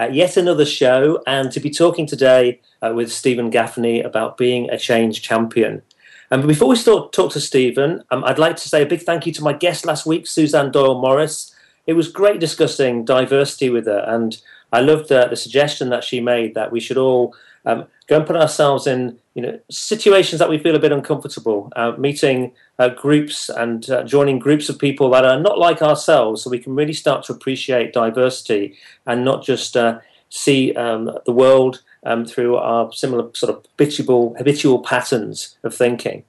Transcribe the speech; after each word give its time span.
uh, 0.00 0.08
yet 0.10 0.36
another 0.36 0.64
show 0.64 1.22
and 1.26 1.50
to 1.52 1.60
be 1.60 1.70
talking 1.70 2.06
today 2.06 2.60
uh, 2.82 2.92
with 2.94 3.12
Steven 3.12 3.50
Gaffney 3.50 4.00
about 4.00 4.36
being 4.36 4.70
a 4.70 4.78
change 4.78 5.22
champion. 5.22 5.82
And 6.30 6.42
um, 6.42 6.46
before 6.46 6.68
we 6.68 6.76
start 6.76 7.12
talk 7.12 7.32
to 7.32 7.40
Steven, 7.40 8.02
um, 8.10 8.22
I'd 8.24 8.38
like 8.38 8.56
to 8.56 8.68
say 8.68 8.82
a 8.82 8.86
big 8.86 9.02
thank 9.02 9.26
you 9.26 9.32
to 9.32 9.42
my 9.42 9.52
guest 9.52 9.86
last 9.86 10.06
week, 10.06 10.26
Suzanne 10.26 10.70
Doyle 10.70 11.00
Morris. 11.00 11.54
It 11.86 11.94
was 11.94 12.08
great 12.08 12.38
discussing 12.38 13.04
diversity 13.04 13.70
with 13.70 13.86
her, 13.86 14.04
and 14.06 14.38
I 14.72 14.80
loved 14.80 15.10
uh, 15.10 15.28
the 15.28 15.36
suggestion 15.36 15.88
that 15.88 16.04
she 16.04 16.20
made 16.20 16.54
that 16.54 16.70
we 16.70 16.80
should 16.80 16.98
all 16.98 17.34
um, 17.68 17.86
go 18.06 18.16
and 18.16 18.26
put 18.26 18.34
ourselves 18.34 18.86
in 18.86 19.18
you 19.34 19.42
know 19.42 19.60
situations 19.70 20.40
that 20.40 20.48
we 20.48 20.58
feel 20.58 20.74
a 20.74 20.80
bit 20.80 20.90
uncomfortable, 20.90 21.70
uh, 21.76 21.92
meeting 21.98 22.52
uh, 22.78 22.88
groups 22.88 23.48
and 23.48 23.88
uh, 23.90 24.02
joining 24.02 24.38
groups 24.38 24.68
of 24.68 24.78
people 24.78 25.10
that 25.10 25.24
are 25.24 25.38
not 25.38 25.58
like 25.58 25.82
ourselves, 25.82 26.42
so 26.42 26.50
we 26.50 26.58
can 26.58 26.74
really 26.74 26.94
start 26.94 27.24
to 27.24 27.32
appreciate 27.32 27.92
diversity 27.92 28.74
and 29.06 29.24
not 29.24 29.44
just 29.44 29.76
uh, 29.76 30.00
see 30.30 30.74
um, 30.74 31.10
the 31.26 31.32
world 31.32 31.82
um, 32.04 32.24
through 32.24 32.56
our 32.56 32.90
similar 32.92 33.30
sort 33.34 33.54
of 33.54 33.64
habitual 33.72 34.34
habitual 34.38 34.80
patterns 34.82 35.56
of 35.62 35.74
thinking. 35.74 36.24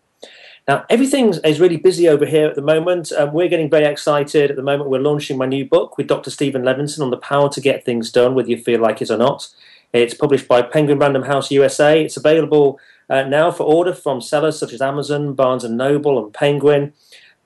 Now, 0.67 0.85
everything 0.87 1.33
is 1.43 1.59
really 1.59 1.77
busy 1.77 2.07
over 2.07 2.27
here 2.27 2.47
at 2.47 2.55
the 2.55 2.61
moment. 2.61 3.11
Um, 3.13 3.33
we're 3.33 3.47
getting 3.47 3.71
very 3.71 3.85
excited. 3.85 4.51
At 4.51 4.55
the 4.55 4.61
moment, 4.61 4.91
we're 4.91 4.99
launching 4.99 5.35
my 5.35 5.47
new 5.47 5.65
book 5.65 5.97
with 5.97 6.05
Dr. 6.05 6.29
Stephen 6.29 6.61
Levinson 6.61 7.01
on 7.01 7.09
the 7.09 7.17
power 7.17 7.49
to 7.49 7.59
get 7.59 7.85
things 7.85 8.11
done, 8.11 8.35
whether 8.35 8.49
you 8.49 8.57
feel 8.57 8.79
like 8.79 9.01
it 9.01 9.09
or 9.09 9.17
not. 9.17 9.47
It's 9.93 10.13
published 10.13 10.47
by 10.47 10.61
Penguin 10.61 10.99
Random 10.99 11.23
House 11.23 11.51
USA. 11.51 12.03
It's 12.03 12.17
available 12.17 12.79
uh, 13.09 13.23
now 13.23 13.51
for 13.51 13.63
order 13.63 13.93
from 13.93 14.21
sellers 14.21 14.59
such 14.59 14.73
as 14.73 14.81
Amazon, 14.81 15.33
Barnes 15.33 15.63
and 15.63 15.77
Noble, 15.77 16.23
and 16.23 16.33
Penguin. 16.33 16.93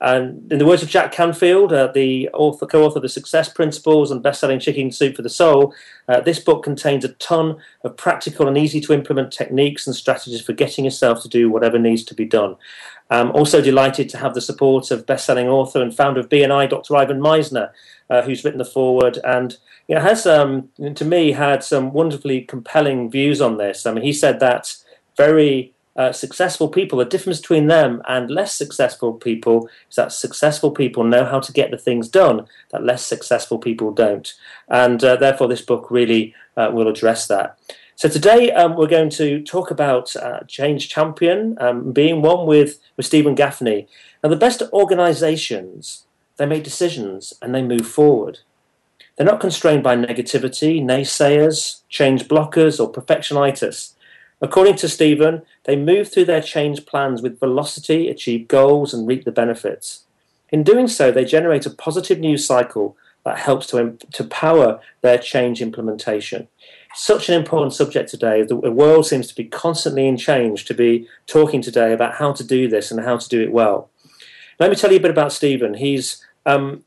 And 0.00 0.52
in 0.52 0.58
the 0.58 0.66
words 0.66 0.82
of 0.82 0.90
Jack 0.90 1.12
Canfield, 1.12 1.72
uh, 1.72 1.90
the 1.90 2.28
author, 2.34 2.66
co-author 2.66 2.98
of 2.98 3.02
the 3.02 3.08
Success 3.08 3.48
Principles 3.48 4.10
and 4.10 4.22
best-selling 4.22 4.60
Chicken 4.60 4.92
Soup 4.92 5.16
for 5.16 5.22
the 5.22 5.30
Soul, 5.30 5.72
uh, 6.08 6.20
this 6.20 6.38
book 6.38 6.62
contains 6.62 7.06
a 7.06 7.14
ton 7.14 7.56
of 7.84 7.96
practical 7.96 8.46
and 8.46 8.58
easy-to-implement 8.58 9.32
techniques 9.32 9.86
and 9.86 9.96
strategies 9.96 10.42
for 10.42 10.52
getting 10.52 10.84
yourself 10.84 11.22
to 11.22 11.28
do 11.28 11.48
whatever 11.48 11.78
needs 11.78 12.04
to 12.04 12.14
be 12.14 12.26
done. 12.26 12.56
I'm 13.08 13.30
also 13.30 13.62
delighted 13.62 14.10
to 14.10 14.18
have 14.18 14.34
the 14.34 14.42
support 14.42 14.90
of 14.90 15.06
best-selling 15.06 15.48
author 15.48 15.80
and 15.80 15.94
founder 15.94 16.20
of 16.20 16.28
BNI, 16.28 16.68
Dr. 16.68 16.96
Ivan 16.96 17.20
Misner, 17.20 17.70
uh, 18.10 18.20
who's 18.22 18.44
written 18.44 18.58
the 18.58 18.64
foreword 18.66 19.18
and 19.24 19.56
know, 19.88 20.00
has, 20.00 20.26
um, 20.26 20.70
to 20.94 21.04
me, 21.04 21.32
had 21.32 21.62
some 21.62 21.92
wonderfully 21.92 22.40
compelling 22.42 23.10
views 23.10 23.40
on 23.40 23.58
this. 23.58 23.86
I 23.86 23.92
mean, 23.92 24.04
he 24.04 24.12
said 24.12 24.40
that 24.40 24.74
very 25.16 25.74
uh, 25.96 26.12
successful 26.12 26.68
people, 26.68 26.98
the 26.98 27.04
difference 27.04 27.40
between 27.40 27.66
them 27.66 28.02
and 28.08 28.30
less 28.30 28.54
successful 28.54 29.12
people 29.12 29.68
is 29.88 29.96
that 29.96 30.12
successful 30.12 30.70
people 30.70 31.04
know 31.04 31.24
how 31.24 31.38
to 31.38 31.52
get 31.52 31.70
the 31.70 31.78
things 31.78 32.08
done 32.08 32.46
that 32.70 32.82
less 32.82 33.04
successful 33.04 33.58
people 33.58 33.92
don't. 33.92 34.34
And 34.68 35.04
uh, 35.04 35.16
therefore, 35.16 35.48
this 35.48 35.62
book 35.62 35.90
really 35.90 36.34
uh, 36.56 36.70
will 36.72 36.88
address 36.88 37.26
that. 37.28 37.58
So 37.96 38.08
today 38.08 38.50
um, 38.50 38.74
we're 38.76 38.88
going 38.88 39.10
to 39.10 39.40
talk 39.42 39.70
about 39.70 40.16
uh, 40.16 40.40
Change 40.48 40.88
Champion 40.88 41.56
um, 41.60 41.92
being 41.92 42.22
one 42.22 42.44
with, 42.44 42.80
with 42.96 43.06
Steven 43.06 43.36
Gaffney. 43.36 43.86
Now, 44.22 44.30
the 44.30 44.36
best 44.36 44.62
organizations, 44.72 46.04
they 46.36 46.46
make 46.46 46.64
decisions 46.64 47.34
and 47.40 47.54
they 47.54 47.62
move 47.62 47.86
forward. 47.86 48.40
They're 49.16 49.26
not 49.26 49.40
constrained 49.40 49.82
by 49.82 49.96
negativity, 49.96 50.82
naysayers, 50.82 51.82
change 51.88 52.26
blockers, 52.26 52.80
or 52.80 52.90
perfectionitis. 52.90 53.92
According 54.40 54.76
to 54.76 54.88
Steven, 54.88 55.42
they 55.64 55.76
move 55.76 56.10
through 56.10 56.24
their 56.24 56.42
change 56.42 56.84
plans 56.84 57.22
with 57.22 57.38
velocity, 57.38 58.08
achieve 58.08 58.48
goals, 58.48 58.92
and 58.92 59.06
reap 59.06 59.24
the 59.24 59.32
benefits. 59.32 60.04
In 60.50 60.62
doing 60.62 60.88
so, 60.88 61.10
they 61.10 61.24
generate 61.24 61.66
a 61.66 61.70
positive 61.70 62.18
news 62.18 62.44
cycle 62.44 62.96
that 63.24 63.38
helps 63.38 63.68
to, 63.68 63.96
to 64.12 64.24
power 64.24 64.80
their 65.00 65.18
change 65.18 65.62
implementation. 65.62 66.48
Such 66.94 67.28
an 67.28 67.34
important 67.34 67.72
subject 67.72 68.10
today. 68.10 68.42
The 68.42 68.56
world 68.56 69.06
seems 69.06 69.26
to 69.28 69.34
be 69.34 69.44
constantly 69.44 70.06
in 70.06 70.16
change 70.16 70.64
to 70.66 70.74
be 70.74 71.08
talking 71.26 71.62
today 71.62 71.92
about 71.92 72.14
how 72.14 72.32
to 72.32 72.44
do 72.44 72.68
this 72.68 72.90
and 72.90 73.00
how 73.00 73.16
to 73.16 73.28
do 73.28 73.40
it 73.40 73.52
well. 73.52 73.90
Let 74.60 74.70
me 74.70 74.76
tell 74.76 74.92
you 74.92 74.98
a 74.98 75.00
bit 75.00 75.10
about 75.10 75.32
Steven. 75.32 75.74
He's 75.74 76.24
um, 76.46 76.84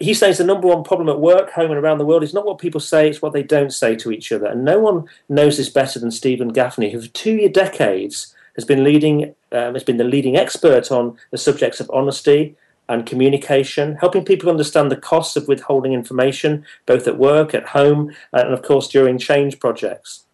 he 0.00 0.14
says 0.14 0.38
the 0.38 0.44
number 0.44 0.66
one 0.66 0.82
problem 0.82 1.08
at 1.08 1.20
work, 1.20 1.50
home, 1.50 1.70
and 1.70 1.78
around 1.78 1.98
the 1.98 2.06
world 2.06 2.22
is 2.22 2.32
not 2.32 2.46
what 2.46 2.58
people 2.58 2.80
say, 2.80 3.08
it's 3.08 3.20
what 3.20 3.32
they 3.32 3.42
don't 3.42 3.72
say 3.72 3.94
to 3.96 4.10
each 4.10 4.32
other. 4.32 4.46
And 4.46 4.64
no 4.64 4.80
one 4.80 5.04
knows 5.28 5.56
this 5.56 5.68
better 5.68 5.98
than 5.98 6.10
Steven 6.10 6.48
Gaffney, 6.48 6.90
who 6.90 7.02
for 7.02 7.08
two 7.08 7.48
decades 7.48 8.34
has 8.54 8.64
been 8.64 8.82
leading, 8.82 9.34
um, 9.52 9.74
has 9.74 9.84
been 9.84 9.98
the 9.98 10.04
leading 10.04 10.36
expert 10.36 10.90
on 10.90 11.18
the 11.30 11.38
subjects 11.38 11.80
of 11.80 11.90
honesty 11.92 12.56
and 12.88 13.06
communication, 13.06 13.96
helping 13.96 14.24
people 14.24 14.50
understand 14.50 14.90
the 14.90 14.96
costs 14.96 15.36
of 15.36 15.48
withholding 15.48 15.92
information, 15.92 16.64
both 16.86 17.06
at 17.06 17.18
work, 17.18 17.54
at 17.54 17.68
home, 17.68 18.14
and 18.32 18.52
of 18.52 18.62
course 18.62 18.88
during 18.88 19.18
change 19.18 19.58
projects. 19.58 20.24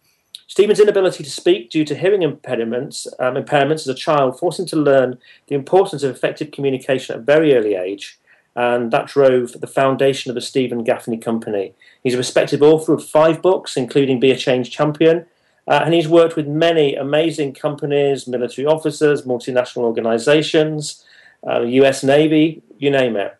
Steven's 0.47 0.81
inability 0.81 1.23
to 1.23 1.31
speak 1.31 1.69
due 1.69 1.85
to 1.85 1.95
hearing 1.95 2.21
impairments, 2.21 3.07
um, 3.19 3.35
impairments 3.35 3.81
as 3.81 3.87
a 3.87 3.95
child 3.95 4.37
forced 4.37 4.59
him 4.59 4.65
to 4.65 4.75
learn 4.75 5.17
the 5.47 5.55
importance 5.55 6.03
of 6.03 6.11
effective 6.11 6.51
communication 6.51 7.15
at 7.15 7.21
a 7.21 7.23
very 7.23 7.55
early 7.55 7.75
age 7.75 8.19
and 8.55 8.91
that 8.91 9.07
drove 9.07 9.53
the 9.59 9.67
foundation 9.67 10.29
of 10.29 10.35
the 10.35 10.41
Steven 10.41 10.83
Gaffney 10.83 11.17
Company. 11.17 11.73
He's 12.03 12.15
a 12.15 12.17
respected 12.17 12.61
author 12.61 12.93
of 12.93 13.05
five 13.05 13.41
books, 13.41 13.77
including 13.77 14.19
Be 14.19 14.31
a 14.31 14.37
Change 14.37 14.71
Champion, 14.71 15.25
uh, 15.67 15.81
and 15.85 15.93
he's 15.93 16.07
worked 16.07 16.35
with 16.35 16.47
many 16.47 16.95
amazing 16.95 17.53
companies, 17.53 18.27
military 18.27 18.65
officers, 18.67 19.23
multinational 19.23 19.83
organizations, 19.83 21.05
uh, 21.47 21.61
US 21.61 22.03
Navy, 22.03 22.61
you 22.77 22.91
name 22.91 23.15
it. 23.15 23.37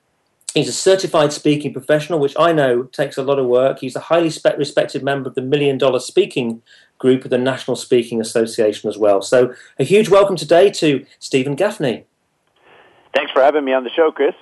He's 0.54 0.68
a 0.68 0.74
certified 0.74 1.32
speaking 1.32 1.72
professional, 1.72 2.20
which 2.20 2.36
I 2.38 2.52
know 2.52 2.84
takes 2.84 3.18
a 3.18 3.24
lot 3.24 3.40
of 3.40 3.46
work. 3.46 3.80
He's 3.80 3.96
a 3.96 4.02
highly 4.02 4.30
spe- 4.30 4.58
respected 4.58 5.02
member 5.02 5.30
of 5.30 5.36
the 5.36 5.42
Million 5.42 5.78
Dollar 5.78 6.00
Speaking 6.00 6.62
Group 6.98 7.24
of 7.24 7.32
the 7.32 7.38
National 7.38 7.78
Speaking 7.78 8.20
Association 8.20 8.90
as 8.90 8.98
well. 8.98 9.22
So, 9.22 9.54
a 9.80 9.84
huge 9.84 10.10
welcome 10.10 10.36
today 10.36 10.70
to 10.72 11.06
Steven 11.20 11.56
Gaffney. 11.56 12.06
Thanks 13.16 13.32
for 13.32 13.42
having 13.42 13.64
me 13.64 13.74
on 13.74 13.84
the 13.84 13.90
show, 13.90 14.12
Chris. 14.12 14.36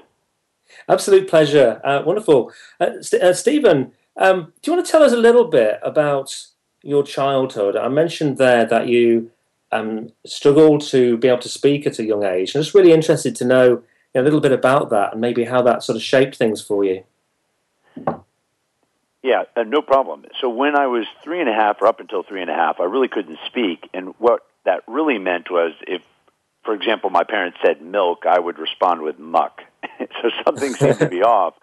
Absolute 0.89 1.29
pleasure. 1.29 1.79
Uh, 1.83 2.01
wonderful. 2.05 2.51
Uh, 2.79 3.01
St- 3.01 3.21
uh, 3.21 3.33
Steven, 3.33 3.91
um, 4.17 4.53
do 4.61 4.71
you 4.71 4.75
want 4.75 4.85
to 4.85 4.91
tell 4.91 5.03
us 5.03 5.13
a 5.13 5.17
little 5.17 5.45
bit 5.45 5.79
about 5.83 6.35
your 6.81 7.03
childhood? 7.03 7.75
I 7.75 7.87
mentioned 7.89 8.37
there 8.37 8.65
that 8.65 8.87
you 8.87 9.31
um, 9.71 10.11
struggled 10.25 10.81
to 10.87 11.17
be 11.17 11.27
able 11.27 11.39
to 11.39 11.49
speak 11.49 11.85
at 11.85 11.99
a 11.99 12.03
young 12.03 12.23
age. 12.23 12.55
I'm 12.55 12.61
just 12.61 12.73
really 12.73 12.91
interested 12.91 13.35
to 13.37 13.45
know 13.45 13.65
you 13.69 13.81
know, 14.15 14.21
a 14.21 14.23
little 14.23 14.41
bit 14.41 14.51
about 14.51 14.89
that 14.89 15.13
and 15.13 15.21
maybe 15.21 15.45
how 15.45 15.61
that 15.61 15.83
sort 15.83 15.95
of 15.95 16.01
shaped 16.01 16.35
things 16.35 16.61
for 16.61 16.83
you. 16.83 17.03
Yeah, 19.21 19.43
uh, 19.55 19.63
no 19.63 19.81
problem. 19.81 20.25
So 20.41 20.49
when 20.49 20.75
I 20.75 20.87
was 20.87 21.05
three 21.23 21.39
and 21.39 21.49
a 21.49 21.53
half, 21.53 21.81
or 21.81 21.87
up 21.87 21.99
until 21.99 22.23
three 22.23 22.41
and 22.41 22.49
a 22.49 22.53
half, 22.53 22.79
I 22.79 22.85
really 22.85 23.09
couldn't 23.09 23.37
speak, 23.45 23.89
and 23.93 24.15
what 24.17 24.41
that 24.65 24.81
really 24.87 25.19
meant 25.19 25.51
was 25.51 25.73
if 25.85 26.01
for 26.69 26.73
example, 26.73 27.09
my 27.09 27.23
parents 27.23 27.57
said 27.65 27.81
milk, 27.81 28.25
I 28.27 28.39
would 28.39 28.59
respond 28.59 29.01
with 29.01 29.17
muck. 29.17 29.61
so 30.21 30.29
something 30.45 30.73
seemed 30.73 30.99
to 30.99 31.09
be 31.09 31.23
off. 31.23 31.55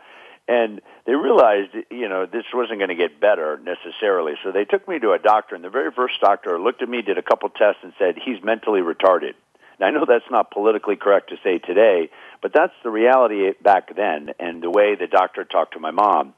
And 0.49 0.81
they 1.07 1.15
realized, 1.15 1.75
you 1.91 2.09
know, 2.09 2.25
this 2.25 2.45
wasn't 2.55 2.79
going 2.79 2.91
to 2.91 2.95
get 2.95 3.21
better 3.21 3.59
necessarily. 3.59 4.35
So 4.45 4.53
they 4.53 4.65
took 4.65 4.87
me 4.87 5.01
to 5.01 5.13
a 5.13 5.19
doctor, 5.19 5.57
and 5.57 5.65
the 5.65 5.71
very 5.71 5.91
first 5.91 6.21
doctor 6.21 6.61
looked 6.61 6.83
at 6.83 6.89
me, 6.89 7.03
did 7.03 7.19
a 7.19 7.23
couple 7.23 7.49
tests, 7.49 7.81
and 7.83 7.93
said, 7.99 8.15
he's 8.25 8.43
mentally 8.45 8.81
retarded. 8.81 9.33
Now, 9.81 9.89
I 9.89 9.91
know 9.91 10.05
that's 10.07 10.31
not 10.31 10.51
politically 10.53 10.97
correct 10.97 11.31
to 11.31 11.37
say 11.43 11.59
today, 11.59 12.11
but 12.41 12.53
that's 12.55 12.73
the 12.83 12.91
reality 12.91 13.53
back 13.63 13.95
then 13.95 14.31
and 14.39 14.63
the 14.63 14.71
way 14.71 14.95
the 14.95 15.07
doctor 15.07 15.45
talked 15.45 15.75
to 15.75 15.81
my 15.81 15.91
mom. 15.91 16.35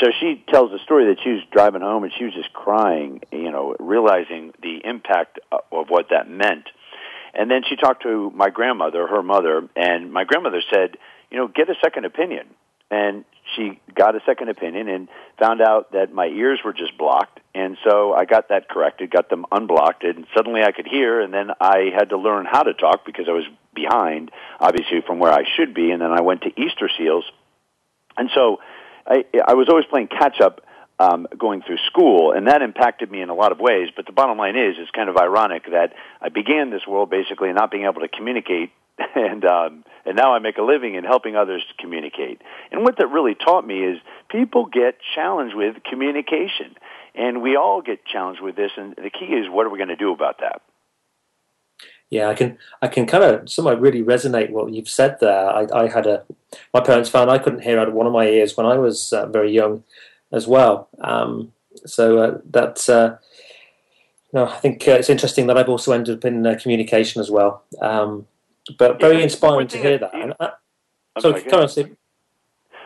So 0.00 0.08
she 0.20 0.44
tells 0.50 0.70
the 0.70 0.80
story 0.84 1.06
that 1.06 1.22
she 1.22 1.30
was 1.30 1.42
driving 1.50 1.80
home 1.80 2.04
and 2.04 2.12
she 2.18 2.24
was 2.24 2.34
just 2.34 2.52
crying, 2.52 3.22
you 3.32 3.50
know, 3.50 3.76
realizing 3.78 4.52
the 4.60 4.80
impact 4.84 5.38
of 5.52 5.88
what 5.88 6.08
that 6.10 6.28
meant. 6.28 6.68
And 7.32 7.50
then 7.50 7.62
she 7.68 7.76
talked 7.76 8.02
to 8.02 8.30
my 8.34 8.50
grandmother, 8.50 9.06
her 9.06 9.22
mother, 9.22 9.68
and 9.76 10.12
my 10.12 10.24
grandmother 10.24 10.62
said, 10.72 10.96
you 11.30 11.38
know, 11.38 11.48
get 11.48 11.68
a 11.68 11.74
second 11.82 12.04
opinion. 12.04 12.46
And 12.90 13.24
she 13.54 13.80
got 13.94 14.14
a 14.14 14.20
second 14.26 14.50
opinion 14.50 14.88
and 14.88 15.08
found 15.38 15.60
out 15.60 15.92
that 15.92 16.12
my 16.12 16.26
ears 16.26 16.60
were 16.64 16.72
just 16.72 16.96
blocked. 16.96 17.40
And 17.54 17.76
so 17.84 18.12
I 18.12 18.24
got 18.24 18.50
that 18.50 18.68
corrected, 18.68 19.10
got 19.10 19.30
them 19.30 19.46
unblocked, 19.50 20.04
and 20.04 20.26
suddenly 20.36 20.62
I 20.62 20.72
could 20.72 20.86
hear. 20.86 21.20
And 21.20 21.32
then 21.32 21.50
I 21.60 21.90
had 21.96 22.10
to 22.10 22.18
learn 22.18 22.46
how 22.50 22.62
to 22.62 22.74
talk 22.74 23.04
because 23.04 23.26
I 23.28 23.32
was 23.32 23.44
behind, 23.74 24.30
obviously, 24.60 25.00
from 25.06 25.18
where 25.18 25.32
I 25.32 25.44
should 25.56 25.74
be. 25.74 25.90
And 25.90 26.00
then 26.00 26.12
I 26.12 26.20
went 26.20 26.42
to 26.42 26.48
Easter 26.60 26.88
Seals. 26.96 27.24
And 28.16 28.30
so 28.34 28.58
I, 29.06 29.24
I 29.46 29.54
was 29.54 29.68
always 29.68 29.86
playing 29.86 30.08
catch 30.08 30.40
up 30.40 30.60
um, 30.98 31.26
going 31.36 31.62
through 31.62 31.78
school, 31.86 32.32
and 32.32 32.46
that 32.46 32.62
impacted 32.62 33.10
me 33.10 33.20
in 33.20 33.28
a 33.28 33.34
lot 33.34 33.52
of 33.52 33.58
ways. 33.58 33.88
But 33.94 34.06
the 34.06 34.12
bottom 34.12 34.38
line 34.38 34.56
is, 34.56 34.76
it's 34.78 34.90
kind 34.90 35.08
of 35.08 35.16
ironic 35.16 35.64
that 35.70 35.92
I 36.20 36.28
began 36.28 36.70
this 36.70 36.86
world 36.86 37.10
basically 37.10 37.52
not 37.52 37.70
being 37.70 37.84
able 37.84 38.00
to 38.00 38.08
communicate, 38.08 38.70
and 39.14 39.44
um, 39.44 39.84
and 40.04 40.16
now 40.16 40.34
I 40.34 40.38
make 40.38 40.58
a 40.58 40.62
living 40.62 40.94
in 40.94 41.04
helping 41.04 41.36
others 41.36 41.64
communicate. 41.78 42.40
And 42.70 42.82
what 42.82 42.98
that 42.98 43.08
really 43.08 43.34
taught 43.34 43.66
me 43.66 43.80
is 43.84 43.98
people 44.30 44.66
get 44.66 44.96
challenged 45.14 45.56
with 45.56 45.76
communication, 45.88 46.76
and 47.14 47.42
we 47.42 47.56
all 47.56 47.82
get 47.82 48.04
challenged 48.04 48.40
with 48.40 48.56
this. 48.56 48.72
And 48.76 48.94
the 48.96 49.10
key 49.10 49.26
is, 49.26 49.48
what 49.48 49.66
are 49.66 49.70
we 49.70 49.78
going 49.78 49.88
to 49.88 49.96
do 49.96 50.12
about 50.12 50.38
that? 50.40 50.62
Yeah, 52.10 52.28
I 52.28 52.34
can 52.34 52.58
I 52.80 52.88
can 52.88 53.06
kind 53.06 53.24
of 53.24 53.50
somewhat 53.50 53.80
really 53.80 54.02
resonate 54.02 54.50
what 54.50 54.72
you've 54.72 54.88
said 54.88 55.16
there. 55.20 55.48
I, 55.48 55.66
I 55.74 55.88
had 55.88 56.06
a 56.06 56.24
my 56.72 56.80
parents 56.80 57.08
found 57.08 57.30
I 57.30 57.38
couldn't 57.38 57.62
hear 57.62 57.78
out 57.78 57.88
of 57.88 57.94
one 57.94 58.06
of 58.06 58.12
my 58.12 58.26
ears 58.26 58.56
when 58.56 58.66
I 58.66 58.76
was 58.76 59.12
uh, 59.12 59.26
very 59.26 59.50
young 59.52 59.82
as 60.30 60.46
well. 60.46 60.88
Um, 61.00 61.52
so 61.86 62.18
uh, 62.18 62.38
that's 62.48 62.88
uh, 62.88 63.16
no, 64.32 64.46
I 64.46 64.56
think 64.58 64.86
uh, 64.86 64.92
it's 64.92 65.10
interesting 65.10 65.46
that 65.48 65.56
I've 65.56 65.68
also 65.68 65.92
ended 65.92 66.18
up 66.18 66.24
in 66.24 66.46
uh, 66.46 66.56
communication 66.60 67.20
as 67.20 67.30
well. 67.30 67.64
Um, 67.80 68.26
but 68.78 69.00
very 69.00 69.18
yeah, 69.18 69.24
inspiring 69.24 69.68
to 69.68 69.78
hear 69.78 69.98
that. 69.98 70.14
And, 70.14 70.34
uh, 70.38 70.50
so, 71.18 71.32
come 71.42 71.60
on, 71.60 71.68
Steve. 71.68 71.96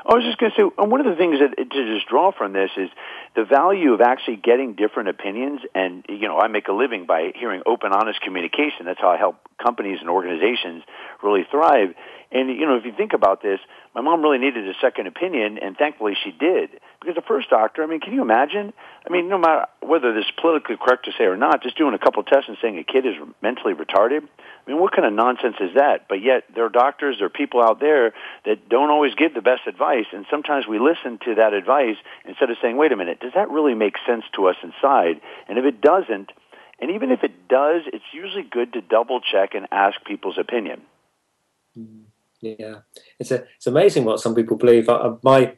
I 0.08 0.14
was 0.14 0.24
just 0.24 0.38
going 0.38 0.52
to 0.52 0.56
say, 0.56 0.64
and 0.78 0.90
one 0.90 1.00
of 1.00 1.06
the 1.06 1.16
things 1.16 1.38
that 1.40 1.56
to 1.56 1.94
just 1.94 2.08
draw 2.08 2.32
from 2.32 2.54
this 2.54 2.70
is 2.78 2.88
the 3.36 3.44
value 3.44 3.92
of 3.92 4.00
actually 4.00 4.36
getting 4.36 4.74
different 4.74 5.10
opinions. 5.10 5.60
And 5.74 6.04
you 6.08 6.28
know, 6.28 6.38
I 6.38 6.48
make 6.48 6.68
a 6.68 6.72
living 6.72 7.04
by 7.04 7.32
hearing 7.34 7.62
open, 7.66 7.92
honest 7.92 8.20
communication. 8.22 8.86
That's 8.86 9.00
how 9.00 9.10
I 9.10 9.18
help 9.18 9.36
companies 9.62 9.98
and 10.00 10.08
organizations 10.08 10.82
really 11.22 11.46
thrive. 11.50 11.94
And 12.30 12.50
you 12.50 12.66
know, 12.66 12.76
if 12.76 12.84
you 12.84 12.92
think 12.92 13.14
about 13.14 13.42
this, 13.42 13.58
my 13.94 14.02
mom 14.02 14.20
really 14.22 14.38
needed 14.38 14.68
a 14.68 14.74
second 14.82 15.06
opinion, 15.06 15.58
and 15.58 15.76
thankfully 15.76 16.14
she 16.22 16.30
did. 16.30 16.70
Because 17.00 17.14
the 17.14 17.22
first 17.26 17.48
doctor, 17.48 17.82
I 17.82 17.86
mean, 17.86 18.00
can 18.00 18.12
you 18.12 18.20
imagine? 18.20 18.74
I 19.06 19.10
mean, 19.10 19.28
no 19.28 19.38
matter 19.38 19.66
whether 19.80 20.12
this 20.12 20.26
is 20.26 20.32
politically 20.38 20.76
correct 20.76 21.06
to 21.06 21.12
say 21.16 21.24
or 21.24 21.36
not, 21.36 21.62
just 21.62 21.78
doing 21.78 21.94
a 21.94 21.98
couple 21.98 22.22
tests 22.22 22.48
and 22.48 22.58
saying 22.60 22.78
a 22.78 22.84
kid 22.84 23.06
is 23.06 23.14
mentally 23.40 23.72
retarded. 23.72 24.22
I 24.22 24.70
mean, 24.70 24.78
what 24.78 24.92
kind 24.92 25.06
of 25.06 25.14
nonsense 25.14 25.56
is 25.60 25.74
that? 25.76 26.06
But 26.08 26.22
yet, 26.22 26.44
there 26.54 26.66
are 26.66 26.68
doctors, 26.68 27.16
there 27.18 27.26
are 27.26 27.30
people 27.30 27.62
out 27.62 27.80
there 27.80 28.12
that 28.44 28.68
don't 28.68 28.90
always 28.90 29.14
give 29.14 29.32
the 29.32 29.40
best 29.40 29.62
advice, 29.66 30.06
and 30.12 30.26
sometimes 30.30 30.66
we 30.68 30.78
listen 30.78 31.18
to 31.24 31.36
that 31.36 31.54
advice 31.54 31.96
instead 32.26 32.50
of 32.50 32.58
saying, 32.60 32.76
"Wait 32.76 32.92
a 32.92 32.96
minute, 32.96 33.20
does 33.20 33.32
that 33.34 33.48
really 33.50 33.74
make 33.74 33.94
sense 34.06 34.24
to 34.34 34.48
us 34.48 34.56
inside?" 34.62 35.22
And 35.48 35.56
if 35.56 35.64
it 35.64 35.80
doesn't, 35.80 36.30
and 36.78 36.90
even 36.90 37.10
if 37.10 37.24
it 37.24 37.48
does, 37.48 37.82
it's 37.86 38.04
usually 38.12 38.42
good 38.42 38.74
to 38.74 38.82
double 38.82 39.20
check 39.20 39.54
and 39.54 39.66
ask 39.72 40.04
people's 40.04 40.36
opinion. 40.36 40.82
Mm-hmm. 41.78 42.04
Yeah, 42.40 42.76
it's 43.18 43.30
a, 43.30 43.44
it's 43.56 43.66
amazing 43.66 44.04
what 44.04 44.20
some 44.20 44.34
people 44.34 44.56
believe. 44.56 44.88
Uh, 44.88 45.16
my 45.22 45.54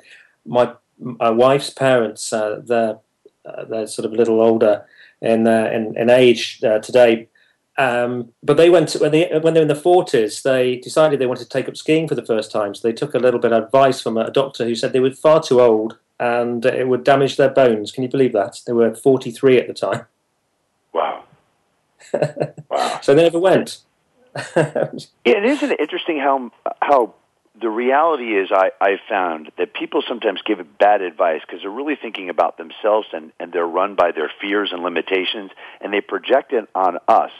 my 0.46 0.72
my 0.98 1.30
wife's 1.30 1.70
parents, 1.70 2.32
uh, 2.32 2.60
they're 2.64 2.98
uh, 3.44 3.64
they're 3.66 3.86
sort 3.86 4.06
of 4.06 4.12
a 4.12 4.16
little 4.16 4.40
older 4.40 4.86
in 5.20 5.46
uh, 5.46 5.70
in, 5.72 5.96
in 5.96 6.10
age 6.10 6.60
uh, 6.64 6.78
today, 6.78 7.28
um, 7.76 8.32
but 8.42 8.56
they 8.56 8.70
went 8.70 8.92
when 8.92 9.12
they 9.12 9.28
when 9.42 9.54
they're 9.54 9.62
in 9.62 9.68
the 9.68 9.74
forties. 9.74 10.42
They 10.42 10.76
decided 10.76 11.18
they 11.18 11.26
wanted 11.26 11.44
to 11.44 11.50
take 11.50 11.68
up 11.68 11.76
skiing 11.76 12.08
for 12.08 12.14
the 12.14 12.24
first 12.24 12.50
time. 12.50 12.74
So 12.74 12.86
they 12.86 12.94
took 12.94 13.14
a 13.14 13.18
little 13.18 13.40
bit 13.40 13.52
of 13.52 13.64
advice 13.64 14.00
from 14.00 14.16
a 14.16 14.30
doctor 14.30 14.64
who 14.64 14.74
said 14.74 14.92
they 14.92 15.00
were 15.00 15.12
far 15.12 15.42
too 15.42 15.60
old 15.60 15.98
and 16.18 16.64
it 16.66 16.88
would 16.88 17.04
damage 17.04 17.36
their 17.36 17.50
bones. 17.50 17.92
Can 17.92 18.02
you 18.02 18.08
believe 18.08 18.32
that? 18.32 18.60
They 18.66 18.72
were 18.72 18.94
forty 18.94 19.30
three 19.30 19.58
at 19.58 19.66
the 19.66 19.74
time. 19.74 20.06
Wow. 20.92 21.24
wow. 22.70 23.00
so 23.02 23.14
they 23.14 23.22
never 23.22 23.38
went. 23.38 23.78
Yeah, 24.36 24.90
it 25.24 25.44
isn't 25.44 25.72
interesting 25.72 26.18
how 26.18 26.50
how 26.80 27.14
the 27.60 27.68
reality 27.68 28.36
is 28.36 28.50
I, 28.52 28.70
I 28.80 28.96
found 29.08 29.50
that 29.58 29.74
people 29.74 30.02
sometimes 30.06 30.40
give 30.44 30.58
bad 30.78 31.02
advice 31.02 31.40
because 31.46 31.62
they're 31.62 31.70
really 31.70 31.96
thinking 32.00 32.30
about 32.30 32.56
themselves 32.56 33.08
and, 33.12 33.32
and 33.38 33.52
they're 33.52 33.66
run 33.66 33.96
by 33.96 34.12
their 34.12 34.30
fears 34.40 34.70
and 34.72 34.82
limitations 34.82 35.50
and 35.80 35.92
they 35.92 36.00
project 36.00 36.52
it 36.52 36.68
on 36.74 36.98
us. 37.08 37.32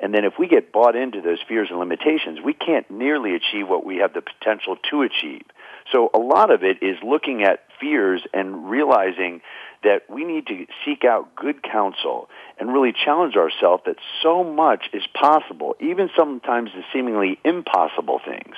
And 0.00 0.12
then 0.12 0.24
if 0.24 0.34
we 0.38 0.48
get 0.48 0.72
bought 0.72 0.96
into 0.96 1.20
those 1.20 1.38
fears 1.46 1.68
and 1.70 1.78
limitations, 1.78 2.40
we 2.44 2.54
can't 2.54 2.90
nearly 2.90 3.34
achieve 3.36 3.68
what 3.68 3.86
we 3.86 3.98
have 3.98 4.12
the 4.12 4.20
potential 4.20 4.76
to 4.90 5.02
achieve. 5.02 5.44
So 5.92 6.10
a 6.12 6.18
lot 6.18 6.50
of 6.50 6.64
it 6.64 6.82
is 6.82 6.96
looking 7.04 7.44
at 7.44 7.60
fears 7.80 8.22
and 8.34 8.68
realizing 8.68 9.42
that 9.84 10.02
we 10.08 10.24
need 10.24 10.46
to 10.48 10.66
seek 10.84 11.04
out 11.04 11.34
good 11.36 11.62
counsel 11.62 12.28
and 12.62 12.72
really 12.72 12.92
challenge 12.92 13.34
ourselves 13.34 13.82
that 13.86 13.96
so 14.22 14.44
much 14.44 14.84
is 14.92 15.02
possible, 15.14 15.74
even 15.80 16.08
sometimes 16.16 16.70
the 16.72 16.82
seemingly 16.92 17.36
impossible 17.44 18.20
things. 18.24 18.54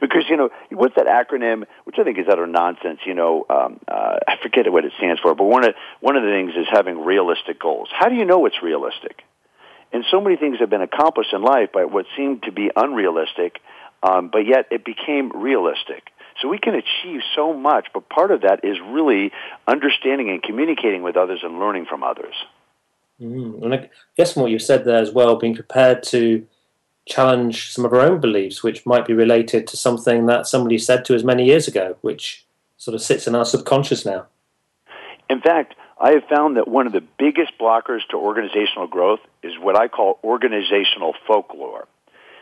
Because, 0.00 0.24
you 0.30 0.38
know, 0.38 0.48
what's 0.70 0.94
that 0.96 1.04
acronym, 1.04 1.64
which 1.84 1.96
I 1.98 2.04
think 2.04 2.18
is 2.18 2.24
utter 2.26 2.46
nonsense, 2.46 3.00
you 3.04 3.12
know, 3.12 3.44
um, 3.50 3.80
uh, 3.86 4.16
I 4.26 4.36
forget 4.42 4.72
what 4.72 4.86
it 4.86 4.92
stands 4.96 5.20
for, 5.20 5.34
but 5.34 5.44
one 5.44 5.62
of, 5.62 5.74
one 6.00 6.16
of 6.16 6.22
the 6.22 6.30
things 6.30 6.52
is 6.56 6.66
having 6.72 7.04
realistic 7.04 7.60
goals. 7.60 7.90
How 7.92 8.08
do 8.08 8.14
you 8.14 8.24
know 8.24 8.38
what's 8.38 8.62
realistic? 8.62 9.22
And 9.92 10.06
so 10.10 10.22
many 10.22 10.36
things 10.36 10.58
have 10.60 10.70
been 10.70 10.80
accomplished 10.80 11.34
in 11.34 11.42
life 11.42 11.70
by 11.70 11.84
what 11.84 12.06
seemed 12.16 12.44
to 12.44 12.50
be 12.50 12.70
unrealistic, 12.74 13.60
um, 14.02 14.30
but 14.32 14.46
yet 14.46 14.68
it 14.70 14.86
became 14.86 15.30
realistic. 15.34 16.08
So 16.40 16.48
we 16.48 16.58
can 16.58 16.74
achieve 16.74 17.20
so 17.36 17.52
much, 17.52 17.88
but 17.92 18.08
part 18.08 18.30
of 18.30 18.40
that 18.40 18.64
is 18.64 18.78
really 18.80 19.32
understanding 19.68 20.30
and 20.30 20.42
communicating 20.42 21.02
with 21.02 21.18
others 21.18 21.40
and 21.42 21.60
learning 21.60 21.84
from 21.90 22.02
others. 22.02 22.34
Mm. 23.20 23.62
And 23.62 23.74
I 23.74 23.90
guess 24.16 24.32
from 24.32 24.42
what 24.42 24.50
you 24.50 24.58
said 24.58 24.84
there 24.84 24.98
as 24.98 25.10
well, 25.12 25.36
being 25.36 25.54
prepared 25.54 26.02
to 26.04 26.46
challenge 27.06 27.72
some 27.72 27.84
of 27.84 27.92
our 27.92 28.00
own 28.00 28.20
beliefs, 28.20 28.62
which 28.62 28.86
might 28.86 29.06
be 29.06 29.12
related 29.12 29.66
to 29.68 29.76
something 29.76 30.26
that 30.26 30.46
somebody 30.46 30.78
said 30.78 31.04
to 31.04 31.14
us 31.14 31.22
many 31.22 31.44
years 31.44 31.68
ago, 31.68 31.96
which 32.00 32.46
sort 32.76 32.94
of 32.94 33.02
sits 33.02 33.26
in 33.26 33.34
our 33.34 33.44
subconscious 33.44 34.04
now. 34.04 34.26
In 35.28 35.40
fact, 35.40 35.74
I 36.00 36.12
have 36.12 36.24
found 36.28 36.56
that 36.56 36.68
one 36.68 36.86
of 36.86 36.92
the 36.92 37.04
biggest 37.18 37.52
blockers 37.58 38.00
to 38.10 38.16
organizational 38.16 38.88
growth 38.88 39.20
is 39.42 39.52
what 39.58 39.78
I 39.78 39.88
call 39.88 40.18
organizational 40.24 41.14
folklore. 41.26 41.86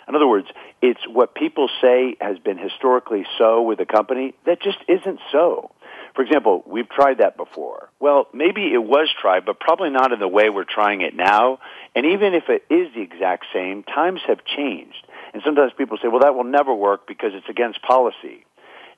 In 0.09 0.17
other 0.17 0.27
words, 0.27 0.49
it's 0.81 1.01
what 1.07 1.35
people 1.35 1.69
say 1.81 2.17
has 2.21 2.39
been 2.39 2.59
historically 2.59 3.25
so 3.39 3.63
with 3.63 3.79
a 3.81 3.87
company 3.87 4.35
that 4.47 4.61
just 4.61 4.79
isn't 4.89 5.21
so. 5.31 5.71
For 6.15 6.23
example, 6.23 6.63
we've 6.67 6.89
tried 6.89 7.19
that 7.19 7.37
before. 7.37 7.89
Well, 7.99 8.29
maybe 8.35 8.73
it 8.73 8.83
was 8.83 9.09
tried, 9.21 9.47
but 9.47 9.59
probably 9.59 9.91
not 9.91 10.13
in 10.13 10.21
the 10.21 10.29
way 10.29 10.51
we're 10.51 10.65
trying 10.65 11.01
it 11.01 11.15
now. 11.15 11.59
And 11.95 12.07
even 12.07 12.35
if 12.35 12.45
it 12.49 12.65
is 12.69 12.93
the 12.95 13.01
exact 13.01 13.47
same, 13.53 13.83
times 13.83 14.21
have 14.27 14.45
changed. 14.45 15.07
And 15.33 15.43
sometimes 15.45 15.73
people 15.77 15.99
say, 16.03 16.09
well, 16.09 16.21
that 16.21 16.35
will 16.35 16.45
never 16.45 16.75
work 16.75 17.07
because 17.07 17.33
it's 17.35 17.49
against 17.49 17.81
policy 17.83 18.45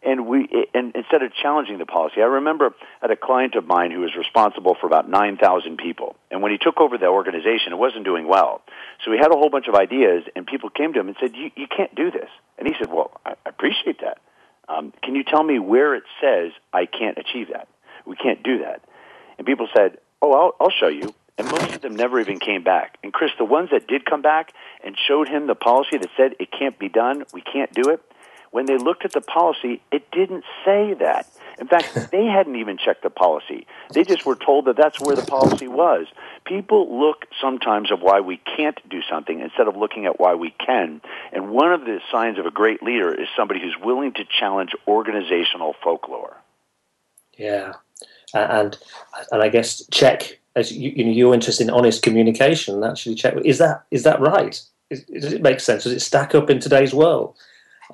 and 0.05 0.27
we 0.27 0.49
and 0.75 0.95
instead 0.95 1.23
of 1.23 1.33
challenging 1.35 1.79
the 1.79 1.87
policy 1.87 2.21
i 2.21 2.25
remember 2.25 2.75
at 3.03 3.11
a 3.11 3.17
client 3.17 3.55
of 3.55 3.67
mine 3.67 3.91
who 3.91 4.01
was 4.01 4.15
responsible 4.17 4.77
for 4.79 4.87
about 4.87 5.09
9000 5.09 5.77
people 5.77 6.15
and 6.31 6.43
when 6.43 6.53
he 6.53 6.59
took 6.59 6.79
over 6.79 6.99
the 6.99 7.07
organization 7.07 7.73
it 7.73 7.77
wasn't 7.77 8.05
doing 8.05 8.29
well 8.29 8.63
so 9.05 9.13
he 9.13 9.19
had 9.19 9.33
a 9.33 9.37
whole 9.37 9.51
bunch 9.51 9.67
of 9.67 9.75
ideas 9.75 10.25
and 10.37 10.47
people 10.47 10.71
came 10.71 10.93
to 10.93 11.01
him 11.01 11.09
and 11.09 11.17
said 11.21 11.35
you, 11.35 11.51
you 11.57 11.67
can't 11.67 11.95
do 11.95 12.11
this 12.11 12.29
and 12.59 12.69
he 12.69 12.75
said 12.79 12.91
well 12.93 13.11
i 13.25 13.35
appreciate 13.47 14.01
that 14.01 14.19
um, 14.69 14.93
can 15.03 15.15
you 15.15 15.25
tell 15.25 15.43
me 15.43 15.59
where 15.59 15.95
it 15.95 16.05
says 16.21 16.53
i 16.73 16.87
can't 16.87 17.19
achieve 17.19 17.49
that 17.53 17.69
we 18.07 18.17
can't 18.17 18.43
do 18.43 18.59
that. 18.59 18.83
And 19.39 19.47
people 19.47 19.69
said 19.75 19.99
oh 20.23 20.33
i'll, 20.33 20.53
I'll 20.61 20.71
show 20.71 20.89
you. 20.89 21.15
And 21.37 21.49
most 21.49 21.75
of 21.75 21.81
them 21.81 21.97
never 21.97 22.21
even 22.21 22.39
came 22.39 22.63
back. 22.63 22.97
And 23.03 23.13
Chris, 23.13 23.33
the 23.39 23.45
ones 23.45 23.71
that 23.73 23.89
did 23.89 24.05
come 24.05 24.23
back 24.23 24.53
and 24.85 24.97
showed 24.97 25.29
him 25.29 25.49
the 25.49 25.57
policy 25.57 25.99
that 25.99 26.09
said 26.17 26.37
it 26.39 26.51
can't 26.57 26.79
be 26.79 26.89
done, 26.89 27.25
we 27.33 27.41
can't 27.41 27.73
do 27.75 27.91
it, 27.91 28.01
when 28.55 28.67
they 28.67 28.79
looked 28.79 29.05
at 29.05 29.11
the 29.11 29.21
policy, 29.21 29.83
it 29.91 30.09
didn't 30.13 30.45
say 30.65 30.95
that. 31.01 31.27
In 31.59 31.67
fact, 31.67 31.93
they 32.13 32.27
hadn't 32.27 32.55
even 32.55 32.79
checked 32.79 33.03
the 33.03 33.11
policy. 33.11 33.67
They 33.91 34.05
just 34.05 34.25
were 34.25 34.37
told 34.37 34.67
that 34.67 34.77
that's 34.77 35.01
where 35.01 35.17
the 35.17 35.27
policy 35.27 35.67
was. 35.67 36.07
People 36.45 37.01
look 37.01 37.27
sometimes 37.41 37.91
of 37.91 38.01
why 38.01 38.21
we 38.21 38.41
can't 38.57 38.79
do 38.89 39.01
something 39.11 39.41
instead 39.41 39.67
of 39.67 39.75
looking 39.75 40.07
at 40.07 40.21
why 40.21 40.37
we 40.37 40.55
can. 40.65 41.01
And 41.33 41.51
one 41.51 41.73
of 41.73 41.81
the 41.81 41.99
signs 42.13 42.39
of 42.39 42.47
a 42.47 42.53
great 42.53 42.81
leader 42.81 43.13
is 43.13 43.27
somebody 43.37 43.59
who's 43.61 43.75
willing 43.83 44.13
to 44.13 44.25
challenge 44.25 44.71
organizational 44.87 45.75
folklore. 45.83 46.37
Yeah. 47.37 47.73
And 48.35 48.79
and 49.33 49.43
I 49.43 49.49
guess 49.49 49.85
check 49.91 50.39
as 50.55 50.71
you, 50.71 50.93
you 50.95 51.05
know 51.05 51.11
you're 51.11 51.35
interested 51.35 51.65
in 51.65 51.75
honest 51.75 52.05
communication. 52.05 52.85
Actually, 52.85 53.17
check 53.17 53.35
is 53.45 53.59
that 53.59 53.83
is 53.91 54.05
that 54.05 54.21
right? 54.21 54.63
does 54.91 55.33
it 55.33 55.43
make 55.43 55.59
sense? 55.59 55.83
Does 55.83 55.93
it 55.93 56.01
stack 56.01 56.37
up 56.37 56.51
in 56.51 56.61
today's 56.61 56.95
world? 56.95 57.37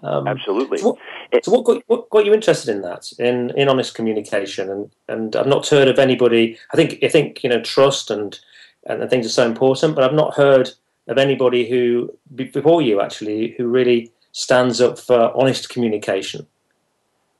Um, 0.03 0.27
Absolutely. 0.27 0.79
So, 0.79 0.99
what, 1.33 1.45
so 1.45 1.51
what, 1.53 1.65
got, 1.65 1.83
what, 1.87 2.11
got, 2.11 2.25
you 2.25 2.33
interested 2.33 2.75
in 2.75 2.83
that, 2.83 3.13
in, 3.19 3.51
in 3.57 3.69
honest 3.69 3.95
communication? 3.95 4.71
And, 4.71 4.91
and 5.09 5.37
I've 5.37 5.47
not 5.47 5.69
heard 5.69 5.89
of 5.89 5.99
anybody. 5.99 6.59
I 6.73 6.77
think 6.77 7.03
I 7.03 7.09
think 7.09 7.43
you 7.43 7.51
know 7.51 7.61
trust 7.61 8.11
and 8.11 8.39
and 8.87 9.09
things 9.11 9.27
are 9.27 9.31
so 9.31 9.47
important, 9.47 9.95
but 9.95 10.05
I've 10.05 10.15
not 10.15 10.35
heard 10.35 10.71
of 11.09 11.19
anybody 11.19 11.69
who 11.69 12.13
before 12.35 12.83
you 12.83 13.01
actually 13.01 13.55
who 13.59 13.67
really 13.67 14.13
stands 14.33 14.81
up 14.81 14.99
for 14.99 15.37
honest 15.37 15.69
communication. 15.69 16.47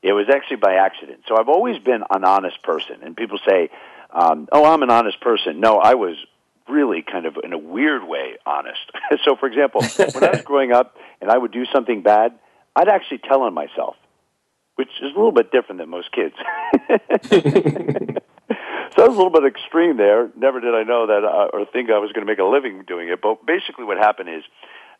It 0.03 0.13
was 0.13 0.27
actually 0.29 0.57
by 0.57 0.75
accident. 0.75 1.21
So 1.27 1.37
I've 1.37 1.49
always 1.49 1.77
been 1.79 2.03
an 2.09 2.23
honest 2.23 2.61
person, 2.63 2.97
and 3.03 3.15
people 3.15 3.39
say, 3.47 3.69
um, 4.11 4.47
"Oh, 4.51 4.65
I'm 4.65 4.83
an 4.83 4.89
honest 4.89 5.21
person." 5.21 5.59
No, 5.59 5.77
I 5.77 5.93
was 5.93 6.17
really 6.71 7.03
kind 7.03 7.25
of 7.25 7.37
in 7.43 7.53
a 7.53 7.57
weird 7.57 8.03
way 8.03 8.37
honest. 8.45 8.79
so, 9.25 9.35
for 9.35 9.47
example, 9.47 9.81
when 9.81 10.23
I 10.23 10.31
was 10.31 10.41
growing 10.43 10.71
up 10.71 10.95
and 11.19 11.29
I 11.29 11.37
would 11.37 11.51
do 11.51 11.65
something 11.73 12.01
bad, 12.01 12.33
I'd 12.75 12.87
actually 12.87 13.19
tell 13.19 13.41
on 13.43 13.53
myself, 13.53 13.95
which 14.75 14.89
is 15.01 15.11
a 15.13 15.17
little 15.17 15.31
bit 15.31 15.51
different 15.51 15.79
than 15.79 15.89
most 15.89 16.11
kids. 16.11 16.35
so 18.95 19.03
I 19.03 19.07
was 19.07 19.15
a 19.15 19.21
little 19.21 19.29
bit 19.29 19.45
extreme 19.45 19.97
there. 19.97 20.29
Never 20.37 20.59
did 20.59 20.73
I 20.73 20.83
know 20.83 21.07
that 21.07 21.23
uh, 21.23 21.49
or 21.53 21.65
think 21.65 21.89
I 21.89 21.99
was 21.99 22.11
going 22.13 22.25
to 22.25 22.31
make 22.31 22.39
a 22.39 22.45
living 22.45 22.83
doing 22.87 23.09
it. 23.09 23.21
But 23.21 23.45
basically, 23.45 23.85
what 23.85 23.97
happened 23.97 24.29
is, 24.29 24.43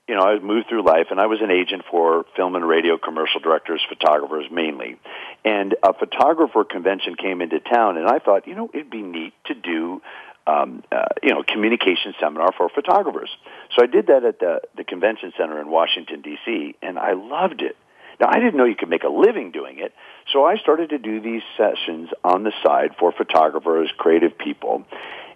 you 0.07 0.15
know, 0.15 0.23
I 0.23 0.39
moved 0.39 0.67
through 0.67 0.85
life, 0.85 1.07
and 1.11 1.21
I 1.21 1.27
was 1.27 1.39
an 1.41 1.51
agent 1.51 1.83
for 1.89 2.25
film 2.35 2.55
and 2.55 2.67
radio 2.67 2.97
commercial 2.97 3.39
directors, 3.39 3.81
photographers 3.87 4.45
mainly. 4.51 4.99
And 5.45 5.75
a 5.83 5.93
photographer 5.93 6.65
convention 6.65 7.15
came 7.15 7.41
into 7.41 7.59
town, 7.59 7.97
and 7.97 8.07
I 8.07 8.19
thought, 8.19 8.47
you 8.47 8.55
know, 8.55 8.69
it'd 8.73 8.89
be 8.89 9.03
neat 9.03 9.33
to 9.45 9.53
do 9.53 10.01
um, 10.47 10.83
uh, 10.91 11.05
you 11.21 11.33
know, 11.33 11.43
communication 11.43 12.13
seminar 12.19 12.51
for 12.57 12.69
photographers. 12.69 13.29
So 13.75 13.83
I 13.83 13.87
did 13.87 14.07
that 14.07 14.23
at 14.23 14.39
the, 14.39 14.61
the 14.75 14.83
convention 14.83 15.33
center 15.37 15.59
in 15.59 15.69
Washington, 15.69 16.21
D.C., 16.21 16.75
and 16.81 16.97
I 16.97 17.13
loved 17.13 17.61
it. 17.61 17.75
Now, 18.19 18.27
I 18.29 18.39
didn't 18.39 18.55
know 18.55 18.65
you 18.65 18.75
could 18.75 18.89
make 18.89 19.03
a 19.03 19.09
living 19.09 19.51
doing 19.51 19.79
it, 19.79 19.93
so 20.31 20.45
I 20.45 20.57
started 20.57 20.89
to 20.91 20.99
do 20.99 21.21
these 21.21 21.41
sessions 21.57 22.09
on 22.23 22.43
the 22.43 22.51
side 22.63 22.91
for 22.99 23.11
photographers, 23.11 23.89
creative 23.97 24.37
people, 24.37 24.83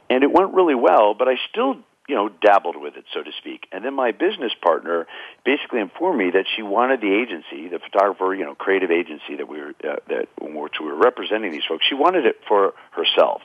and 0.09 0.23
it 0.23 0.31
went 0.31 0.53
really 0.53 0.75
well, 0.75 1.15
but 1.15 1.27
I 1.27 1.35
still 1.49 1.77
you 2.07 2.15
know, 2.15 2.29
dabbled 2.29 2.75
with 2.79 2.95
it, 2.97 3.05
so 3.13 3.23
to 3.23 3.31
speak. 3.39 3.67
And 3.71 3.83
then 3.83 3.95
my 3.95 4.11
business 4.11 4.51
partner 4.61 5.07
basically 5.43 5.79
informed 5.79 6.19
me 6.19 6.31
that 6.31 6.45
she 6.55 6.61
wanted 6.61 7.01
the 7.01 7.11
agency, 7.11 7.67
the 7.67 7.79
photographer, 7.79 8.35
you 8.35 8.45
know, 8.45 8.53
creative 8.53 8.91
agency 8.91 9.37
that 9.37 9.47
we 9.47 9.59
were 9.59 9.73
uh, 9.83 9.95
that 10.09 10.27
which 10.39 10.73
we 10.79 10.85
were 10.85 10.97
representing 10.97 11.51
these 11.51 11.65
folks. 11.67 11.85
She 11.87 11.95
wanted 11.95 12.25
it 12.27 12.35
for 12.47 12.73
herself, 12.91 13.41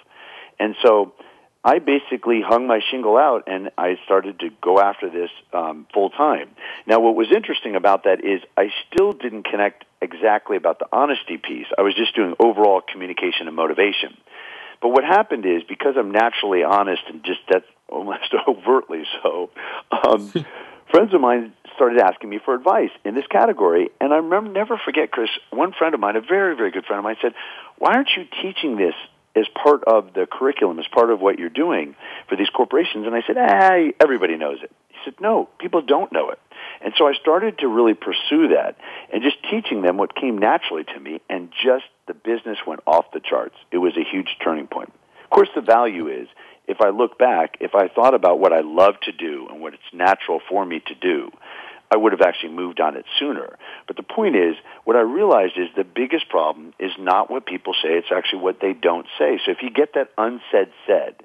and 0.59 0.77
so 0.83 1.15
I 1.63 1.79
basically 1.79 2.41
hung 2.41 2.67
my 2.67 2.81
shingle 2.91 3.19
out 3.19 3.45
and 3.47 3.71
I 3.77 3.97
started 4.05 4.41
to 4.41 4.49
go 4.63 4.81
after 4.81 5.11
this 5.11 5.31
um, 5.53 5.87
full 5.93 6.09
time. 6.09 6.49
Now, 6.87 7.01
what 7.01 7.15
was 7.15 7.29
interesting 7.35 7.77
about 7.77 8.05
that 8.05 8.25
is 8.25 8.41
I 8.57 8.71
still 8.87 9.13
didn't 9.13 9.45
connect 9.45 9.85
exactly 10.01 10.57
about 10.57 10.79
the 10.79 10.87
honesty 10.91 11.37
piece. 11.37 11.67
I 11.77 11.83
was 11.83 11.95
just 11.95 12.17
doing 12.17 12.35
overall 12.41 12.81
communication 12.81 13.47
and 13.47 13.55
motivation. 13.55 14.17
But 14.81 14.89
what 14.89 15.05
happened 15.05 15.45
is 15.45 15.63
because 15.69 15.97
I'm 15.99 16.11
naturally 16.11 16.63
honest 16.63 17.03
and 17.09 17.23
just 17.23 17.41
that's 17.51 17.67
almost 17.91 18.33
overtly 18.49 19.03
so, 19.23 19.51
um, 19.91 20.29
friends 20.91 21.13
of 21.13 21.21
mine 21.21 21.53
started 21.75 22.01
asking 22.01 22.31
me 22.31 22.41
for 22.43 22.55
advice 22.55 22.91
in 23.05 23.15
this 23.15 23.27
category. 23.31 23.91
And 24.01 24.15
I 24.15 24.17
remember, 24.17 24.51
never 24.51 24.81
forget, 24.83 25.11
Chris, 25.11 25.29
one 25.51 25.73
friend 25.73 25.93
of 25.93 26.01
mine, 26.01 26.17
a 26.17 26.23
very, 26.23 26.57
very 26.57 26.71
good 26.71 26.87
friend 26.87 26.99
of 26.99 27.05
mine, 27.05 27.17
said, 27.21 27.35
Why 27.77 27.93
aren't 27.93 28.11
you 28.17 28.25
teaching 28.43 28.77
this 28.77 28.95
as 29.37 29.47
part 29.63 29.85
of 29.85 30.13
the 30.15 30.27
curriculum, 30.31 30.79
as 30.79 30.87
part 30.93 31.11
of 31.11 31.21
what 31.21 31.39
you're 31.39 31.49
doing 31.49 31.95
for 32.29 32.37
these 32.37 32.51
corporations. 32.51 33.07
And 33.07 33.15
I 33.15 33.23
said, 33.27 33.37
ah, 33.39 33.93
everybody 34.03 34.37
knows 34.37 34.59
it. 34.63 34.73
He 34.89 34.97
said, 35.05 35.15
no, 35.21 35.49
people 35.59 35.83
don't 35.83 36.13
know 36.13 36.31
it. 36.31 36.39
And 36.83 36.93
so 36.97 37.07
I 37.07 37.13
started 37.15 37.59
to 37.59 37.69
really 37.69 37.95
pursue 37.95 38.49
that 38.49 38.77
and 39.13 39.23
just 39.23 39.37
teaching 39.51 39.83
them 39.83 39.97
what 39.97 40.15
came 40.15 40.39
naturally 40.39 40.85
to 40.85 41.01
me 41.01 41.21
and 41.29 41.51
just 41.51 41.85
the 42.07 42.15
business 42.15 42.59
went 42.67 42.81
off 42.87 43.07
the 43.13 43.21
charts. 43.21 43.55
It 43.71 43.79
was 43.79 43.97
a 43.97 44.05
huge 44.05 44.37
turning 44.43 44.67
point. 44.67 44.93
Of 45.25 45.31
course, 45.31 45.49
the 45.55 45.61
value 45.61 46.09
is 46.09 46.29
if 46.67 46.81
I 46.81 46.91
look 46.91 47.19
back, 47.19 47.57
if 47.61 47.75
I 47.75 47.89
thought 47.89 48.15
about 48.15 48.41
what 48.41 48.53
I 48.53 48.61
love 48.61 48.95
to 49.03 49.13
do 49.13 49.49
and 49.51 49.61
what 49.61 49.75
it's 49.75 49.83
natural 49.93 50.41
for 50.49 50.65
me 50.65 50.83
to 50.87 50.95
do, 50.95 51.31
I 51.91 51.97
would 51.97 52.13
have 52.13 52.21
actually 52.21 52.53
moved 52.53 52.81
on 52.81 52.97
it 52.97 53.05
sooner. 53.19 53.57
But 53.87 53.97
the 53.97 54.03
point 54.03 54.37
is, 54.37 54.55
what 54.85 54.97
I 54.97 55.01
realized 55.01 55.55
is 55.57 55.69
the 55.77 55.85
biggest 55.85 56.29
problem 56.29 56.73
is 56.79 56.93
not 56.99 57.31
what 57.31 57.47
people 57.47 57.75
say, 57.75 57.91
it's 57.91 58.13
actually 58.15 58.43
what 58.43 58.61
they 58.61 58.73
don't 58.73 59.07
say. 59.19 59.41
So 59.45 59.51
if 59.51 59.59
you 59.63 59.71
get 59.71 59.95
that 59.95 60.11
unsaid 60.17 60.73
said, 60.87 61.17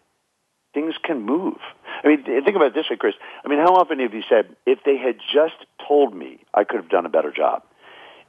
things 0.74 0.95
can 1.03 1.22
move. 1.22 1.57
I 2.03 2.07
mean, 2.07 2.24
think 2.24 2.55
about 2.55 2.67
it 2.67 2.74
this 2.74 2.89
way, 2.89 2.98
Chris. 2.98 3.15
I 3.43 3.48
mean, 3.48 3.60
how 3.60 3.75
often 3.75 4.00
have 4.00 4.13
you 4.13 4.24
said, 4.27 4.55
if 4.65 4.79
they 4.84 4.98
had 4.98 5.17
just 5.34 5.55
told 5.88 6.15
me, 6.15 6.39
I 6.53 6.63
could 6.63 6.77
have 6.81 6.89
done 6.89 7.05
a 7.05 7.10
better 7.10 7.31
job? 7.31 7.63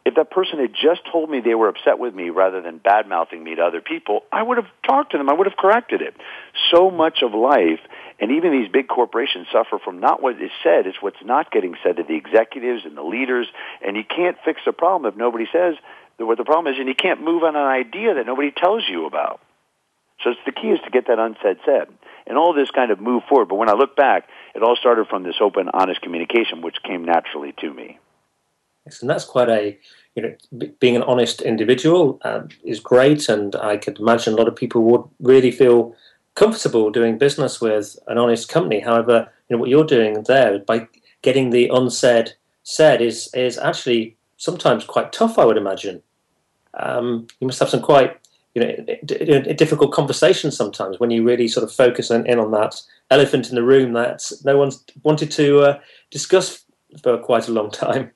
If 0.05 0.15
that 0.15 0.31
person 0.31 0.61
had 0.61 0.73
just 0.73 1.01
told 1.11 1.29
me 1.29 1.41
they 1.41 1.57
were 1.57 1.69
upset 1.69 1.99
with 1.99 2.15
me 2.15 2.31
rather 2.31 2.63
than 2.63 2.79
bad 2.79 3.09
mouthing 3.09 3.43
me 3.43 3.57
to 3.57 3.63
other 3.63 3.81
people, 3.81 4.21
I 4.31 4.41
would 4.41 4.57
have 4.57 4.69
talked 4.87 5.11
to 5.13 5.19
them. 5.19 5.29
I 5.29 5.33
would 5.33 5.49
have 5.49 5.57
corrected 5.57 6.01
it. 6.01 6.15
So 6.71 6.93
much 6.93 7.25
of 7.25 7.35
life 7.35 7.81
and 8.19 8.33
even 8.33 8.53
these 8.53 8.71
big 8.71 8.89
corporations 8.89 9.47
suffer 9.53 9.79
from 9.79 10.01
not 10.01 10.23
what 10.23 10.41
is 10.41 10.51
said, 10.63 10.87
it's 10.87 11.03
what's 11.03 11.23
not 11.25 11.51
getting 11.51 11.75
said 11.83 11.97
to 11.97 12.03
the 12.03 12.17
executives 12.17 12.83
and 12.85 12.97
the 12.97 13.03
leaders. 13.03 13.47
And 13.85 13.97
you 13.97 14.05
can't 14.05 14.37
fix 14.45 14.63
a 14.67 14.73
problem 14.73 15.11
if 15.13 15.19
nobody 15.19 15.47
says 15.53 15.75
what 16.19 16.39
the 16.39 16.45
problem 16.45 16.73
is, 16.73 16.79
and 16.79 16.89
you 16.89 16.95
can't 16.95 17.23
move 17.23 17.43
on 17.43 17.57
an 17.57 17.67
idea 17.67 18.15
that 18.15 18.25
nobody 18.27 18.51
tells 18.51 18.85
you 18.89 19.07
about. 19.07 19.41
So 20.25 20.31
it's 20.31 20.41
the 20.47 20.53
key 20.53 20.69
is 20.69 20.81
to 20.85 20.91
get 20.91 21.09
that 21.09 21.19
unsaid 21.19 21.59
said. 21.67 21.89
And 22.27 22.39
all 22.39 22.55
this 22.55 22.71
kind 22.71 22.91
of 22.91 23.01
moved 23.01 23.27
forward. 23.29 23.49
But 23.49 23.57
when 23.57 23.69
I 23.69 23.75
look 23.75 23.95
back, 23.95 24.29
it 24.55 24.63
all 24.63 24.77
started 24.77 25.09
from 25.09 25.23
this 25.25 25.37
open, 25.41 25.69
honest 25.75 26.01
communication, 26.01 26.63
which 26.63 26.77
came 26.83 27.05
naturally 27.05 27.55
to 27.61 27.73
me. 27.73 27.99
And 29.01 29.11
that's 29.11 29.25
quite 29.25 29.49
a, 29.49 29.79
you 30.15 30.23
know, 30.23 30.69
being 30.81 30.97
an 30.97 31.03
honest 31.03 31.43
individual 31.43 32.19
uh, 32.23 32.43
is 32.65 32.81
great. 32.81 33.29
And 33.29 33.55
I 33.57 33.77
could 33.77 33.99
imagine 33.99 34.33
a 34.33 34.37
lot 34.37 34.49
of 34.49 34.57
people 34.57 34.83
would 34.85 35.03
really 35.21 35.51
feel 35.51 35.95
comfortable 36.37 36.91
doing 36.91 37.19
business 37.19 37.61
with 37.61 37.99
an 38.07 38.19
honest 38.19 38.49
company. 38.49 38.79
However, 38.79 39.29
you 39.49 39.57
know 39.57 39.61
what 39.61 39.71
you're 39.71 39.85
doing 39.85 40.23
there 40.23 40.61
by 40.61 40.87
getting 41.23 41.51
the 41.51 41.69
unsaid 41.69 42.35
said 42.63 43.03
is 43.03 43.29
is 43.35 43.59
actually 43.59 44.17
sometimes 44.37 44.85
quite 44.85 45.13
tough. 45.13 45.39
I 45.39 45.45
would 45.45 45.57
imagine. 45.57 46.03
Um, 46.75 47.27
you 47.41 47.47
must 47.47 47.59
have 47.59 47.71
some 47.71 47.83
quite 47.83 48.19
you 48.55 48.63
know 48.63 49.41
difficult 49.55 49.93
conversations 49.93 50.57
sometimes 50.57 51.01
when 51.01 51.11
you 51.11 51.25
really 51.25 51.49
sort 51.49 51.65
of 51.65 51.73
focus 51.73 52.11
in, 52.11 52.27
in 52.27 52.39
on 52.39 52.53
that 52.53 52.81
elephant 53.11 53.49
in 53.49 53.55
the 53.55 53.63
room 53.63 53.93
that 53.95 54.31
no 54.45 54.57
one's 54.57 54.85
wanted 55.03 55.31
to 55.33 55.61
uh, 55.61 55.81
discuss 56.11 56.65
for 57.03 57.19
quite 57.19 57.49
a 57.49 57.53
long 57.53 57.71
time. 57.85 58.11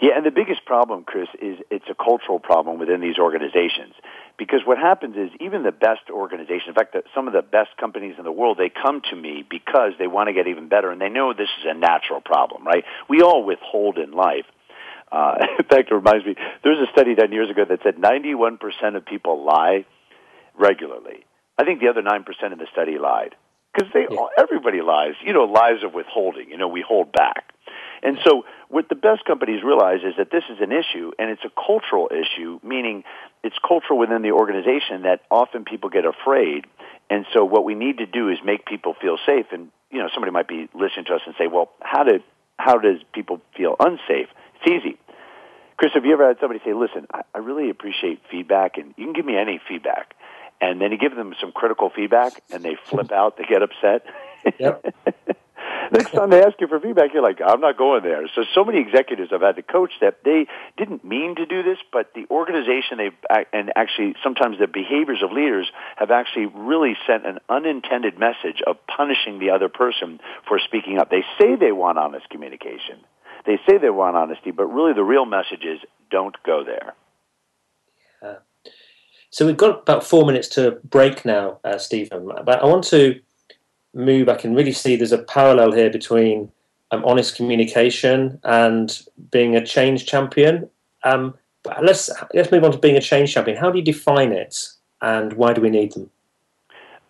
Yeah, 0.00 0.16
and 0.16 0.26
the 0.26 0.30
biggest 0.30 0.64
problem, 0.66 1.04
Chris, 1.04 1.28
is 1.40 1.58
it's 1.70 1.88
a 1.90 1.94
cultural 1.94 2.38
problem 2.38 2.78
within 2.78 3.00
these 3.00 3.18
organizations. 3.18 3.94
Because 4.38 4.60
what 4.66 4.76
happens 4.76 5.16
is 5.16 5.30
even 5.40 5.62
the 5.62 5.72
best 5.72 6.10
organizations, 6.10 6.68
in 6.68 6.74
fact, 6.74 6.92
the, 6.92 7.02
some 7.14 7.26
of 7.26 7.32
the 7.32 7.40
best 7.40 7.70
companies 7.80 8.16
in 8.18 8.24
the 8.24 8.32
world, 8.32 8.58
they 8.58 8.68
come 8.68 9.00
to 9.10 9.16
me 9.16 9.44
because 9.48 9.92
they 9.98 10.06
want 10.06 10.28
to 10.28 10.34
get 10.34 10.46
even 10.46 10.68
better 10.68 10.90
and 10.90 11.00
they 11.00 11.08
know 11.08 11.32
this 11.32 11.48
is 11.60 11.64
a 11.66 11.74
natural 11.74 12.20
problem, 12.20 12.66
right? 12.66 12.84
We 13.08 13.22
all 13.22 13.44
withhold 13.44 13.96
in 13.96 14.12
life. 14.12 14.44
Uh, 15.10 15.36
in 15.58 15.64
fact, 15.64 15.90
it 15.90 15.94
reminds 15.94 16.26
me, 16.26 16.36
there 16.62 16.72
was 16.72 16.86
a 16.86 16.92
study 16.92 17.14
done 17.14 17.32
years 17.32 17.50
ago 17.50 17.64
that 17.66 17.80
said 17.82 17.96
91% 17.96 18.96
of 18.96 19.06
people 19.06 19.44
lie 19.44 19.86
regularly. 20.58 21.24
I 21.58 21.64
think 21.64 21.80
the 21.80 21.88
other 21.88 22.02
9% 22.02 22.52
in 22.52 22.58
the 22.58 22.66
study 22.72 22.98
lied. 22.98 23.34
Because 23.72 23.90
they, 23.92 24.06
yeah. 24.10 24.26
everybody 24.38 24.82
lies. 24.82 25.14
You 25.24 25.32
know, 25.32 25.44
lies 25.44 25.82
of 25.84 25.94
withholding. 25.94 26.50
You 26.50 26.58
know, 26.58 26.68
we 26.68 26.84
hold 26.86 27.12
back. 27.12 27.52
And 28.02 28.18
so 28.24 28.44
what 28.68 28.88
the 28.88 28.94
best 28.94 29.24
companies 29.24 29.62
realize 29.62 30.00
is 30.04 30.14
that 30.18 30.30
this 30.30 30.44
is 30.50 30.58
an 30.60 30.72
issue 30.72 31.12
and 31.18 31.30
it's 31.30 31.44
a 31.44 31.50
cultural 31.50 32.10
issue, 32.10 32.60
meaning 32.62 33.04
it's 33.42 33.56
cultural 33.66 33.98
within 33.98 34.22
the 34.22 34.32
organization 34.32 35.02
that 35.02 35.22
often 35.30 35.64
people 35.64 35.90
get 35.90 36.04
afraid. 36.04 36.66
And 37.08 37.26
so 37.32 37.44
what 37.44 37.64
we 37.64 37.74
need 37.74 37.98
to 37.98 38.06
do 38.06 38.28
is 38.28 38.38
make 38.44 38.66
people 38.66 38.94
feel 39.00 39.16
safe. 39.24 39.46
And, 39.52 39.70
you 39.90 39.98
know, 39.98 40.08
somebody 40.12 40.32
might 40.32 40.48
be 40.48 40.68
listening 40.74 41.04
to 41.06 41.14
us 41.14 41.20
and 41.26 41.34
say, 41.38 41.46
well, 41.46 41.70
how 41.80 42.04
did, 42.04 42.22
how 42.58 42.78
does 42.78 42.98
people 43.12 43.40
feel 43.56 43.76
unsafe? 43.78 44.28
It's 44.60 44.66
easy. 44.70 44.98
Chris, 45.76 45.92
have 45.94 46.04
you 46.04 46.12
ever 46.12 46.26
had 46.26 46.38
somebody 46.40 46.60
say, 46.64 46.72
listen, 46.72 47.06
I, 47.12 47.22
I 47.34 47.38
really 47.38 47.70
appreciate 47.70 48.20
feedback 48.30 48.78
and 48.78 48.94
you 48.96 49.04
can 49.04 49.12
give 49.12 49.26
me 49.26 49.36
any 49.36 49.60
feedback. 49.68 50.14
And 50.60 50.80
then 50.80 50.90
you 50.90 50.98
give 50.98 51.14
them 51.14 51.34
some 51.38 51.52
critical 51.52 51.90
feedback 51.94 52.32
and 52.50 52.64
they 52.64 52.76
flip 52.86 53.12
out, 53.12 53.36
they 53.36 53.44
get 53.44 53.62
upset. 53.62 54.06
Yep. 54.58 54.94
Next 55.92 56.12
time 56.12 56.30
they 56.30 56.42
ask 56.42 56.60
you 56.60 56.66
for 56.66 56.80
feedback, 56.80 57.12
you're 57.12 57.22
like, 57.22 57.40
I'm 57.44 57.60
not 57.60 57.76
going 57.76 58.02
there. 58.02 58.28
So, 58.34 58.44
so 58.54 58.64
many 58.64 58.80
executives 58.80 59.30
I've 59.32 59.42
had 59.42 59.56
to 59.56 59.62
coach 59.62 59.92
that 60.00 60.24
they 60.24 60.46
didn't 60.76 61.04
mean 61.04 61.36
to 61.36 61.46
do 61.46 61.62
this, 61.62 61.78
but 61.92 62.12
the 62.14 62.26
organization 62.30 62.98
they 62.98 63.10
and 63.52 63.72
actually 63.76 64.14
sometimes 64.22 64.58
the 64.58 64.66
behaviors 64.66 65.22
of 65.22 65.32
leaders 65.32 65.70
have 65.96 66.10
actually 66.10 66.46
really 66.46 66.96
sent 67.06 67.26
an 67.26 67.38
unintended 67.48 68.18
message 68.18 68.62
of 68.66 68.76
punishing 68.86 69.38
the 69.38 69.50
other 69.50 69.68
person 69.68 70.20
for 70.48 70.58
speaking 70.58 70.98
up. 70.98 71.10
They 71.10 71.24
say 71.38 71.56
they 71.56 71.72
want 71.72 71.98
honest 71.98 72.28
communication. 72.30 72.98
They 73.44 73.58
say 73.68 73.78
they 73.78 73.90
want 73.90 74.16
honesty, 74.16 74.50
but 74.50 74.66
really 74.66 74.92
the 74.92 75.04
real 75.04 75.24
message 75.24 75.64
is 75.64 75.78
don't 76.10 76.36
go 76.44 76.64
there. 76.64 76.94
So 79.30 79.44
we've 79.44 79.56
got 79.56 79.80
about 79.80 80.02
four 80.02 80.24
minutes 80.24 80.48
to 80.50 80.78
break 80.82 81.24
now, 81.24 81.58
uh, 81.62 81.78
Steven. 81.78 82.30
But 82.44 82.62
I 82.62 82.64
want 82.64 82.84
to 82.84 83.20
move, 83.96 84.28
I 84.28 84.36
can 84.36 84.54
really 84.54 84.72
see 84.72 84.94
there's 84.94 85.12
a 85.12 85.18
parallel 85.18 85.72
here 85.72 85.90
between 85.90 86.52
um, 86.90 87.04
honest 87.04 87.34
communication 87.34 88.38
and 88.44 89.02
being 89.30 89.56
a 89.56 89.64
change 89.64 90.06
champion. 90.06 90.70
Um, 91.02 91.34
let's 91.82 92.10
let's 92.34 92.52
move 92.52 92.62
on 92.62 92.72
to 92.72 92.78
being 92.78 92.96
a 92.96 93.00
change 93.00 93.32
champion. 93.32 93.56
How 93.56 93.70
do 93.70 93.78
you 93.78 93.84
define 93.84 94.32
it, 94.32 94.68
and 95.00 95.32
why 95.32 95.52
do 95.52 95.60
we 95.60 95.70
need 95.70 95.92
them? 95.92 96.10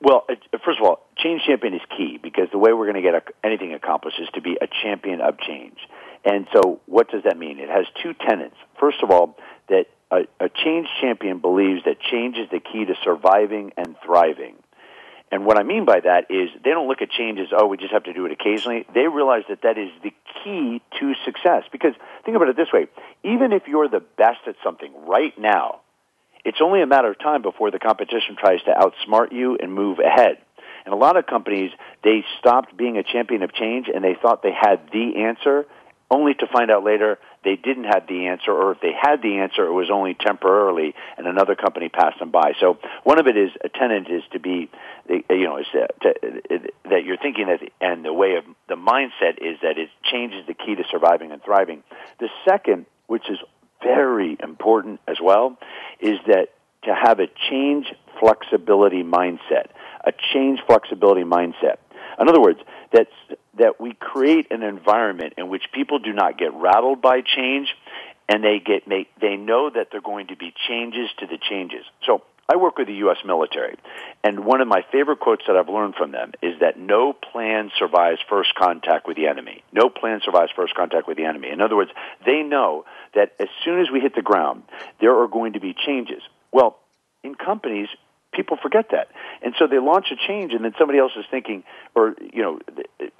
Well, 0.00 0.26
first 0.64 0.78
of 0.78 0.86
all, 0.86 1.06
change 1.16 1.42
champion 1.46 1.74
is 1.74 1.80
key 1.96 2.18
because 2.22 2.48
the 2.52 2.58
way 2.58 2.72
we're 2.72 2.90
going 2.90 3.02
to 3.02 3.10
get 3.10 3.14
anything 3.42 3.74
accomplished 3.74 4.20
is 4.20 4.28
to 4.34 4.40
be 4.40 4.56
a 4.60 4.66
champion 4.82 5.20
of 5.20 5.38
change. 5.38 5.78
And 6.24 6.46
so, 6.52 6.80
what 6.86 7.10
does 7.10 7.22
that 7.24 7.38
mean? 7.38 7.58
It 7.58 7.68
has 7.68 7.86
two 8.02 8.12
tenets. 8.14 8.56
First 8.78 8.98
of 9.02 9.10
all, 9.10 9.36
that 9.68 9.86
a, 10.10 10.26
a 10.38 10.48
change 10.48 10.88
champion 11.00 11.38
believes 11.38 11.84
that 11.84 12.00
change 12.00 12.36
is 12.36 12.48
the 12.50 12.60
key 12.60 12.84
to 12.84 12.94
surviving 13.02 13.72
and 13.76 13.96
thriving. 14.04 14.56
And 15.32 15.44
what 15.44 15.58
I 15.58 15.64
mean 15.64 15.84
by 15.84 16.00
that 16.00 16.30
is 16.30 16.50
they 16.62 16.70
don't 16.70 16.86
look 16.86 17.02
at 17.02 17.10
change 17.10 17.40
as, 17.40 17.48
oh, 17.52 17.66
we 17.66 17.76
just 17.76 17.92
have 17.92 18.04
to 18.04 18.12
do 18.12 18.26
it 18.26 18.32
occasionally. 18.32 18.86
They 18.94 19.08
realize 19.08 19.42
that 19.48 19.62
that 19.62 19.76
is 19.76 19.90
the 20.02 20.12
key 20.44 20.80
to 21.00 21.14
success. 21.24 21.64
Because 21.72 21.94
think 22.24 22.36
about 22.36 22.48
it 22.48 22.56
this 22.56 22.72
way 22.72 22.86
even 23.24 23.52
if 23.52 23.66
you're 23.66 23.88
the 23.88 24.04
best 24.16 24.40
at 24.46 24.54
something 24.62 24.92
right 25.06 25.36
now, 25.38 25.80
it's 26.44 26.58
only 26.62 26.80
a 26.80 26.86
matter 26.86 27.10
of 27.10 27.18
time 27.18 27.42
before 27.42 27.72
the 27.72 27.80
competition 27.80 28.36
tries 28.38 28.62
to 28.62 28.70
outsmart 28.70 29.32
you 29.32 29.58
and 29.60 29.72
move 29.72 29.98
ahead. 29.98 30.38
And 30.84 30.94
a 30.94 30.96
lot 30.96 31.16
of 31.16 31.26
companies, 31.26 31.72
they 32.04 32.24
stopped 32.38 32.76
being 32.76 32.96
a 32.96 33.02
champion 33.02 33.42
of 33.42 33.52
change 33.52 33.88
and 33.92 34.04
they 34.04 34.14
thought 34.14 34.44
they 34.44 34.52
had 34.52 34.92
the 34.92 35.24
answer 35.24 35.66
only 36.08 36.34
to 36.34 36.46
find 36.46 36.70
out 36.70 36.84
later 36.84 37.18
they 37.46 37.54
didn't 37.54 37.84
have 37.84 38.08
the 38.08 38.26
answer, 38.26 38.50
or 38.50 38.72
if 38.72 38.80
they 38.80 38.90
had 38.92 39.22
the 39.22 39.38
answer, 39.38 39.64
it 39.64 39.72
was 39.72 39.88
only 39.88 40.14
temporarily, 40.14 40.96
and 41.16 41.28
another 41.28 41.54
company 41.54 41.88
passed 41.88 42.18
them 42.18 42.32
by. 42.32 42.54
So 42.60 42.78
one 43.04 43.20
of 43.20 43.28
it 43.28 43.36
is 43.36 43.50
a 43.64 43.68
tenant 43.68 44.08
is 44.10 44.24
to 44.32 44.40
be, 44.40 44.68
you 45.08 45.44
know, 45.44 45.58
is 45.58 45.66
to, 45.70 45.86
to, 46.02 46.14
that 46.90 47.04
you're 47.04 47.16
thinking 47.16 47.46
that, 47.46 47.60
and 47.80 48.04
the 48.04 48.12
way 48.12 48.34
of 48.34 48.44
the 48.68 48.74
mindset 48.74 49.38
is 49.40 49.58
that 49.62 49.78
it 49.78 49.90
changes 50.02 50.44
the 50.48 50.54
key 50.54 50.74
to 50.74 50.82
surviving 50.90 51.30
and 51.30 51.40
thriving. 51.40 51.84
The 52.18 52.28
second, 52.44 52.86
which 53.06 53.30
is 53.30 53.38
very 53.80 54.36
important 54.42 54.98
as 55.06 55.18
well, 55.22 55.56
is 56.00 56.18
that 56.26 56.48
to 56.82 56.94
have 56.94 57.20
a 57.20 57.28
change 57.48 57.86
flexibility 58.18 59.04
mindset, 59.04 59.68
a 60.04 60.12
change 60.34 60.58
flexibility 60.66 61.22
mindset. 61.22 61.76
In 62.18 62.28
other 62.28 62.40
words, 62.40 62.58
that's 62.92 63.10
that 63.58 63.80
we 63.80 63.94
create 63.94 64.50
an 64.50 64.62
environment 64.62 65.34
in 65.38 65.48
which 65.48 65.64
people 65.72 65.98
do 65.98 66.12
not 66.12 66.38
get 66.38 66.52
rattled 66.54 67.00
by 67.00 67.20
change 67.20 67.68
and 68.28 68.42
they 68.42 68.58
get 68.64 68.88
make, 68.88 69.08
they 69.20 69.36
know 69.36 69.70
that 69.70 69.88
there 69.90 69.98
are 69.98 70.02
going 70.02 70.28
to 70.28 70.36
be 70.36 70.52
changes 70.68 71.08
to 71.18 71.26
the 71.26 71.38
changes. 71.38 71.84
So 72.04 72.22
I 72.48 72.56
work 72.56 72.78
with 72.78 72.86
the 72.86 72.94
U.S. 72.94 73.18
military, 73.24 73.76
and 74.22 74.44
one 74.44 74.60
of 74.60 74.68
my 74.68 74.84
favorite 74.92 75.18
quotes 75.18 75.42
that 75.48 75.56
I've 75.56 75.68
learned 75.68 75.96
from 75.96 76.12
them 76.12 76.32
is 76.42 76.60
that 76.60 76.78
no 76.78 77.12
plan 77.12 77.72
survives 77.76 78.20
first 78.28 78.54
contact 78.54 79.08
with 79.08 79.16
the 79.16 79.26
enemy. 79.26 79.64
No 79.72 79.88
plan 79.88 80.20
survives 80.24 80.52
first 80.54 80.74
contact 80.74 81.08
with 81.08 81.16
the 81.16 81.24
enemy. 81.24 81.50
In 81.50 81.60
other 81.60 81.76
words, 81.76 81.90
they 82.24 82.42
know 82.42 82.84
that 83.14 83.32
as 83.40 83.48
soon 83.64 83.80
as 83.80 83.90
we 83.92 84.00
hit 84.00 84.14
the 84.14 84.22
ground, 84.22 84.62
there 85.00 85.20
are 85.20 85.26
going 85.26 85.54
to 85.54 85.60
be 85.60 85.74
changes. 85.74 86.22
Well, 86.52 86.78
in 87.24 87.34
companies, 87.34 87.88
people 88.36 88.58
forget 88.62 88.90
that. 88.92 89.08
And 89.42 89.54
so 89.58 89.66
they 89.66 89.78
launch 89.78 90.06
a 90.12 90.16
change 90.28 90.52
and 90.52 90.64
then 90.64 90.74
somebody 90.78 90.98
else 90.98 91.12
is 91.18 91.24
thinking, 91.30 91.64
or, 91.94 92.14
you 92.20 92.42
know, 92.42 92.58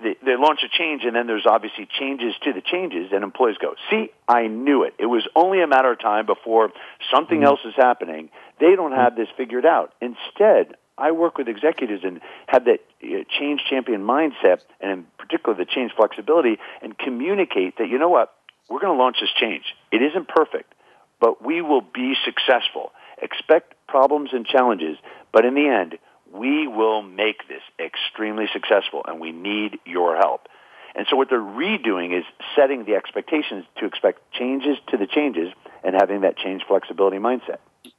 they, 0.02 0.16
they 0.25 0.37
launch 0.37 0.61
a 0.64 0.68
change 0.68 1.02
and 1.04 1.16
then 1.16 1.26
there's 1.26 1.46
obviously 1.46 1.88
changes 1.99 2.35
to 2.44 2.52
the 2.52 2.61
changes 2.61 3.11
and 3.12 3.25
employees 3.25 3.56
go, 3.61 3.75
see, 3.90 4.11
I 4.28 4.46
knew 4.46 4.85
it. 4.85 4.94
It 4.99 5.06
was 5.06 5.26
only 5.35 5.62
a 5.62 5.66
matter 5.66 5.90
of 5.90 6.00
time 6.00 6.26
before 6.26 6.70
something 7.12 7.38
mm-hmm. 7.38 7.46
else 7.46 7.61
is 7.64 7.75
happening. 7.76 8.28
They 8.61 8.76
don't 8.76 8.92
have 8.92 9.16
this 9.16 9.28
figured 9.37 9.66
out. 9.66 9.94
Instead, 10.00 10.76
I 10.99 11.12
work 11.12 11.38
with 11.38 11.49
executives 11.49 12.04
and 12.04 12.20
have 12.46 12.64
that 12.66 12.80
uh, 13.02 13.25
change 13.38 13.61
champion 13.68 14.02
mindset 14.02 14.61
and 14.80 14.90
in 14.90 15.06
particular 15.18 15.56
the 15.56 15.66
change 15.66 15.92
flexibility 15.96 16.58
and 16.82 16.96
communicate 16.96 17.78
that, 17.78 17.88
you 17.88 17.99
know 17.99 18.08
what, 18.08 18.32
we're 18.68 18.80
going 18.80 18.96
to 18.96 19.02
launch 19.02 19.16
this 19.20 19.30
change. 19.38 19.64
It 19.92 20.02
isn't 20.02 20.28
perfect, 20.28 20.73
but 21.20 21.44
we 21.44 21.62
will 21.62 21.82
be 21.82 22.14
successful. 22.25 22.92
Expect 23.23 23.75
problems 23.88 24.30
and 24.32 24.47
challenges, 24.47 24.99
but 25.32 25.45
in 25.45 25.54
the 25.54 25.69
end, 25.69 25.99
we 26.32 26.67
will 26.67 27.02
make 27.02 27.49
this 27.49 27.62
extremely 27.78 28.47
successful 28.52 29.02
and 29.06 29.21
we 29.21 29.32
need 29.32 29.78
your 29.84 30.17
help. 30.17 30.49
And 30.95 31.06
so 31.08 31.17
what 31.17 31.28
they're 31.28 31.40
redoing 31.40 32.19
is 32.19 32.25
setting 32.54 32.84
the 32.84 32.95
expectations 32.95 33.64
to 33.78 33.86
expect 33.86 34.21
changes 34.32 34.78
to 34.88 34.97
the 34.97 35.06
changes 35.06 35.52
and 35.84 35.95
having 35.95 36.23
that 36.23 36.36
change 36.36 36.62
flexibility 36.67 37.19
mindset. 37.19 37.58
It 37.84 37.93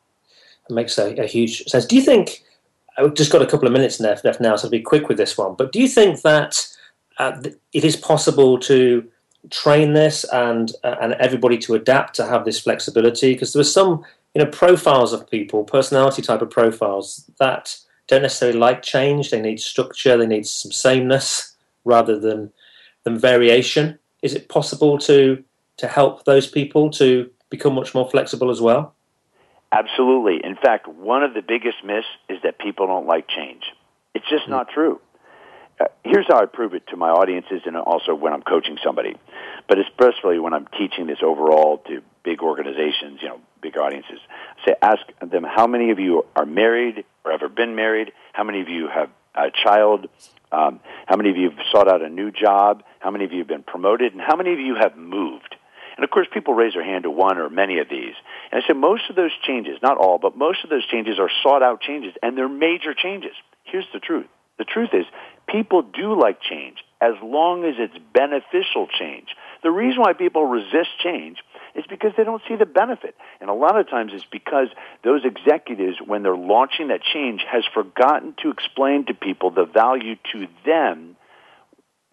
makes 0.74 0.98
a, 0.98 1.16
a 1.16 1.28
huge 1.28 1.64
sense. 1.66 1.86
Do 1.86 1.96
you 1.96 2.02
think, 2.02 2.44
I've 2.98 3.14
just 3.14 3.32
got 3.32 3.42
a 3.42 3.46
couple 3.46 3.68
of 3.68 3.74
minutes 3.74 4.00
left, 4.00 4.26
now, 4.42 4.56
so 4.56 4.68
I'll 4.68 4.72
be 4.72 4.82
quick 4.82 5.08
with 5.08 5.18
this 5.18 5.38
one, 5.38 5.56
but 5.56 5.72
do 5.72 5.80
you 5.80 5.88
think 5.88 6.22
that 6.24 6.68
uh, 7.20 7.42
it 7.74 7.84
is 7.84 7.96
possible 7.96 8.60
to 8.60 9.08
train 9.50 9.94
this 9.94 10.26
and 10.26 10.74
uh, 10.84 10.96
and 11.00 11.14
everybody 11.14 11.58
to 11.58 11.76
adapt 11.76 12.16
to 12.16 12.26
have 12.26 12.46
this 12.46 12.60
flexibility 12.60 13.34
because 13.34 13.54
there 13.54 13.60
was 13.60 13.74
some 13.74 14.04
you 14.38 14.44
know 14.44 14.52
profiles 14.52 15.14
of 15.14 15.28
people, 15.28 15.64
personality 15.64 16.22
type 16.22 16.44
of 16.44 16.52
profiles 16.52 17.28
that 17.40 17.76
don't 18.06 18.22
necessarily 18.22 18.60
like 18.60 18.84
change. 18.84 19.32
They 19.32 19.42
need 19.42 19.60
structure. 19.60 20.16
They 20.16 20.28
need 20.28 20.46
some 20.46 20.72
sameness 20.72 21.56
rather 21.86 22.20
than 22.20 22.52
than 23.04 23.18
variation. 23.18 23.98
Is 24.22 24.36
it 24.36 24.48
possible 24.48 25.00
to 25.00 25.44
to 25.78 25.88
help 25.88 26.26
those 26.26 26.46
people 26.46 26.92
to 26.92 27.32
become 27.50 27.74
much 27.74 27.96
more 27.96 28.08
flexible 28.08 28.52
as 28.52 28.62
well? 28.62 28.94
Absolutely. 29.72 30.40
In 30.44 30.56
fact, 30.56 30.88
one 30.88 31.24
of 31.24 31.34
the 31.34 31.42
biggest 31.42 31.84
myths 31.84 32.06
is 32.30 32.38
that 32.44 32.60
people 32.60 32.86
don't 32.86 33.08
like 33.08 33.28
change. 33.28 33.64
It's 34.14 34.30
just 34.30 34.44
mm-hmm. 34.44 34.52
not 34.52 34.70
true. 34.70 35.02
Uh, 35.82 35.86
here's 36.04 36.28
how 36.28 36.40
I 36.40 36.46
prove 36.46 36.76
it 36.76 36.86
to 36.90 36.96
my 36.96 37.10
audiences 37.10 37.62
and 37.66 37.76
also 37.76 38.14
when 38.14 38.34
I'm 38.34 38.44
coaching 38.44 38.78
somebody, 38.84 39.16
but 39.68 39.80
especially 39.80 40.38
when 40.38 40.54
I'm 40.54 40.68
teaching 40.78 41.08
this 41.08 41.20
overall 41.24 41.80
to 41.88 42.02
big 42.24 42.42
organizations, 42.42 43.20
you 43.22 43.30
know, 43.30 43.40
big 43.62 43.78
audiences. 43.78 44.20
Say, 44.66 44.76
ask 44.82 45.02
them 45.22 45.44
how 45.44 45.68
many 45.68 45.92
of 45.92 46.00
you 46.00 46.26
are 46.36 46.46
married 46.46 47.06
or 47.24 47.32
ever 47.32 47.50
been 47.50 47.76
married, 47.76 48.12
how 48.34 48.44
many 48.44 48.62
of 48.62 48.70
you 48.70 48.88
have 48.88 49.10
a 49.36 49.52
child, 49.52 50.08
um, 50.52 50.80
how 51.06 51.16
many 51.16 51.30
of 51.30 51.38
you 51.38 51.50
have 51.50 51.60
sought 51.72 51.88
out 51.88 52.02
a 52.02 52.10
new 52.10 52.32
job, 52.32 52.84
how 53.00 53.12
many 53.12 53.26
of 53.26 53.32
you 53.32 53.40
have 53.40 53.48
been 53.48 53.64
promoted, 53.64 54.14
and 54.14 54.22
how 54.22 54.36
many 54.36 54.54
of 54.54 54.60
you 54.60 54.76
have 54.76 54.98
moved. 54.98 55.56
And 55.96 56.04
of 56.04 56.10
course, 56.12 56.28
people 56.32 56.54
raise 56.54 56.74
their 56.74 56.84
hand 56.84 57.04
to 57.04 57.12
one 57.12 57.38
or 57.38 57.50
many 57.50 57.80
of 57.80 57.90
these. 57.90 58.14
And 58.52 58.62
I 58.62 58.68
said 58.68 58.78
most 58.78 59.10
of 59.10 59.16
those 59.16 59.32
changes, 59.46 59.78
not 59.82 59.98
all, 59.98 60.20
but 60.20 60.38
most 60.38 60.64
of 60.64 60.70
those 60.70 60.86
changes 60.88 61.20
are 61.20 61.30
sought 61.44 61.64
out 61.64 61.82
changes, 61.82 62.14
and 62.22 62.38
they're 62.38 62.50
major 62.50 62.94
changes. 62.94 63.34
Here's 63.64 63.88
the 63.94 64.00
truth. 64.00 64.28
The 64.58 64.66
truth 64.66 64.90
is, 64.94 65.06
people 65.48 65.82
do 65.82 66.20
like 66.20 66.42
change 66.42 66.78
as 67.02 67.14
long 67.22 67.64
as 67.64 67.76
it's 67.78 67.98
beneficial 68.14 68.88
change. 69.00 69.28
The 69.64 69.72
reason 69.72 70.02
why 70.02 70.14
people 70.14 70.46
resist 70.46 70.90
change 71.04 71.38
is 71.78 71.86
because 71.90 72.12
they 72.18 72.24
don't 72.24 72.42
see 72.48 72.56
the 72.56 72.66
benefit. 72.66 73.16
And 73.40 73.50
a 73.50 73.54
lot 73.54 73.80
of 73.80 73.90
times 73.90 74.12
it's 74.14 74.26
because 74.32 74.68
those 75.04 75.22
executives, 75.24 75.98
when 76.06 76.24
they're 76.24 76.36
launching 76.36 76.90
that 76.90 77.02
change, 77.02 77.46
has 77.50 77.64
forgotten 77.74 78.34
to 78.42 78.50
explain 78.50 79.06
to 79.06 79.14
people 79.14 79.52
the 79.52 79.66
value 79.66 80.16
to 80.34 80.48
them, 80.66 81.16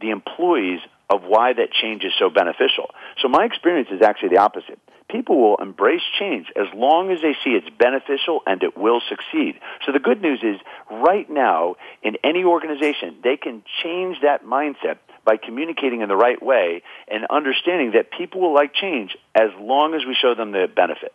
the 0.00 0.10
employees, 0.10 0.80
of 1.10 1.22
why 1.22 1.52
that 1.52 1.70
change 1.70 2.02
is 2.02 2.12
so 2.18 2.30
beneficial. 2.30 2.90
So 3.20 3.28
my 3.28 3.44
experience 3.44 3.88
is 3.90 4.00
actually 4.02 4.30
the 4.30 4.38
opposite 4.38 4.78
people 5.14 5.40
will 5.40 5.56
embrace 5.56 6.02
change 6.18 6.46
as 6.56 6.66
long 6.74 7.10
as 7.12 7.20
they 7.20 7.34
see 7.44 7.50
it's 7.50 7.68
beneficial 7.78 8.40
and 8.46 8.62
it 8.62 8.76
will 8.76 9.00
succeed. 9.08 9.54
So 9.86 9.92
the 9.92 9.98
good 10.00 10.20
news 10.20 10.40
is 10.42 10.56
right 10.90 11.28
now 11.30 11.76
in 12.02 12.16
any 12.24 12.42
organization, 12.42 13.18
they 13.22 13.36
can 13.36 13.62
change 13.82 14.18
that 14.22 14.44
mindset 14.44 14.98
by 15.24 15.36
communicating 15.36 16.00
in 16.00 16.08
the 16.08 16.16
right 16.16 16.42
way 16.42 16.82
and 17.08 17.24
understanding 17.30 17.92
that 17.92 18.10
people 18.10 18.40
will 18.40 18.54
like 18.54 18.74
change 18.74 19.16
as 19.34 19.50
long 19.58 19.94
as 19.94 20.04
we 20.06 20.14
show 20.14 20.34
them 20.34 20.52
the 20.52 20.68
benefit. 20.74 21.12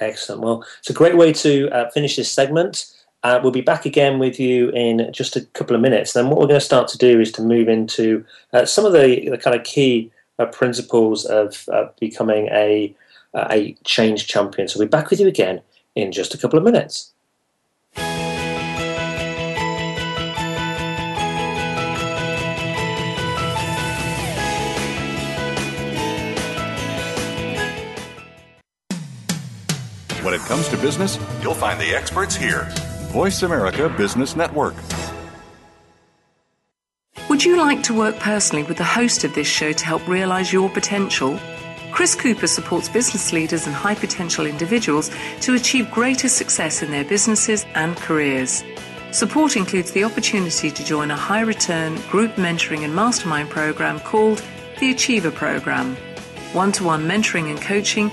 Excellent. 0.00 0.42
Well, 0.42 0.64
it's 0.78 0.90
a 0.90 0.94
great 0.94 1.16
way 1.16 1.32
to 1.34 1.68
uh, 1.70 1.90
finish 1.90 2.16
this 2.16 2.30
segment. 2.30 2.86
Uh, 3.22 3.38
we'll 3.42 3.52
be 3.52 3.60
back 3.60 3.86
again 3.86 4.18
with 4.18 4.40
you 4.40 4.70
in 4.70 5.12
just 5.12 5.36
a 5.36 5.42
couple 5.46 5.76
of 5.76 5.82
minutes. 5.82 6.12
Then, 6.12 6.28
what 6.28 6.40
we're 6.40 6.48
going 6.48 6.58
to 6.58 6.64
start 6.64 6.88
to 6.88 6.98
do 6.98 7.20
is 7.20 7.30
to 7.32 7.42
move 7.42 7.68
into 7.68 8.24
uh, 8.52 8.64
some 8.64 8.84
of 8.84 8.92
the, 8.92 9.28
the 9.30 9.38
kind 9.38 9.54
of 9.54 9.64
key 9.64 10.10
uh, 10.38 10.46
principles 10.46 11.24
of 11.24 11.68
uh, 11.72 11.86
becoming 12.00 12.48
a, 12.48 12.94
uh, 13.34 13.46
a 13.50 13.74
change 13.84 14.26
champion. 14.26 14.66
So 14.66 14.78
we'll 14.78 14.88
be 14.88 14.90
back 14.90 15.10
with 15.10 15.20
you 15.20 15.28
again 15.28 15.62
in 15.94 16.10
just 16.10 16.34
a 16.34 16.38
couple 16.38 16.58
of 16.58 16.64
minutes. 16.64 17.11
When 30.22 30.34
it 30.34 30.40
comes 30.42 30.68
to 30.68 30.76
business, 30.76 31.18
you'll 31.42 31.52
find 31.54 31.80
the 31.80 31.96
experts 31.96 32.36
here. 32.36 32.68
Voice 33.10 33.42
America 33.42 33.88
Business 33.88 34.36
Network. 34.36 34.74
Would 37.28 37.44
you 37.44 37.56
like 37.56 37.82
to 37.84 37.94
work 37.94 38.16
personally 38.20 38.62
with 38.62 38.76
the 38.76 38.84
host 38.84 39.24
of 39.24 39.34
this 39.34 39.48
show 39.48 39.72
to 39.72 39.84
help 39.84 40.06
realize 40.06 40.52
your 40.52 40.70
potential? 40.70 41.40
Chris 41.90 42.14
Cooper 42.14 42.46
supports 42.46 42.88
business 42.88 43.32
leaders 43.32 43.66
and 43.66 43.74
high 43.74 43.96
potential 43.96 44.46
individuals 44.46 45.10
to 45.40 45.54
achieve 45.54 45.90
greater 45.90 46.28
success 46.28 46.84
in 46.84 46.92
their 46.92 47.04
businesses 47.04 47.66
and 47.74 47.96
careers. 47.96 48.62
Support 49.10 49.56
includes 49.56 49.90
the 49.90 50.04
opportunity 50.04 50.70
to 50.70 50.84
join 50.84 51.10
a 51.10 51.16
high 51.16 51.40
return 51.40 51.96
group 52.10 52.36
mentoring 52.36 52.84
and 52.84 52.94
mastermind 52.94 53.50
program 53.50 53.98
called 53.98 54.40
the 54.78 54.92
Achiever 54.92 55.32
Program. 55.32 55.96
One 56.52 56.70
to 56.72 56.84
one 56.84 57.08
mentoring 57.08 57.50
and 57.50 57.60
coaching, 57.60 58.12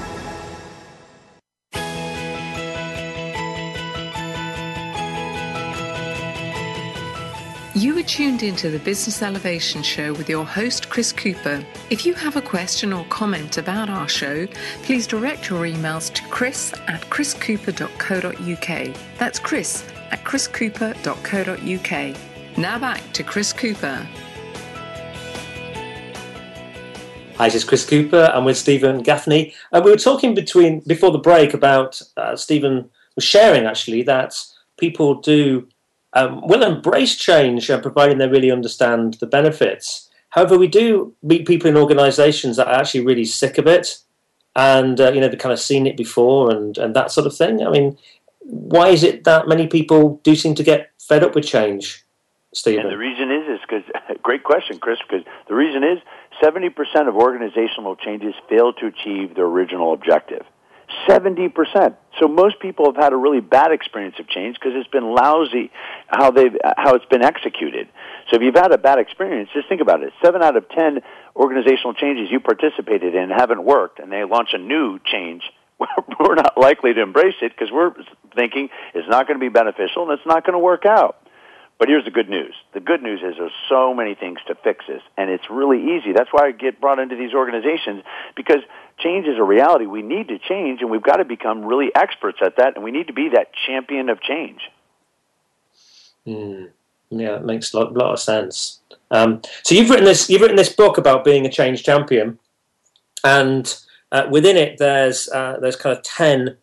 You 7.81 7.97
are 7.97 8.03
tuned 8.03 8.43
into 8.43 8.69
the 8.69 8.77
Business 8.77 9.23
Elevation 9.23 9.81
Show 9.81 10.13
with 10.13 10.29
your 10.29 10.45
host, 10.45 10.87
Chris 10.91 11.11
Cooper. 11.11 11.65
If 11.89 12.05
you 12.05 12.13
have 12.13 12.35
a 12.35 12.41
question 12.41 12.93
or 12.93 13.03
comment 13.05 13.57
about 13.57 13.89
our 13.89 14.07
show, 14.07 14.45
please 14.83 15.07
direct 15.07 15.49
your 15.49 15.63
emails 15.65 16.13
to 16.13 16.21
chris 16.27 16.73
at 16.87 17.01
chriscooper.co.uk. 17.09 18.95
That's 19.17 19.39
chris 19.39 19.83
at 20.11 20.23
chriscooper.co.uk. 20.23 22.17
Now 22.55 22.77
back 22.77 23.01
to 23.13 23.23
Chris 23.23 23.51
Cooper. 23.51 24.07
Hi, 27.37 27.47
this 27.47 27.55
is 27.55 27.63
Chris 27.63 27.83
Cooper. 27.83 28.29
I'm 28.31 28.45
with 28.45 28.57
Steven 28.57 29.01
Gaffney. 29.01 29.55
And 29.71 29.83
we 29.83 29.89
were 29.89 29.97
talking 29.97 30.35
between 30.35 30.81
before 30.81 31.09
the 31.09 31.17
break 31.17 31.55
about 31.55 31.99
uh, 32.15 32.35
Steven 32.35 32.91
was 33.15 33.25
sharing 33.25 33.65
actually 33.65 34.03
that 34.03 34.35
people 34.77 35.15
do 35.15 35.67
um, 36.13 36.41
will 36.45 36.63
embrace 36.63 37.15
change, 37.15 37.69
uh, 37.69 37.79
providing 37.79 38.17
they 38.17 38.27
really 38.27 38.51
understand 38.51 39.15
the 39.15 39.27
benefits. 39.27 40.09
However, 40.31 40.57
we 40.57 40.67
do 40.67 41.13
meet 41.21 41.47
people 41.47 41.69
in 41.69 41.77
organisations 41.77 42.57
that 42.57 42.67
are 42.67 42.79
actually 42.79 43.05
really 43.05 43.25
sick 43.25 43.57
of 43.57 43.67
it, 43.67 43.97
and 44.55 44.99
uh, 44.99 45.11
you 45.11 45.21
know 45.21 45.27
they've 45.27 45.39
kind 45.39 45.53
of 45.53 45.59
seen 45.59 45.87
it 45.87 45.97
before 45.97 46.51
and 46.51 46.77
and 46.77 46.95
that 46.95 47.11
sort 47.11 47.27
of 47.27 47.35
thing. 47.35 47.65
I 47.65 47.69
mean, 47.69 47.97
why 48.39 48.89
is 48.89 49.03
it 49.03 49.23
that 49.23 49.47
many 49.47 49.67
people 49.67 50.19
do 50.23 50.35
seem 50.35 50.55
to 50.55 50.63
get 50.63 50.91
fed 50.99 51.23
up 51.23 51.35
with 51.35 51.45
change, 51.45 52.05
Steven? 52.53 52.85
And 52.85 52.91
the 52.91 52.97
reason 52.97 53.31
is 53.31 53.47
is 53.47 53.59
because 53.61 53.83
great 54.23 54.43
question, 54.43 54.79
Chris. 54.79 54.99
Because 55.07 55.25
the 55.47 55.55
reason 55.55 55.83
is 55.83 55.99
seventy 56.43 56.69
percent 56.69 57.07
of 57.07 57.15
organizational 57.15 57.95
changes 57.95 58.33
fail 58.49 58.73
to 58.73 58.87
achieve 58.87 59.35
their 59.35 59.45
original 59.45 59.93
objective. 59.93 60.43
70%. 61.07 61.95
So 62.19 62.27
most 62.27 62.59
people 62.59 62.85
have 62.85 62.95
had 62.95 63.13
a 63.13 63.15
really 63.15 63.39
bad 63.39 63.71
experience 63.71 64.15
of 64.19 64.27
change 64.27 64.55
because 64.55 64.73
it's 64.75 64.89
been 64.89 65.13
lousy 65.13 65.71
how 66.07 66.31
they've, 66.31 66.55
how 66.77 66.95
it's 66.95 67.05
been 67.05 67.23
executed. 67.23 67.87
So 68.29 68.37
if 68.37 68.41
you've 68.41 68.55
had 68.55 68.71
a 68.71 68.77
bad 68.77 68.99
experience, 68.99 69.49
just 69.53 69.67
think 69.69 69.81
about 69.81 70.03
it. 70.03 70.13
7 70.23 70.41
out 70.41 70.55
of 70.55 70.67
10 70.69 70.99
organizational 71.35 71.93
changes 71.93 72.29
you 72.31 72.39
participated 72.39 73.15
in 73.15 73.29
haven't 73.29 73.63
worked 73.63 73.99
and 73.99 74.11
they 74.11 74.23
launch 74.23 74.49
a 74.53 74.57
new 74.57 74.99
change. 75.05 75.43
We're 76.19 76.35
not 76.35 76.57
likely 76.57 76.93
to 76.93 77.01
embrace 77.01 77.35
it 77.41 77.51
because 77.57 77.71
we're 77.71 77.91
thinking 78.35 78.69
it's 78.93 79.07
not 79.09 79.25
going 79.27 79.39
to 79.39 79.43
be 79.43 79.49
beneficial 79.49 80.03
and 80.03 80.11
it's 80.11 80.27
not 80.27 80.45
going 80.45 80.53
to 80.53 80.59
work 80.59 80.85
out. 80.85 81.17
But 81.81 81.89
here's 81.89 82.05
the 82.05 82.11
good 82.11 82.29
news. 82.29 82.53
The 82.75 82.79
good 82.79 83.01
news 83.01 83.21
is 83.23 83.37
there's 83.39 83.51
so 83.67 83.91
many 83.91 84.13
things 84.13 84.37
to 84.45 84.53
fix 84.53 84.85
this, 84.87 85.01
and 85.17 85.31
it's 85.31 85.49
really 85.49 85.97
easy. 85.97 86.13
That's 86.15 86.29
why 86.31 86.45
I 86.45 86.51
get 86.51 86.79
brought 86.79 86.99
into 86.99 87.15
these 87.15 87.33
organizations 87.33 88.03
because 88.35 88.59
change 88.99 89.25
is 89.25 89.39
a 89.39 89.43
reality. 89.43 89.87
We 89.87 90.03
need 90.03 90.27
to 90.27 90.37
change, 90.37 90.81
and 90.81 90.91
we've 90.91 91.01
got 91.01 91.15
to 91.15 91.25
become 91.25 91.65
really 91.65 91.89
experts 91.95 92.37
at 92.45 92.57
that, 92.57 92.75
and 92.75 92.83
we 92.83 92.91
need 92.91 93.07
to 93.07 93.13
be 93.13 93.29
that 93.29 93.47
champion 93.65 94.09
of 94.09 94.21
change. 94.21 94.59
Mm, 96.27 96.69
yeah, 97.09 97.37
it 97.37 97.45
makes 97.45 97.73
a 97.73 97.79
lot, 97.79 97.93
lot 97.95 98.13
of 98.13 98.19
sense. 98.19 98.79
Um, 99.09 99.41
so 99.63 99.73
you've 99.73 99.89
written 99.89 100.05
this. 100.05 100.29
You've 100.29 100.41
written 100.41 100.57
this 100.57 100.71
book 100.71 100.99
about 100.99 101.25
being 101.25 101.47
a 101.47 101.51
change 101.51 101.81
champion, 101.81 102.37
and 103.23 103.75
uh, 104.11 104.27
within 104.29 104.55
it, 104.55 104.77
there's 104.77 105.27
uh, 105.29 105.57
there's 105.59 105.77
kind 105.77 105.97
of 105.97 106.03
ten 106.03 106.57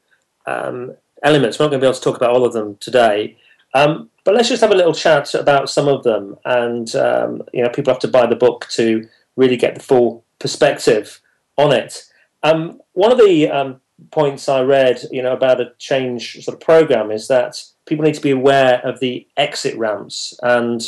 um, 0.46 0.94
elements. 1.24 1.58
We're 1.58 1.64
not 1.64 1.70
going 1.70 1.80
to 1.80 1.84
be 1.86 1.88
able 1.88 1.98
to 1.98 2.04
talk 2.04 2.16
about 2.16 2.30
all 2.30 2.44
of 2.44 2.52
them 2.52 2.76
today. 2.76 3.36
Um, 3.74 4.10
but 4.24 4.34
let's 4.34 4.48
just 4.48 4.60
have 4.60 4.72
a 4.72 4.76
little 4.76 4.94
chat 4.94 5.34
about 5.34 5.70
some 5.70 5.88
of 5.88 6.04
them, 6.04 6.36
and 6.44 6.94
um, 6.96 7.42
you 7.52 7.62
know, 7.62 7.70
people 7.70 7.92
have 7.92 8.00
to 8.00 8.08
buy 8.08 8.26
the 8.26 8.36
book 8.36 8.66
to 8.70 9.08
really 9.36 9.56
get 9.56 9.74
the 9.74 9.82
full 9.82 10.24
perspective 10.38 11.20
on 11.56 11.72
it. 11.72 12.04
Um, 12.42 12.80
one 12.92 13.10
of 13.10 13.18
the 13.18 13.50
um, 13.50 13.80
points 14.10 14.48
I 14.48 14.62
read, 14.62 15.02
you 15.10 15.22
know, 15.22 15.32
about 15.32 15.60
a 15.60 15.72
change 15.78 16.44
sort 16.44 16.54
of 16.54 16.60
program 16.60 17.10
is 17.10 17.28
that 17.28 17.62
people 17.86 18.04
need 18.04 18.14
to 18.14 18.20
be 18.20 18.30
aware 18.30 18.80
of 18.86 19.00
the 19.00 19.26
exit 19.36 19.76
ramps, 19.76 20.38
and 20.42 20.82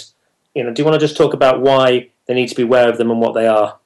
you 0.54 0.62
know, 0.64 0.72
do 0.72 0.82
you 0.82 0.86
want 0.86 1.00
to 1.00 1.06
just 1.06 1.16
talk 1.16 1.34
about 1.34 1.60
why 1.60 2.10
they 2.26 2.34
need 2.34 2.48
to 2.48 2.54
be 2.54 2.62
aware 2.62 2.88
of 2.88 2.98
them 2.98 3.10
and 3.10 3.20
what 3.20 3.34
they 3.34 3.46
are? 3.46 3.79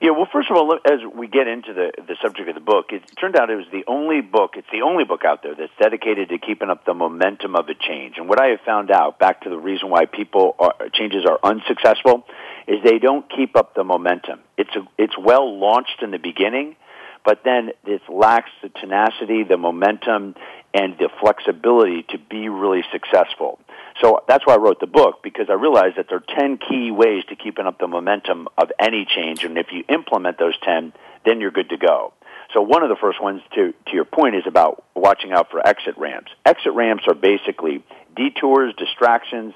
Yeah, 0.00 0.10
well, 0.10 0.28
first 0.32 0.48
of 0.48 0.56
all, 0.56 0.78
as 0.84 1.00
we 1.12 1.26
get 1.26 1.48
into 1.48 1.74
the 1.74 1.90
the 2.06 2.14
subject 2.22 2.48
of 2.48 2.54
the 2.54 2.60
book, 2.60 2.92
it 2.92 3.02
turned 3.20 3.34
out 3.36 3.50
it 3.50 3.56
was 3.56 3.66
the 3.72 3.82
only 3.88 4.20
book. 4.20 4.52
It's 4.54 4.68
the 4.70 4.82
only 4.82 5.02
book 5.02 5.24
out 5.24 5.42
there 5.42 5.56
that's 5.56 5.72
dedicated 5.80 6.28
to 6.28 6.38
keeping 6.38 6.70
up 6.70 6.84
the 6.84 6.94
momentum 6.94 7.56
of 7.56 7.68
a 7.68 7.74
change. 7.74 8.14
And 8.16 8.28
what 8.28 8.40
I 8.40 8.48
have 8.48 8.60
found 8.64 8.92
out, 8.92 9.18
back 9.18 9.42
to 9.42 9.50
the 9.50 9.58
reason 9.58 9.90
why 9.90 10.06
people 10.06 10.54
are, 10.60 10.74
changes 10.94 11.26
are 11.26 11.40
unsuccessful, 11.42 12.24
is 12.68 12.76
they 12.84 13.00
don't 13.00 13.28
keep 13.28 13.56
up 13.56 13.74
the 13.74 13.82
momentum. 13.82 14.38
It's 14.56 14.74
a, 14.76 14.86
it's 14.98 15.18
well 15.18 15.58
launched 15.58 16.00
in 16.00 16.12
the 16.12 16.18
beginning, 16.18 16.76
but 17.24 17.40
then 17.44 17.70
it 17.84 18.02
lacks 18.08 18.50
the 18.62 18.68
tenacity, 18.68 19.42
the 19.42 19.56
momentum, 19.56 20.36
and 20.72 20.96
the 20.98 21.08
flexibility 21.20 22.04
to 22.10 22.18
be 22.18 22.48
really 22.48 22.84
successful. 22.92 23.58
So 24.00 24.22
that's 24.28 24.46
why 24.46 24.54
I 24.54 24.58
wrote 24.58 24.80
the 24.80 24.86
book 24.86 25.22
because 25.22 25.46
I 25.50 25.54
realized 25.54 25.96
that 25.96 26.06
there 26.08 26.18
are 26.18 26.38
10 26.38 26.58
key 26.58 26.90
ways 26.90 27.24
to 27.28 27.36
keeping 27.36 27.66
up 27.66 27.78
the 27.78 27.88
momentum 27.88 28.48
of 28.56 28.70
any 28.78 29.04
change. 29.04 29.44
And 29.44 29.58
if 29.58 29.72
you 29.72 29.84
implement 29.88 30.38
those 30.38 30.56
10, 30.62 30.92
then 31.24 31.40
you're 31.40 31.50
good 31.50 31.70
to 31.70 31.76
go. 31.76 32.12
So 32.54 32.62
one 32.62 32.82
of 32.82 32.88
the 32.88 32.96
first 32.96 33.20
ones 33.20 33.42
to, 33.54 33.72
to 33.72 33.92
your 33.92 34.04
point 34.04 34.36
is 34.36 34.44
about 34.46 34.84
watching 34.94 35.32
out 35.32 35.50
for 35.50 35.66
exit 35.66 35.98
ramps. 35.98 36.30
Exit 36.46 36.72
ramps 36.72 37.04
are 37.08 37.14
basically 37.14 37.84
detours, 38.16 38.74
distractions, 38.78 39.52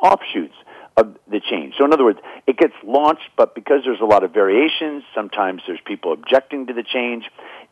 offshoots 0.00 0.54
of 0.96 1.16
the 1.30 1.40
change. 1.40 1.74
So 1.78 1.84
in 1.84 1.92
other 1.92 2.04
words, 2.04 2.18
it 2.46 2.58
gets 2.58 2.74
launched, 2.84 3.28
but 3.36 3.54
because 3.54 3.80
there's 3.84 4.00
a 4.00 4.04
lot 4.04 4.24
of 4.24 4.32
variations, 4.32 5.04
sometimes 5.14 5.62
there's 5.66 5.80
people 5.84 6.12
objecting 6.12 6.66
to 6.66 6.72
the 6.72 6.82
change, 6.82 7.24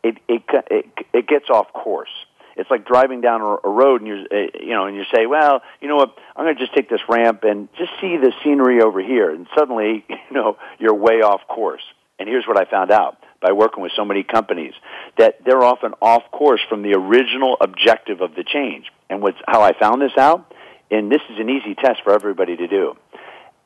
it, 0.03 0.17
it, 0.27 0.43
it, 0.71 0.85
it 1.13 1.27
gets 1.27 1.49
off 1.49 1.71
course. 1.73 2.09
It's 2.55 2.69
like 2.69 2.85
driving 2.85 3.21
down 3.21 3.41
a 3.41 3.69
road 3.69 4.01
and 4.01 4.07
you're, 4.07 4.19
uh, 4.19 4.47
you 4.59 4.73
know, 4.73 4.85
and 4.85 4.95
you 4.95 5.03
say, 5.13 5.25
well, 5.25 5.61
you 5.79 5.87
know 5.87 5.95
what, 5.95 6.15
I'm 6.35 6.45
going 6.45 6.55
to 6.55 6.61
just 6.61 6.75
take 6.75 6.89
this 6.89 7.01
ramp 7.07 7.43
and 7.43 7.69
just 7.77 7.91
see 8.01 8.17
the 8.17 8.33
scenery 8.43 8.81
over 8.81 9.01
here. 9.01 9.31
And 9.31 9.47
suddenly, 9.57 10.05
you 10.09 10.17
know, 10.31 10.57
you're 10.79 10.93
way 10.93 11.21
off 11.21 11.41
course. 11.47 11.83
And 12.19 12.29
here's 12.29 12.45
what 12.45 12.57
I 12.57 12.69
found 12.69 12.91
out 12.91 13.17
by 13.41 13.51
working 13.51 13.81
with 13.81 13.91
so 13.95 14.05
many 14.05 14.23
companies 14.23 14.73
that 15.17 15.39
they're 15.43 15.63
often 15.63 15.93
off 16.01 16.23
course 16.31 16.61
from 16.69 16.83
the 16.83 16.93
original 16.93 17.57
objective 17.59 18.21
of 18.21 18.35
the 18.35 18.43
change. 18.43 18.85
And 19.09 19.21
what's 19.21 19.39
how 19.47 19.61
I 19.61 19.71
found 19.77 20.01
this 20.01 20.15
out, 20.17 20.53
and 20.91 21.11
this 21.11 21.21
is 21.31 21.39
an 21.39 21.49
easy 21.49 21.73
test 21.73 22.01
for 22.03 22.13
everybody 22.13 22.55
to 22.57 22.67
do. 22.67 22.93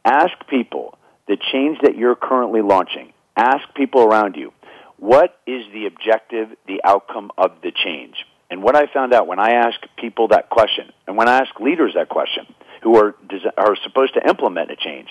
Ask 0.06 0.32
people 0.48 0.98
the 1.28 1.38
change 1.52 1.80
that 1.82 1.98
you're 1.98 2.16
currently 2.16 2.62
launching. 2.62 3.12
Ask 3.36 3.74
people 3.76 4.04
around 4.04 4.36
you, 4.36 4.54
what 4.98 5.38
is 5.46 5.64
the 5.74 5.88
objective, 5.88 6.50
the 6.68 6.82
outcome 6.86 7.32
of 7.38 7.52
the 7.62 7.72
change? 7.72 8.16
And 8.50 8.62
what 8.62 8.76
I 8.76 8.86
found 8.94 9.14
out 9.14 9.28
when 9.28 9.40
I 9.40 9.52
ask 9.52 9.80
people 9.98 10.30
that 10.30 10.50
question, 10.50 10.92
and 11.08 11.18
when 11.18 11.28
I 11.28 11.40
ask 11.40 11.60
leaders 11.60 11.94
that 11.96 12.10
question, 12.10 12.46
who 12.84 12.98
are 12.98 13.16
are 13.58 13.76
supposed 13.84 14.14
to 14.14 14.28
implement 14.28 14.72
a 14.72 14.76
change, 14.76 15.10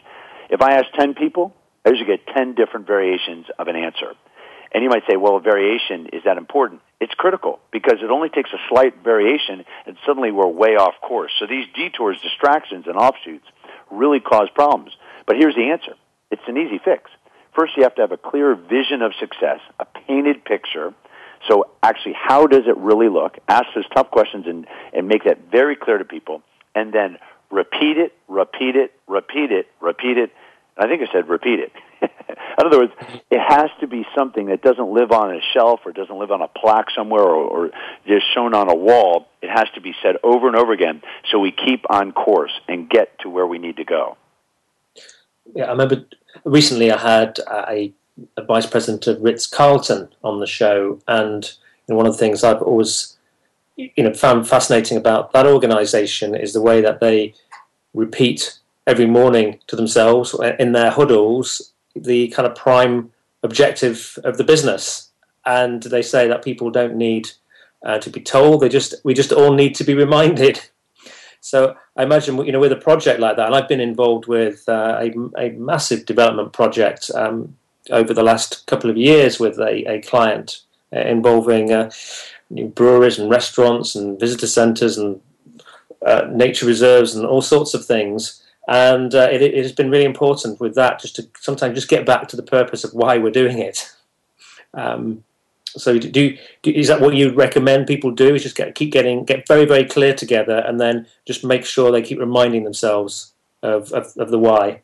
if 0.51 0.63
I 0.63 0.75
ask 0.75 0.87
ten 0.99 1.15
people, 1.15 1.55
I 1.85 1.91
usually 1.91 2.07
get 2.07 2.27
ten 2.29 2.55
different 2.55 2.87
variations 2.87 3.47
of 3.59 3.69
an 3.69 3.77
answer. 3.77 4.13
And 4.73 4.83
you 4.83 4.91
might 4.91 5.05
say, 5.09 5.17
well, 5.17 5.37
a 5.37 5.41
variation 5.41 6.09
is 6.13 6.23
that 6.25 6.37
important? 6.37 6.81
It's 7.01 7.15
critical 7.15 7.61
because 7.73 7.99
it 8.03 8.11
only 8.11 8.29
takes 8.29 8.51
a 8.53 8.59
slight 8.69 9.05
variation 9.05 9.65
and 9.87 9.97
suddenly 10.05 10.33
we're 10.33 10.49
way 10.49 10.77
off 10.77 10.95
course. 11.01 11.31
So 11.39 11.47
these 11.47 11.67
detours, 11.77 12.21
distractions, 12.23 12.87
and 12.89 12.97
offshoots 12.97 13.47
really 13.91 14.19
cause 14.19 14.49
problems. 14.55 14.91
But 15.27 15.37
here's 15.37 15.55
the 15.55 15.71
answer. 15.71 15.95
It's 16.31 16.43
an 16.49 16.57
easy 16.57 16.81
fix. 16.85 17.11
First, 17.55 17.77
you 17.77 17.85
have 17.85 17.95
to 17.97 18.01
have 18.01 18.11
a 18.11 18.17
clear 18.17 18.57
vision 18.57 19.01
of 19.03 19.13
success, 19.21 19.61
a 19.79 19.85
painted 19.85 20.45
picture. 20.45 20.93
So 21.49 21.69
actually, 21.83 22.15
how 22.15 22.47
does 22.47 22.67
it 22.67 22.77
really 22.77 23.09
look? 23.09 23.39
Ask 23.49 23.67
those 23.75 23.85
tough 23.95 24.11
questions 24.11 24.47
and, 24.47 24.67
and 24.93 25.09
make 25.09 25.25
that 25.25 25.51
very 25.51 25.77
clear 25.77 25.99
to 25.99 26.05
people. 26.05 26.43
And 26.75 26.93
then 26.93 27.19
repeat 27.51 27.99
it, 27.99 28.13
repeat 28.29 28.77
it, 28.77 28.93
repeat 29.07 29.53
it, 29.53 29.69
repeat 29.81 30.19
it. 30.19 30.31
I 30.77 30.89
think 30.89 31.03
I 31.03 31.13
said 31.13 31.29
repeat 31.29 31.61
it. 31.61 31.73
In 32.03 32.67
other 32.67 32.79
words, 32.79 32.93
it 33.31 33.41
has 33.41 33.71
to 33.81 33.87
be 33.87 34.05
something 34.17 34.47
that 34.47 34.63
doesn't 34.63 34.93
live 34.93 35.13
on 35.13 35.35
a 35.35 35.41
shelf 35.53 35.81
or 35.85 35.93
doesn't 35.93 36.19
live 36.19 36.31
on 36.31 36.43
a 36.43 36.49
plaque 36.49 36.87
somewhere 36.97 37.23
or, 37.23 37.67
or 37.67 37.71
just 38.07 38.27
shown 38.35 38.55
on 38.55 38.69
a 38.69 38.75
wall. 38.75 39.29
It 39.43 39.51
has 39.51 39.67
to 39.75 39.81
be 39.81 39.95
said 40.03 40.17
over 40.23 40.49
and 40.49 40.57
over 40.57 40.73
again 40.73 41.03
so 41.31 41.39
we 41.39 41.53
keep 41.53 41.85
on 41.89 42.13
course 42.13 42.53
and 42.69 42.89
get 42.89 43.19
to 43.21 43.31
where 43.31 43.47
we 43.47 43.59
need 43.59 43.77
to 43.77 43.85
go. 43.85 44.17
Yeah, 45.55 45.67
I 45.67 45.71
remember 45.71 46.07
recently 46.45 46.91
I 46.91 46.99
had 46.99 47.39
a, 47.51 47.93
a 48.37 48.43
vice 48.43 48.67
president 48.67 49.07
of 49.07 49.21
Ritz 49.23 49.47
Carlton 49.47 50.09
on 50.23 50.41
the 50.41 50.47
show, 50.47 51.01
and 51.09 51.45
you 51.87 51.93
know, 51.93 51.97
one 51.97 52.07
of 52.07 52.13
the 52.13 52.19
things 52.19 52.45
I've 52.45 52.63
always 52.63 53.17
you 53.77 54.05
know 54.05 54.15
found 54.15 54.49
fascinating 54.49 54.97
about 54.97 55.33
that 55.33 55.47
organisation 55.47 56.35
is 56.35 56.53
the 56.53 56.63
way 56.63 56.81
that 56.81 57.01
they 57.01 57.35
repeat 57.93 58.59
every 58.87 59.07
morning 59.07 59.59
to 59.67 59.77
themselves 59.77 60.35
in 60.59 60.73
their 60.73 60.91
huddles 60.91 61.73
the 61.97 62.29
kind 62.29 62.47
of 62.47 62.55
prime 62.55 63.11
objective 63.43 64.19
of 64.25 64.37
the 64.37 64.45
business. 64.45 65.11
And 65.47 65.83
they 65.83 66.03
say 66.03 66.27
that 66.29 66.45
people 66.45 66.71
don't 66.71 66.97
need 66.97 67.31
uh, 67.85 67.99
to 67.99 68.11
be 68.11 68.21
told; 68.21 68.63
they 68.63 68.69
just 68.69 68.95
we 69.05 69.15
just 69.15 69.33
all 69.33 69.53
need 69.53 69.75
to 69.77 69.85
be 69.85 69.95
reminded. 69.95 70.61
So 71.41 71.77
I 71.95 72.05
imagine 72.05 72.43
you 72.47 72.53
know 72.53 72.59
with 72.59 72.73
a 72.73 72.77
project 72.77 73.21
like 73.21 73.37
that, 73.37 73.45
and 73.45 73.55
I've 73.55 73.69
been 73.69 73.79
involved 73.79 74.27
with 74.27 74.67
uh, 74.67 74.99
a, 74.99 75.13
a, 75.39 75.51
massive 75.51 76.07
development 76.07 76.55
project 76.55 77.11
um, 77.15 77.55
over 77.91 78.15
the 78.15 78.23
last 78.23 78.67
couple 78.67 78.91
of 78.91 78.97
years 78.97 79.39
with 79.39 79.59
a, 79.59 79.91
a 79.91 80.01
client 80.03 80.63
uh, 80.93 81.01
involving 81.01 81.73
uh, 81.73 81.91
breweries 82.51 83.19
and 83.19 83.31
restaurants 83.31 83.95
and 83.95 84.19
visitor 84.19 84.47
centres 84.47 84.99
and 84.99 85.21
uh, 86.07 86.27
nature 86.31 86.67
reserves 86.67 87.15
and 87.15 87.27
all 87.27 87.43
sorts 87.43 87.75
of 87.75 87.85
things 87.85 88.43
and 88.69 89.15
uh, 89.15 89.29
it, 89.31 89.43
it, 89.43 89.55
has 89.57 89.73
been 89.73 89.91
really 89.91 90.05
important 90.05 90.59
with 90.61 90.75
that 90.75 91.01
just 91.01 91.17
to 91.17 91.29
sometimes 91.39 91.75
just 91.75 91.89
get 91.89 92.07
back 92.07 92.29
to 92.29 92.37
the 92.37 92.43
purpose 92.43 92.83
of 92.85 92.95
why 92.95 93.19
we're 93.19 93.31
doing 93.31 93.59
it. 93.59 93.91
Um, 94.77 95.23
so 95.77 96.01
do, 96.01 96.11
do, 96.11 96.37
is 96.65 96.89
that 96.89 97.01
what 97.01 97.15
you 97.15 97.33
recommend 97.33 97.87
people 97.87 98.11
do? 98.11 98.35
Is 98.35 98.43
just 98.43 98.57
get 98.57 98.75
keep 98.75 98.91
getting 98.91 99.25
get 99.25 99.47
very 99.47 99.65
very 99.67 99.85
clear 99.85 100.13
together, 100.13 100.59
and 100.67 100.81
then 100.81 101.07
just 101.27 101.45
make 101.45 101.65
sure 101.65 101.93
they 101.93 102.03
keep 102.03 102.19
reminding 102.19 102.65
themselves 102.65 103.35
of 103.63 103.93
of, 103.93 104.13
of 104.17 104.33
the 104.33 104.39
why. 104.41 104.83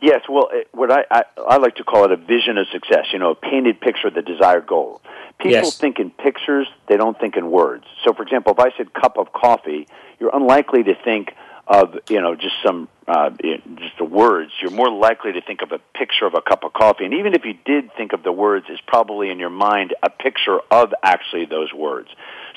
Yes, 0.00 0.22
well, 0.28 0.50
what 0.72 0.92
I, 0.92 1.04
I 1.10 1.22
I 1.48 1.56
like 1.56 1.76
to 1.76 1.84
call 1.84 2.04
it 2.04 2.12
a 2.12 2.16
vision 2.16 2.58
of 2.58 2.66
success. 2.72 3.06
You 3.12 3.18
know, 3.18 3.30
a 3.30 3.34
painted 3.34 3.80
picture 3.80 4.08
of 4.08 4.14
the 4.14 4.22
desired 4.22 4.66
goal. 4.66 5.00
People 5.38 5.52
yes. 5.52 5.78
think 5.78 5.98
in 5.98 6.10
pictures; 6.10 6.66
they 6.88 6.96
don't 6.96 7.18
think 7.18 7.36
in 7.36 7.50
words. 7.50 7.84
So, 8.04 8.12
for 8.12 8.22
example, 8.22 8.52
if 8.52 8.58
I 8.58 8.76
said 8.76 8.92
cup 8.92 9.16
of 9.18 9.32
coffee, 9.32 9.88
you're 10.18 10.34
unlikely 10.34 10.82
to 10.84 10.94
think 10.94 11.34
of 11.66 11.96
you 12.08 12.20
know 12.20 12.34
just 12.34 12.54
some 12.64 12.88
uh, 13.08 13.30
just 13.30 13.98
the 13.98 14.04
words, 14.04 14.50
you're 14.60 14.70
more 14.70 14.90
likely 14.90 15.32
to 15.32 15.40
think 15.40 15.62
of 15.62 15.72
a 15.72 15.78
picture 15.96 16.26
of 16.26 16.34
a 16.34 16.40
cup 16.40 16.64
of 16.64 16.72
coffee. 16.72 17.04
And 17.04 17.14
even 17.14 17.34
if 17.34 17.44
you 17.44 17.54
did 17.64 17.92
think 17.96 18.12
of 18.12 18.22
the 18.22 18.32
words, 18.32 18.66
it's 18.68 18.82
probably 18.86 19.30
in 19.30 19.38
your 19.38 19.50
mind 19.50 19.94
a 20.02 20.10
picture 20.10 20.58
of 20.70 20.92
actually 21.02 21.46
those 21.46 21.72
words. 21.72 22.08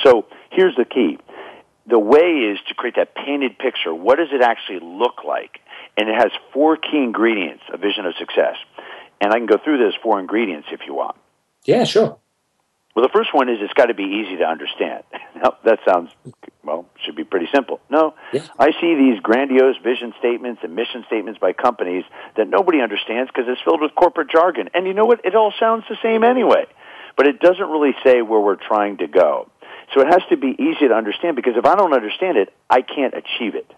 So 0.03 0.25
here's 0.51 0.75
the 0.75 0.85
key. 0.85 1.19
The 1.87 1.99
way 1.99 2.51
is 2.51 2.59
to 2.67 2.73
create 2.73 2.95
that 2.95 3.15
painted 3.15 3.57
picture. 3.57 3.93
What 3.93 4.17
does 4.17 4.29
it 4.31 4.41
actually 4.41 4.79
look 4.79 5.23
like? 5.23 5.59
And 5.99 6.07
it 6.07 6.15
has 6.15 6.31
four 6.53 6.77
key 6.77 7.03
ingredients, 7.03 7.61
a 7.73 7.77
vision 7.77 8.05
of 8.05 8.13
success. 8.17 8.55
And 9.19 9.33
I 9.33 9.37
can 9.37 9.47
go 9.47 9.57
through 9.61 9.79
those 9.79 9.95
four 10.01 10.17
ingredients 10.17 10.69
if 10.71 10.79
you 10.87 10.93
want. 10.93 11.17
Yeah, 11.65 11.83
sure. 11.83 12.17
Well, 12.95 13.05
the 13.05 13.11
first 13.11 13.33
one 13.33 13.49
is 13.49 13.57
it's 13.59 13.73
got 13.73 13.87
to 13.87 13.93
be 13.93 14.23
easy 14.23 14.37
to 14.37 14.45
understand. 14.45 15.03
now, 15.35 15.57
that 15.65 15.79
sounds, 15.85 16.09
well, 16.63 16.85
should 17.03 17.17
be 17.17 17.25
pretty 17.25 17.49
simple. 17.53 17.81
No, 17.89 18.15
yeah. 18.31 18.45
I 18.57 18.71
see 18.79 18.95
these 18.95 19.19
grandiose 19.19 19.75
vision 19.83 20.13
statements 20.19 20.61
and 20.63 20.73
mission 20.73 21.03
statements 21.07 21.37
by 21.37 21.51
companies 21.51 22.05
that 22.37 22.47
nobody 22.47 22.79
understands 22.79 23.29
because 23.29 23.49
it's 23.49 23.61
filled 23.65 23.81
with 23.81 23.93
corporate 23.93 24.31
jargon. 24.31 24.69
And 24.73 24.87
you 24.87 24.93
know 24.93 25.05
what? 25.05 25.25
It 25.25 25.35
all 25.35 25.53
sounds 25.59 25.83
the 25.89 25.97
same 26.01 26.23
anyway. 26.23 26.65
But 27.17 27.27
it 27.27 27.41
doesn't 27.41 27.69
really 27.69 27.93
say 28.05 28.21
where 28.21 28.39
we're 28.39 28.55
trying 28.55 28.99
to 28.99 29.07
go. 29.07 29.51
So 29.93 29.99
it 29.99 30.07
has 30.07 30.21
to 30.29 30.37
be 30.37 30.55
easy 30.57 30.87
to 30.87 30.93
understand 30.93 31.35
because 31.35 31.57
if 31.57 31.65
I 31.65 31.75
don't 31.75 31.93
understand 31.93 32.37
it, 32.37 32.53
I 32.69 32.83
can't 32.83 33.13
achieve 33.13 33.55
it. 33.55 33.69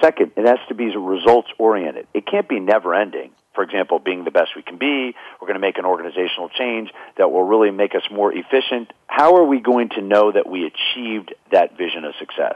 Second, 0.00 0.32
it 0.36 0.46
has 0.46 0.58
to 0.68 0.74
be 0.74 0.94
results 0.96 1.48
oriented. 1.58 2.06
It 2.14 2.26
can't 2.26 2.48
be 2.48 2.60
never 2.60 2.94
ending 2.94 3.32
for 3.54 3.64
example, 3.64 3.98
being 3.98 4.24
the 4.24 4.30
best 4.30 4.50
we 4.56 4.62
can 4.62 4.78
be. 4.78 5.14
We're 5.40 5.46
going 5.46 5.60
to 5.60 5.60
make 5.60 5.78
an 5.78 5.84
organizational 5.84 6.48
change 6.48 6.90
that 7.18 7.30
will 7.30 7.42
really 7.42 7.70
make 7.70 7.94
us 7.94 8.02
more 8.10 8.32
efficient. 8.32 8.92
How 9.06 9.36
are 9.36 9.44
we 9.44 9.60
going 9.60 9.90
to 9.90 10.02
know 10.02 10.32
that 10.32 10.48
we 10.48 10.64
achieved 10.66 11.34
that 11.52 11.76
vision 11.76 12.04
of 12.04 12.14
success? 12.18 12.54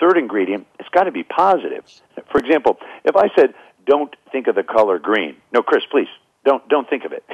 Third 0.00 0.16
ingredient, 0.16 0.66
it's 0.78 0.88
got 0.88 1.04
to 1.04 1.12
be 1.12 1.22
positive. 1.22 1.84
For 2.32 2.38
example, 2.38 2.78
if 3.04 3.16
I 3.16 3.28
said, 3.36 3.54
don't 3.86 4.14
think 4.32 4.46
of 4.46 4.54
the 4.54 4.62
color 4.62 4.98
green. 4.98 5.36
No, 5.52 5.62
Chris, 5.62 5.84
please, 5.90 6.08
don't, 6.44 6.66
don't 6.68 6.88
think 6.88 7.04
of 7.04 7.12
it. 7.12 7.24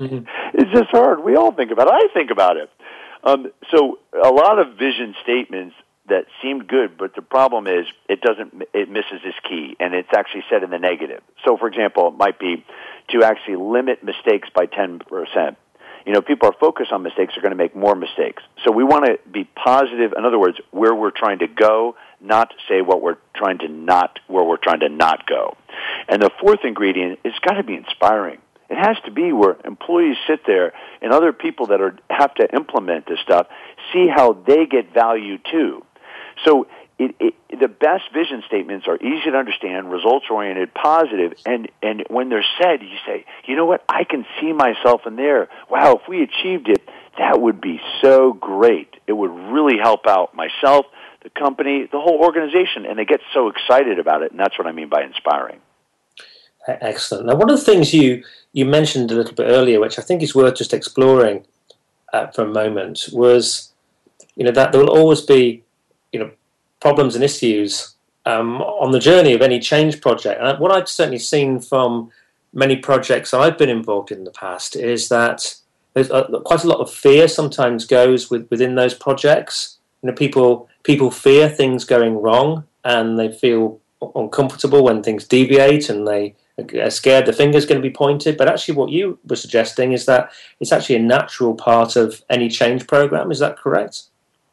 mm-hmm. 0.00 0.24
It's 0.54 0.72
just 0.72 0.90
hard. 0.90 1.22
We 1.22 1.36
all 1.36 1.52
think 1.52 1.70
about 1.70 1.88
it. 1.88 1.92
I 1.94 2.14
think 2.14 2.30
about 2.30 2.56
it. 2.56 2.70
Um, 3.22 3.52
so 3.70 3.98
a 4.24 4.30
lot 4.30 4.58
of 4.58 4.78
vision 4.78 5.14
statements 5.22 5.76
that 6.10 6.26
seemed 6.42 6.68
good, 6.68 6.96
but 6.98 7.14
the 7.14 7.22
problem 7.22 7.66
is 7.66 7.86
it 8.08 8.20
doesn't, 8.20 8.62
it 8.74 8.88
misses 8.88 9.20
this 9.24 9.34
key, 9.48 9.76
and 9.80 9.94
it's 9.94 10.10
actually 10.16 10.44
said 10.50 10.62
in 10.62 10.70
the 10.70 10.78
negative. 10.78 11.22
So, 11.44 11.56
for 11.56 11.66
example, 11.66 12.08
it 12.08 12.14
might 12.14 12.38
be 12.38 12.64
to 13.10 13.24
actually 13.24 13.56
limit 13.56 14.04
mistakes 14.04 14.48
by 14.54 14.66
10%. 14.66 15.56
You 16.06 16.12
know, 16.12 16.22
people 16.22 16.48
are 16.48 16.54
focused 16.58 16.92
on 16.92 17.02
mistakes 17.02 17.34
they're 17.34 17.42
going 17.42 17.52
to 17.52 17.62
make 17.62 17.76
more 17.76 17.94
mistakes. 17.94 18.42
So 18.64 18.72
we 18.72 18.84
want 18.84 19.04
to 19.06 19.18
be 19.30 19.44
positive. 19.44 20.12
In 20.16 20.24
other 20.24 20.38
words, 20.38 20.58
where 20.70 20.94
we're 20.94 21.10
trying 21.10 21.40
to 21.40 21.46
go, 21.46 21.94
not 22.20 22.52
say 22.68 22.80
what 22.80 23.02
we're 23.02 23.18
trying 23.34 23.58
to 23.58 23.68
not, 23.68 24.18
where 24.26 24.44
we're 24.44 24.56
trying 24.56 24.80
to 24.80 24.88
not 24.88 25.26
go. 25.26 25.56
And 26.08 26.22
the 26.22 26.30
fourth 26.40 26.60
ingredient 26.64 27.20
is 27.24 27.34
got 27.44 27.54
to 27.54 27.62
be 27.62 27.74
inspiring. 27.74 28.38
It 28.70 28.76
has 28.76 28.96
to 29.04 29.10
be 29.10 29.32
where 29.32 29.56
employees 29.64 30.16
sit 30.28 30.40
there 30.46 30.72
and 31.02 31.12
other 31.12 31.32
people 31.32 31.66
that 31.66 31.80
are 31.80 31.98
have 32.08 32.32
to 32.36 32.48
implement 32.54 33.06
this 33.06 33.18
stuff 33.20 33.48
see 33.92 34.06
how 34.08 34.32
they 34.32 34.66
get 34.66 34.94
value 34.94 35.38
too. 35.50 35.84
So 36.44 36.66
it, 36.98 37.14
it, 37.18 37.34
the 37.58 37.68
best 37.68 38.04
vision 38.12 38.42
statements 38.46 38.86
are 38.86 38.96
easy 38.96 39.30
to 39.30 39.36
understand, 39.36 39.90
results 39.90 40.26
oriented, 40.30 40.74
positive, 40.74 41.32
and 41.46 41.70
and 41.82 42.04
when 42.08 42.28
they're 42.28 42.44
said, 42.60 42.82
you 42.82 42.98
say, 43.06 43.24
you 43.46 43.56
know 43.56 43.64
what, 43.64 43.82
I 43.88 44.04
can 44.04 44.26
see 44.38 44.52
myself 44.52 45.06
in 45.06 45.16
there. 45.16 45.48
Wow, 45.70 46.00
if 46.02 46.08
we 46.08 46.22
achieved 46.22 46.68
it, 46.68 46.86
that 47.18 47.40
would 47.40 47.60
be 47.60 47.80
so 48.02 48.34
great. 48.34 48.94
It 49.06 49.14
would 49.14 49.30
really 49.30 49.78
help 49.78 50.06
out 50.06 50.34
myself, 50.34 50.84
the 51.22 51.30
company, 51.30 51.88
the 51.90 52.00
whole 52.00 52.18
organization, 52.18 52.84
and 52.84 52.98
they 52.98 53.06
get 53.06 53.20
so 53.32 53.48
excited 53.48 53.98
about 53.98 54.22
it, 54.22 54.32
and 54.32 54.38
that's 54.38 54.58
what 54.58 54.66
I 54.66 54.72
mean 54.72 54.90
by 54.90 55.02
inspiring. 55.02 55.60
Excellent. 56.68 57.26
Now, 57.26 57.34
one 57.34 57.50
of 57.50 57.58
the 57.58 57.64
things 57.64 57.94
you 57.94 58.22
you 58.52 58.66
mentioned 58.66 59.10
a 59.10 59.14
little 59.14 59.34
bit 59.34 59.44
earlier, 59.44 59.80
which 59.80 59.98
I 59.98 60.02
think 60.02 60.22
is 60.22 60.34
worth 60.34 60.56
just 60.56 60.74
exploring 60.74 61.46
uh, 62.12 62.26
for 62.26 62.42
a 62.42 62.52
moment, 62.52 63.08
was 63.12 63.72
you 64.36 64.44
know 64.44 64.50
that 64.50 64.72
there 64.72 64.82
will 64.82 64.90
always 64.90 65.22
be 65.22 65.64
you 66.12 66.20
know 66.20 66.30
problems 66.80 67.14
and 67.14 67.24
issues 67.24 67.94
um, 68.26 68.62
on 68.62 68.90
the 68.90 68.98
journey 68.98 69.32
of 69.32 69.42
any 69.42 69.58
change 69.58 70.00
project. 70.00 70.40
And 70.40 70.58
what 70.58 70.72
I've 70.72 70.88
certainly 70.88 71.18
seen 71.18 71.60
from 71.60 72.10
many 72.52 72.76
projects 72.76 73.32
I've 73.32 73.58
been 73.58 73.68
involved 73.68 74.10
in, 74.10 74.18
in 74.18 74.24
the 74.24 74.30
past 74.30 74.76
is 74.76 75.08
that 75.08 75.54
there's 75.94 76.10
a, 76.10 76.24
quite 76.44 76.64
a 76.64 76.68
lot 76.68 76.80
of 76.80 76.92
fear 76.92 77.28
sometimes 77.28 77.84
goes 77.84 78.30
with, 78.30 78.48
within 78.50 78.74
those 78.74 78.94
projects. 78.94 79.78
You 80.02 80.08
know, 80.08 80.14
people 80.14 80.68
people 80.82 81.10
fear 81.10 81.48
things 81.48 81.84
going 81.84 82.20
wrong, 82.20 82.64
and 82.84 83.18
they 83.18 83.30
feel 83.30 83.80
uncomfortable 84.14 84.82
when 84.82 85.02
things 85.02 85.26
deviate, 85.26 85.90
and 85.90 86.06
they 86.06 86.34
are 86.78 86.90
scared 86.90 87.26
the 87.26 87.32
finger's 87.32 87.66
going 87.66 87.80
to 87.80 87.86
be 87.86 87.92
pointed. 87.92 88.36
But 88.36 88.48
actually, 88.48 88.76
what 88.76 88.90
you 88.90 89.18
were 89.28 89.36
suggesting 89.36 89.92
is 89.92 90.06
that 90.06 90.30
it's 90.60 90.72
actually 90.72 90.96
a 90.96 91.00
natural 91.02 91.54
part 91.54 91.96
of 91.96 92.22
any 92.30 92.48
change 92.48 92.86
program. 92.86 93.30
Is 93.30 93.40
that 93.40 93.58
correct? 93.58 94.04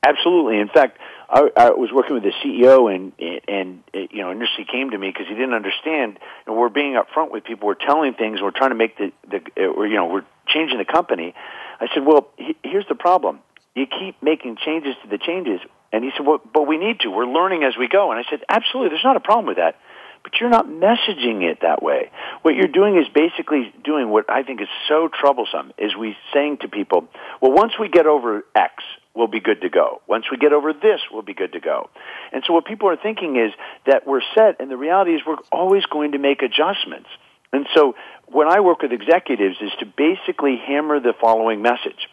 Absolutely. 0.03 0.59
In 0.59 0.69
fact, 0.69 0.97
I, 1.29 1.49
I 1.57 1.69
was 1.71 1.91
working 1.93 2.13
with 2.13 2.23
the 2.23 2.33
CEO, 2.43 2.93
and 2.93 3.11
and 3.47 3.83
you 3.93 4.21
know, 4.21 4.31
initially 4.31 4.65
came 4.71 4.91
to 4.91 4.97
me 4.97 5.09
because 5.09 5.27
he 5.27 5.35
didn't 5.35 5.53
understand. 5.53 6.19
And 6.45 6.55
we're 6.55 6.69
being 6.69 6.93
upfront 6.93 7.31
with 7.31 7.43
people. 7.43 7.67
We're 7.67 7.75
telling 7.75 8.13
things. 8.13 8.41
We're 8.41 8.51
trying 8.51 8.71
to 8.71 8.75
make 8.75 8.97
the 8.97 9.11
the, 9.29 9.65
or, 9.65 9.87
you 9.87 9.95
know, 9.95 10.05
we're 10.05 10.25
changing 10.47 10.77
the 10.77 10.85
company. 10.85 11.33
I 11.79 11.87
said, 11.93 12.05
well, 12.05 12.29
he, 12.37 12.55
here's 12.63 12.87
the 12.87 12.95
problem. 12.95 13.39
you 13.75 13.85
keep 13.85 14.21
making 14.23 14.57
changes 14.57 14.95
to 15.03 15.09
the 15.09 15.17
changes. 15.17 15.59
And 15.93 16.03
he 16.03 16.11
said, 16.17 16.25
well, 16.25 16.41
but 16.53 16.67
we 16.67 16.77
need 16.77 16.99
to. 17.01 17.09
We're 17.09 17.25
learning 17.27 17.63
as 17.63 17.77
we 17.77 17.87
go. 17.87 18.11
And 18.11 18.19
I 18.19 18.29
said, 18.29 18.43
absolutely, 18.49 18.89
there's 18.89 19.03
not 19.03 19.15
a 19.15 19.21
problem 19.21 19.45
with 19.45 19.57
that. 19.57 19.77
But 20.23 20.39
you're 20.39 20.49
not 20.49 20.67
messaging 20.67 21.43
it 21.43 21.59
that 21.61 21.81
way. 21.81 22.11
What 22.41 22.55
you're 22.55 22.67
doing 22.67 22.97
is 22.97 23.07
basically 23.13 23.73
doing 23.83 24.09
what 24.09 24.29
I 24.29 24.43
think 24.43 24.61
is 24.61 24.67
so 24.87 25.07
troublesome, 25.07 25.73
is 25.77 25.95
we 25.95 26.15
saying 26.33 26.57
to 26.61 26.67
people, 26.67 27.07
well, 27.41 27.51
once 27.51 27.73
we 27.79 27.89
get 27.89 28.05
over 28.05 28.45
X, 28.55 28.83
we'll 29.13 29.27
be 29.27 29.39
good 29.39 29.61
to 29.61 29.69
go. 29.69 30.01
Once 30.07 30.25
we 30.29 30.37
get 30.37 30.53
over 30.53 30.73
this, 30.73 31.01
we'll 31.11 31.21
be 31.21 31.33
good 31.33 31.53
to 31.53 31.59
go. 31.59 31.89
And 32.31 32.43
so 32.45 32.53
what 32.53 32.65
people 32.65 32.89
are 32.89 32.97
thinking 32.97 33.37
is 33.37 33.51
that 33.85 34.05
we're 34.05 34.21
set, 34.35 34.59
and 34.59 34.69
the 34.69 34.77
reality 34.77 35.11
is 35.11 35.21
we're 35.25 35.37
always 35.51 35.85
going 35.85 36.11
to 36.11 36.17
make 36.19 36.41
adjustments. 36.41 37.09
And 37.53 37.65
so 37.73 37.95
when 38.27 38.47
I 38.47 38.59
work 38.59 38.81
with 38.81 38.91
executives 38.91 39.57
is 39.61 39.71
to 39.79 39.85
basically 39.85 40.57
hammer 40.57 40.99
the 40.99 41.13
following 41.19 41.61
message. 41.61 42.09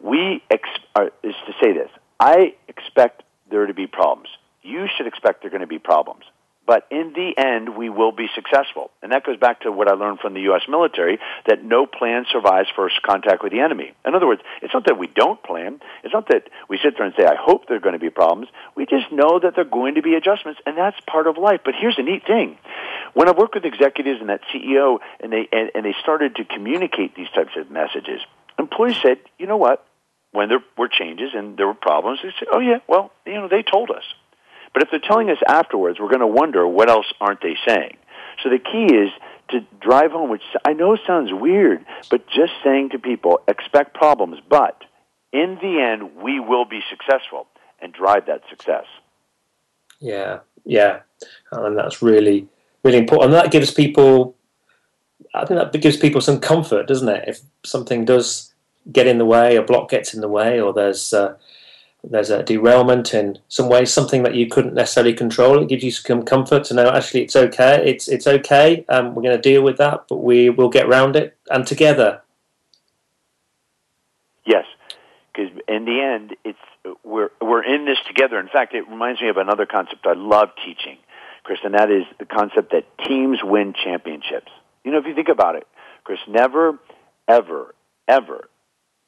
We, 0.00 0.42
ex- 0.50 0.68
uh, 0.94 1.06
is 1.22 1.34
to 1.46 1.52
say 1.62 1.72
this, 1.72 1.90
I 2.18 2.54
expect 2.68 3.22
there 3.50 3.66
to 3.66 3.74
be 3.74 3.86
problems. 3.86 4.28
You 4.62 4.86
should 4.96 5.06
expect 5.06 5.42
there 5.42 5.48
are 5.48 5.50
going 5.50 5.60
to 5.60 5.66
be 5.66 5.78
problems. 5.78 6.24
But 6.66 6.86
in 6.90 7.12
the 7.12 7.34
end, 7.36 7.76
we 7.76 7.90
will 7.90 8.12
be 8.12 8.26
successful. 8.34 8.90
And 9.02 9.12
that 9.12 9.24
goes 9.24 9.36
back 9.36 9.60
to 9.62 9.72
what 9.72 9.86
I 9.88 9.94
learned 9.94 10.20
from 10.20 10.32
the 10.32 10.40
U.S. 10.42 10.62
military, 10.68 11.18
that 11.46 11.62
no 11.62 11.84
plan 11.84 12.24
survives 12.30 12.68
first 12.74 13.02
contact 13.02 13.42
with 13.42 13.52
the 13.52 13.60
enemy. 13.60 13.92
In 14.06 14.14
other 14.14 14.26
words, 14.26 14.40
it's 14.62 14.72
not 14.72 14.86
that 14.86 14.98
we 14.98 15.06
don't 15.06 15.42
plan. 15.42 15.80
It's 16.02 16.14
not 16.14 16.28
that 16.28 16.48
we 16.68 16.78
sit 16.82 16.94
there 16.96 17.04
and 17.04 17.14
say, 17.18 17.26
I 17.26 17.36
hope 17.38 17.68
there 17.68 17.76
are 17.76 17.80
going 17.80 17.92
to 17.92 17.98
be 17.98 18.08
problems. 18.08 18.48
We 18.74 18.86
just 18.86 19.12
know 19.12 19.38
that 19.38 19.54
there 19.54 19.64
are 19.64 19.68
going 19.68 19.96
to 19.96 20.02
be 20.02 20.14
adjustments, 20.14 20.60
and 20.64 20.76
that's 20.78 20.96
part 21.06 21.26
of 21.26 21.36
life. 21.36 21.60
But 21.64 21.74
here's 21.78 21.98
a 21.98 22.02
neat 22.02 22.26
thing. 22.26 22.56
When 23.12 23.28
I 23.28 23.32
worked 23.32 23.54
with 23.54 23.66
executives 23.66 24.20
and 24.20 24.30
that 24.30 24.40
CEO, 24.52 24.98
and 25.20 25.30
they, 25.32 25.46
and, 25.52 25.70
and 25.74 25.84
they 25.84 25.94
started 26.00 26.36
to 26.36 26.44
communicate 26.44 27.14
these 27.14 27.28
types 27.34 27.52
of 27.56 27.70
messages, 27.70 28.20
employees 28.58 28.96
said, 29.02 29.18
you 29.38 29.46
know 29.46 29.58
what? 29.58 29.86
When 30.32 30.48
there 30.48 30.64
were 30.76 30.88
changes 30.88 31.30
and 31.34 31.56
there 31.56 31.66
were 31.66 31.74
problems, 31.74 32.20
they 32.22 32.32
said, 32.38 32.48
oh 32.50 32.58
yeah, 32.58 32.78
well, 32.88 33.12
you 33.26 33.34
know, 33.34 33.48
they 33.48 33.62
told 33.62 33.90
us. 33.90 34.02
But 34.74 34.82
if 34.82 34.90
they're 34.90 35.00
telling 35.00 35.30
us 35.30 35.38
afterwards, 35.48 35.98
we're 36.00 36.08
going 36.08 36.20
to 36.20 36.26
wonder 36.26 36.66
what 36.66 36.90
else 36.90 37.06
aren't 37.20 37.40
they 37.40 37.56
saying. 37.66 37.96
So 38.42 38.50
the 38.50 38.58
key 38.58 38.92
is 38.94 39.10
to 39.50 39.60
drive 39.80 40.10
home, 40.10 40.30
which 40.30 40.42
I 40.66 40.72
know 40.72 40.98
sounds 41.06 41.30
weird, 41.32 41.84
but 42.10 42.26
just 42.26 42.52
saying 42.64 42.90
to 42.90 42.98
people, 42.98 43.40
expect 43.46 43.94
problems, 43.94 44.38
but 44.48 44.82
in 45.32 45.58
the 45.62 45.80
end, 45.80 46.16
we 46.22 46.40
will 46.40 46.64
be 46.64 46.80
successful 46.90 47.46
and 47.80 47.92
drive 47.92 48.26
that 48.26 48.42
success. 48.50 48.84
Yeah, 50.00 50.40
yeah, 50.64 51.00
and 51.52 51.76
that's 51.76 52.02
really, 52.02 52.48
really 52.82 52.98
important. 52.98 53.32
And 53.32 53.34
that 53.34 53.52
gives 53.52 53.70
people, 53.70 54.34
I 55.34 55.44
think 55.44 55.60
that 55.60 55.80
gives 55.80 55.96
people 55.96 56.20
some 56.20 56.40
comfort, 56.40 56.86
doesn't 56.86 57.08
it? 57.08 57.24
If 57.28 57.40
something 57.64 58.04
does 58.04 58.52
get 58.90 59.06
in 59.06 59.18
the 59.18 59.24
way, 59.24 59.56
a 59.56 59.62
block 59.62 59.90
gets 59.90 60.14
in 60.14 60.20
the 60.20 60.28
way, 60.28 60.60
or 60.60 60.72
there's 60.72 61.12
uh, 61.12 61.36
there's 62.10 62.30
a 62.30 62.42
derailment 62.42 63.14
in 63.14 63.38
some 63.48 63.68
ways, 63.68 63.92
something 63.92 64.22
that 64.22 64.34
you 64.34 64.46
couldn't 64.48 64.74
necessarily 64.74 65.14
control. 65.14 65.62
It 65.62 65.68
gives 65.68 65.84
you 65.84 65.90
some 65.90 66.22
comfort 66.22 66.64
to 66.64 66.74
know 66.74 66.90
actually 66.90 67.22
it's 67.22 67.36
okay. 67.36 67.82
It's 67.84 68.08
it's 68.08 68.26
okay. 68.26 68.84
Um, 68.88 69.14
we're 69.14 69.22
going 69.22 69.36
to 69.36 69.42
deal 69.42 69.62
with 69.62 69.78
that, 69.78 70.04
but 70.08 70.18
we 70.18 70.50
will 70.50 70.68
get 70.68 70.86
around 70.86 71.16
it 71.16 71.36
and 71.50 71.66
together. 71.66 72.20
Yes, 74.44 74.66
because 75.32 75.50
in 75.68 75.84
the 75.84 76.00
end, 76.00 76.36
it's 76.44 76.58
we're 77.04 77.30
we're 77.40 77.64
in 77.64 77.86
this 77.86 77.98
together. 78.06 78.38
In 78.38 78.48
fact, 78.48 78.74
it 78.74 78.88
reminds 78.88 79.20
me 79.20 79.28
of 79.28 79.36
another 79.36 79.66
concept 79.66 80.06
I 80.06 80.14
love 80.14 80.50
teaching, 80.64 80.98
Chris, 81.42 81.58
and 81.64 81.74
that 81.74 81.90
is 81.90 82.04
the 82.18 82.26
concept 82.26 82.72
that 82.72 82.84
teams 83.06 83.38
win 83.42 83.72
championships. 83.72 84.52
You 84.84 84.92
know, 84.92 84.98
if 84.98 85.06
you 85.06 85.14
think 85.14 85.28
about 85.28 85.56
it, 85.56 85.66
Chris, 86.04 86.18
never, 86.28 86.78
ever, 87.26 87.74
ever, 88.06 88.50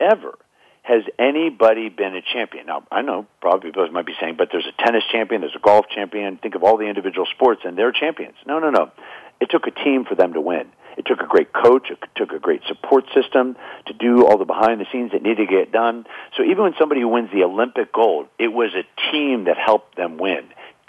ever 0.01 0.39
has 0.87 1.03
anybody 1.19 1.89
been 1.89 2.15
a 2.15 2.23
champion? 2.23 2.67
Now, 2.67 2.85
I 2.93 3.03
know 3.03 3.27
probably 3.41 3.71
people 3.71 3.91
might 3.91 4.07
be 4.07 4.15
saying, 4.21 4.37
but 4.39 4.51
there's 4.53 4.67
a 4.67 4.85
tennis 4.85 5.03
champion, 5.11 5.41
there's 5.41 5.57
a 5.57 5.59
golf 5.59 5.87
champion. 5.93 6.37
Think 6.37 6.55
of 6.55 6.63
all 6.63 6.79
the 6.79 6.85
individual 6.87 7.27
sports, 7.27 7.63
and 7.65 7.77
they're 7.77 7.91
champions. 7.91 8.37
No, 8.47 8.61
no, 8.61 8.71
no. 8.71 8.93
It 9.41 9.51
took 9.51 9.67
a 9.67 9.73
team 9.73 10.05
for 10.05 10.15
them 10.15 10.35
to 10.35 10.41
win. 10.41 10.69
It 10.97 11.05
took 11.05 11.21
a 11.21 11.27
great 11.27 11.53
coach. 11.53 11.91
It 11.91 11.99
took 12.15 12.31
a 12.31 12.39
great 12.39 12.63
support 12.69 13.05
system 13.13 13.57
to 13.87 13.95
do 13.95 14.27
all 14.27 14.39
the 14.39 14.45
behind 14.45 14.81
the 14.81 14.87
scenes 14.93 15.11
that 15.11 15.23
needed 15.23 15.49
to 15.49 15.53
get 15.53 15.73
done. 15.73 16.07
So 16.37 16.45
even 16.45 16.63
when 16.63 16.75
somebody 16.79 17.03
wins 17.03 17.31
the 17.33 17.43
Olympic 17.43 17.93
gold, 17.93 18.29
it 18.39 18.53
was 18.53 18.71
a 18.73 18.87
team 19.11 19.47
that 19.47 19.57
helped 19.59 19.97
them 19.97 20.19
win. 20.19 20.45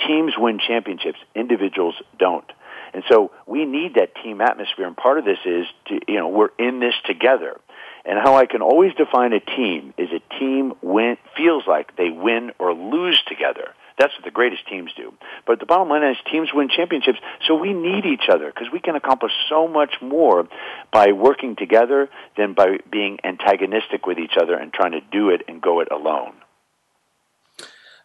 Teams 0.05 0.33
win 0.37 0.59
championships. 0.59 1.17
Individuals 1.33 1.95
don't. 2.19 2.49
And 2.93 3.03
so 3.09 3.31
we 3.47 3.65
need 3.65 3.95
that 3.95 4.13
team 4.23 4.41
atmosphere. 4.41 4.85
And 4.85 4.95
part 4.95 5.17
of 5.17 5.25
this 5.25 5.39
is 5.43 5.65
to, 5.87 5.99
you 6.07 6.19
know, 6.19 6.29
we're 6.29 6.51
in 6.59 6.79
this 6.79 6.93
together. 7.05 7.59
And 8.07 8.17
how 8.17 8.37
I 8.37 8.45
can 8.45 8.61
always 8.61 8.93
define 8.93 9.33
a 9.33 9.41
team 9.41 9.93
is 9.97 10.07
a 10.11 10.39
team 10.39 10.73
win, 10.81 11.17
feels 11.35 11.63
like 11.67 11.97
they 11.97 12.09
win 12.09 12.51
or 12.57 12.73
lose 12.73 13.21
together. 13.27 13.73
That's 13.99 14.13
what 14.13 14.23
the 14.23 14.31
greatest 14.31 14.65
teams 14.67 14.91
do. 14.95 15.13
But 15.45 15.59
the 15.59 15.65
bottom 15.65 15.89
line 15.89 16.03
is 16.03 16.17
teams 16.31 16.49
win 16.53 16.69
championships, 16.69 17.19
so 17.45 17.55
we 17.55 17.73
need 17.73 18.05
each 18.05 18.29
other 18.29 18.47
because 18.47 18.71
we 18.71 18.79
can 18.79 18.95
accomplish 18.95 19.33
so 19.49 19.67
much 19.67 19.95
more 20.01 20.47
by 20.93 21.11
working 21.11 21.55
together 21.57 22.09
than 22.37 22.53
by 22.53 22.77
being 22.89 23.17
antagonistic 23.25 24.05
with 24.05 24.19
each 24.19 24.37
other 24.39 24.55
and 24.55 24.71
trying 24.71 24.93
to 24.93 25.01
do 25.11 25.29
it 25.29 25.41
and 25.47 25.61
go 25.61 25.81
it 25.81 25.91
alone. 25.91 26.33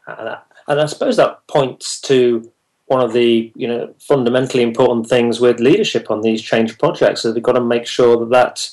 And 0.09 0.81
I 0.81 0.87
suppose 0.87 1.17
that 1.19 1.47
points 1.47 2.01
to 2.03 2.51
one 2.87 3.01
of 3.01 3.13
the 3.13 3.53
you 3.55 3.69
know 3.69 3.95
fundamentally 4.01 4.63
important 4.63 5.09
things 5.09 5.41
with 5.41 5.61
leadership 5.61 6.11
on 6.11 6.23
these 6.23 6.43
change 6.43 6.77
projects 6.79 7.25
is 7.25 7.35
we've 7.35 7.43
got 7.43 7.53
to 7.53 7.61
make 7.61 7.87
sure 7.87 8.19
that 8.19 8.31
that 8.31 8.71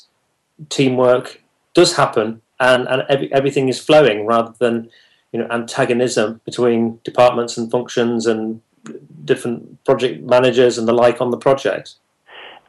teamwork 0.70 1.42
does 1.74 1.96
happen 1.96 2.42
and, 2.60 2.88
and 2.88 3.04
every, 3.10 3.32
everything 3.32 3.70
is 3.70 3.80
flowing 3.80 4.26
rather 4.26 4.54
than 4.60 4.90
you 5.32 5.40
know 5.40 5.48
antagonism 5.50 6.42
between 6.46 7.00
departments 7.04 7.58
and 7.58 7.72
functions 7.72 8.26
and 8.26 8.62
different 9.26 9.84
project 9.84 10.24
managers 10.24 10.78
and 10.78 10.88
the 10.88 10.94
like 10.94 11.22
on 11.22 11.32
the 11.32 11.38
project. 11.38 11.96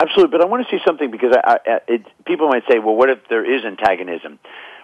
Absolutely, 0.00 0.38
but 0.38 0.44
I 0.44 0.48
want 0.48 0.66
to 0.66 0.76
see 0.76 0.82
something 0.86 1.10
because 1.10 1.36
I, 1.44 1.58
I, 1.66 1.78
it, 1.88 2.06
people 2.24 2.48
might 2.48 2.62
say, 2.70 2.78
"Well, 2.78 2.94
what 2.94 3.10
if 3.10 3.18
there 3.28 3.44
is 3.44 3.64
antagonism?" 3.64 4.38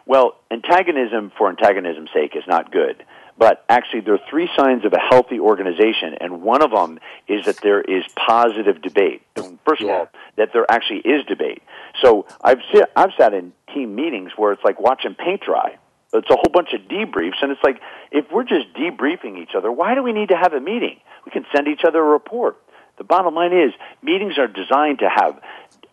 Well, 0.07 0.37
antagonism 0.51 1.33
for 1.37 1.49
antagonism's 1.49 2.11
sake 2.14 2.37
is 2.37 2.45
not 2.47 2.71
good. 2.71 3.03
But 3.38 3.64
actually, 3.68 4.01
there 4.01 4.14
are 4.14 4.20
three 4.31 4.49
signs 4.57 4.85
of 4.85 4.92
a 4.94 4.99
healthy 4.99 5.38
organization, 5.38 6.14
and 6.20 6.42
one 6.42 6.62
of 6.62 6.70
them 6.70 6.99
is 7.29 7.44
that 7.44 7.61
there 7.62 7.83
is 7.83 8.03
positive 8.14 8.81
debate. 8.81 9.22
First 9.66 9.83
of 9.83 9.88
yeah. 9.88 9.92
all, 9.92 10.09
that 10.37 10.51
there 10.55 10.64
actually 10.70 11.01
is 11.01 11.25
debate. 11.27 11.62
So 12.03 12.27
I've 12.42 12.61
sit, 12.72 12.90
I've 12.96 13.11
sat 13.18 13.35
in 13.35 13.53
team 13.75 13.94
meetings 13.94 14.33
where 14.37 14.53
it's 14.53 14.64
like 14.64 14.81
watching 14.81 15.14
paint 15.14 15.42
dry. 15.42 15.77
It's 16.14 16.31
a 16.31 16.37
whole 16.37 16.51
bunch 16.53 16.72
of 16.72 16.83
debriefs, 16.83 17.42
and 17.42 17.53
it's 17.53 17.62
like 17.62 17.81
if 18.11 18.25
we're 18.33 18.44
just 18.44 18.72
debriefing 18.75 19.37
each 19.38 19.55
other, 19.55 19.70
why 19.70 19.94
do 19.94 20.03
we 20.03 20.12
need 20.12 20.31
to 20.31 20.37
have 20.37 20.55
a 20.55 20.61
meeting? 20.61 20.99
We 21.27 21.33
can 21.33 21.44
send 21.55 21.68
each 21.68 21.83
other 21.87 21.99
a 21.99 22.09
report. 22.09 22.57
The 22.96 23.05
bottom 23.05 23.35
line 23.35 23.53
is 23.53 23.72
meetings 24.03 24.38
are 24.38 24.46
designed 24.46 25.01
to 25.01 25.09
have 25.14 25.38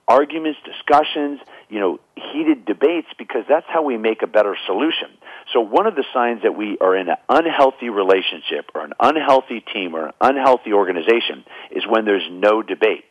arguments, 0.08 0.60
discussions, 0.64 1.40
you 1.74 1.80
know, 1.80 2.00
heated 2.16 2.66
debates 2.66 3.08
because 3.18 3.46
that's 3.50 3.66
how 3.68 3.82
we 3.82 3.98
make 3.98 4.22
a 4.22 4.28
better 4.28 4.56
solution. 4.68 5.10
So 5.52 5.62
one 5.62 5.88
of 5.88 5.96
the 5.96 6.04
signs 6.14 6.44
that 6.44 6.56
we 6.56 6.78
are 6.80 6.96
in 6.96 7.10
an 7.10 7.16
unhealthy 7.28 7.90
relationship 7.90 8.70
or 8.76 8.86
an 8.86 8.94
unhealthy 9.00 9.66
team 9.74 9.96
or 9.96 10.06
an 10.06 10.14
unhealthy 10.22 10.72
organization 10.72 11.44
is 11.72 11.84
when 11.90 12.06
there's 12.06 12.30
no 12.30 12.62
debate. 12.62 13.10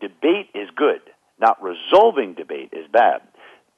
Debate 0.00 0.50
is 0.54 0.68
good. 0.76 1.00
Not 1.40 1.60
resolving 1.60 2.34
debate 2.34 2.70
is 2.72 2.86
bad. 2.86 3.22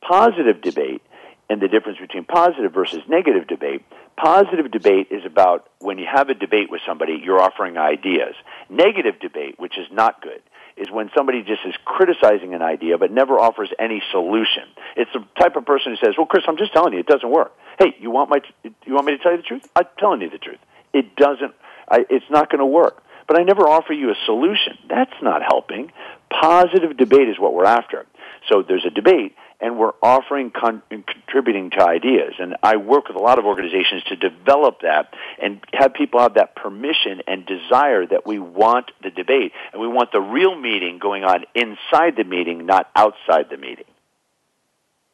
Positive 0.06 0.60
debate 0.60 1.00
and 1.48 1.62
the 1.62 1.68
difference 1.68 1.98
between 1.98 2.24
positive 2.24 2.74
versus 2.74 3.00
negative 3.08 3.46
debate. 3.46 3.86
Positive 4.18 4.70
debate 4.70 5.08
is 5.10 5.24
about 5.24 5.70
when 5.78 5.96
you 5.96 6.06
have 6.12 6.28
a 6.28 6.34
debate 6.34 6.70
with 6.70 6.82
somebody, 6.86 7.22
you're 7.24 7.40
offering 7.40 7.78
ideas. 7.78 8.34
Negative 8.68 9.18
debate, 9.18 9.54
which 9.58 9.78
is 9.78 9.86
not 9.90 10.20
good, 10.20 10.42
is 10.76 10.90
when 10.90 11.10
somebody 11.16 11.42
just 11.42 11.60
is 11.66 11.74
criticizing 11.84 12.54
an 12.54 12.62
idea 12.62 12.98
but 12.98 13.10
never 13.10 13.38
offers 13.38 13.70
any 13.78 14.02
solution. 14.10 14.64
It's 14.96 15.10
the 15.12 15.24
type 15.40 15.56
of 15.56 15.64
person 15.64 15.92
who 15.92 16.06
says, 16.06 16.14
"Well, 16.16 16.26
Chris, 16.26 16.44
I'm 16.46 16.56
just 16.56 16.72
telling 16.72 16.92
you, 16.92 17.00
it 17.00 17.06
doesn't 17.06 17.30
work." 17.30 17.52
Hey, 17.78 17.94
you 18.00 18.10
want 18.10 18.30
my 18.30 18.40
you 18.84 18.94
want 18.94 19.06
me 19.06 19.16
to 19.16 19.22
tell 19.22 19.32
you 19.32 19.38
the 19.38 19.44
truth? 19.44 19.68
I'm 19.74 19.86
telling 19.98 20.20
you 20.20 20.30
the 20.30 20.38
truth. 20.38 20.60
It 20.92 21.16
doesn't. 21.16 21.54
I, 21.88 22.04
it's 22.08 22.28
not 22.30 22.50
going 22.50 22.60
to 22.60 22.66
work. 22.66 23.02
But 23.26 23.40
I 23.40 23.42
never 23.42 23.68
offer 23.68 23.92
you 23.92 24.10
a 24.10 24.14
solution. 24.24 24.78
That's 24.88 25.12
not 25.20 25.42
helping. 25.42 25.90
Positive 26.30 26.96
debate 26.96 27.28
is 27.28 27.38
what 27.38 27.54
we're 27.54 27.64
after. 27.66 28.06
So 28.48 28.62
there's 28.62 28.84
a 28.84 28.90
debate, 28.90 29.34
and 29.60 29.78
we're 29.78 29.92
offering 30.02 30.50
con- 30.50 30.82
contributing 30.90 31.70
to 31.70 31.82
ideas. 31.82 32.34
And 32.38 32.56
I 32.62 32.76
work 32.76 33.08
with 33.08 33.16
a 33.16 33.20
lot 33.20 33.38
of 33.38 33.44
organizations 33.44 34.02
to 34.04 34.16
develop 34.16 34.80
that 34.82 35.14
and 35.42 35.60
have 35.72 35.94
people 35.94 36.20
have 36.20 36.34
that 36.34 36.54
permission 36.56 37.22
and 37.26 37.46
desire 37.46 38.06
that 38.06 38.26
we 38.26 38.38
want 38.38 38.90
the 39.02 39.10
debate 39.10 39.52
and 39.72 39.80
we 39.80 39.88
want 39.88 40.12
the 40.12 40.20
real 40.20 40.58
meeting 40.58 40.98
going 40.98 41.24
on 41.24 41.44
inside 41.54 42.16
the 42.16 42.24
meeting, 42.24 42.66
not 42.66 42.90
outside 42.94 43.46
the 43.50 43.56
meeting. 43.56 43.86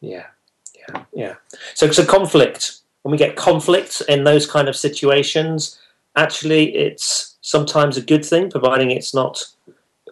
Yeah, 0.01 0.26
yeah, 0.76 1.05
yeah. 1.14 1.34
So, 1.74 1.90
so 1.90 2.05
conflict. 2.05 2.78
When 3.03 3.12
we 3.12 3.18
get 3.18 3.36
conflict 3.36 4.03
in 4.09 4.24
those 4.24 4.47
kind 4.47 4.68
of 4.68 4.76
situations, 4.76 5.78
actually, 6.16 6.74
it's 6.76 7.36
sometimes 7.40 7.97
a 7.97 8.03
good 8.03 8.24
thing, 8.24 8.51
providing 8.51 8.90
it's 8.90 9.14
not 9.14 9.45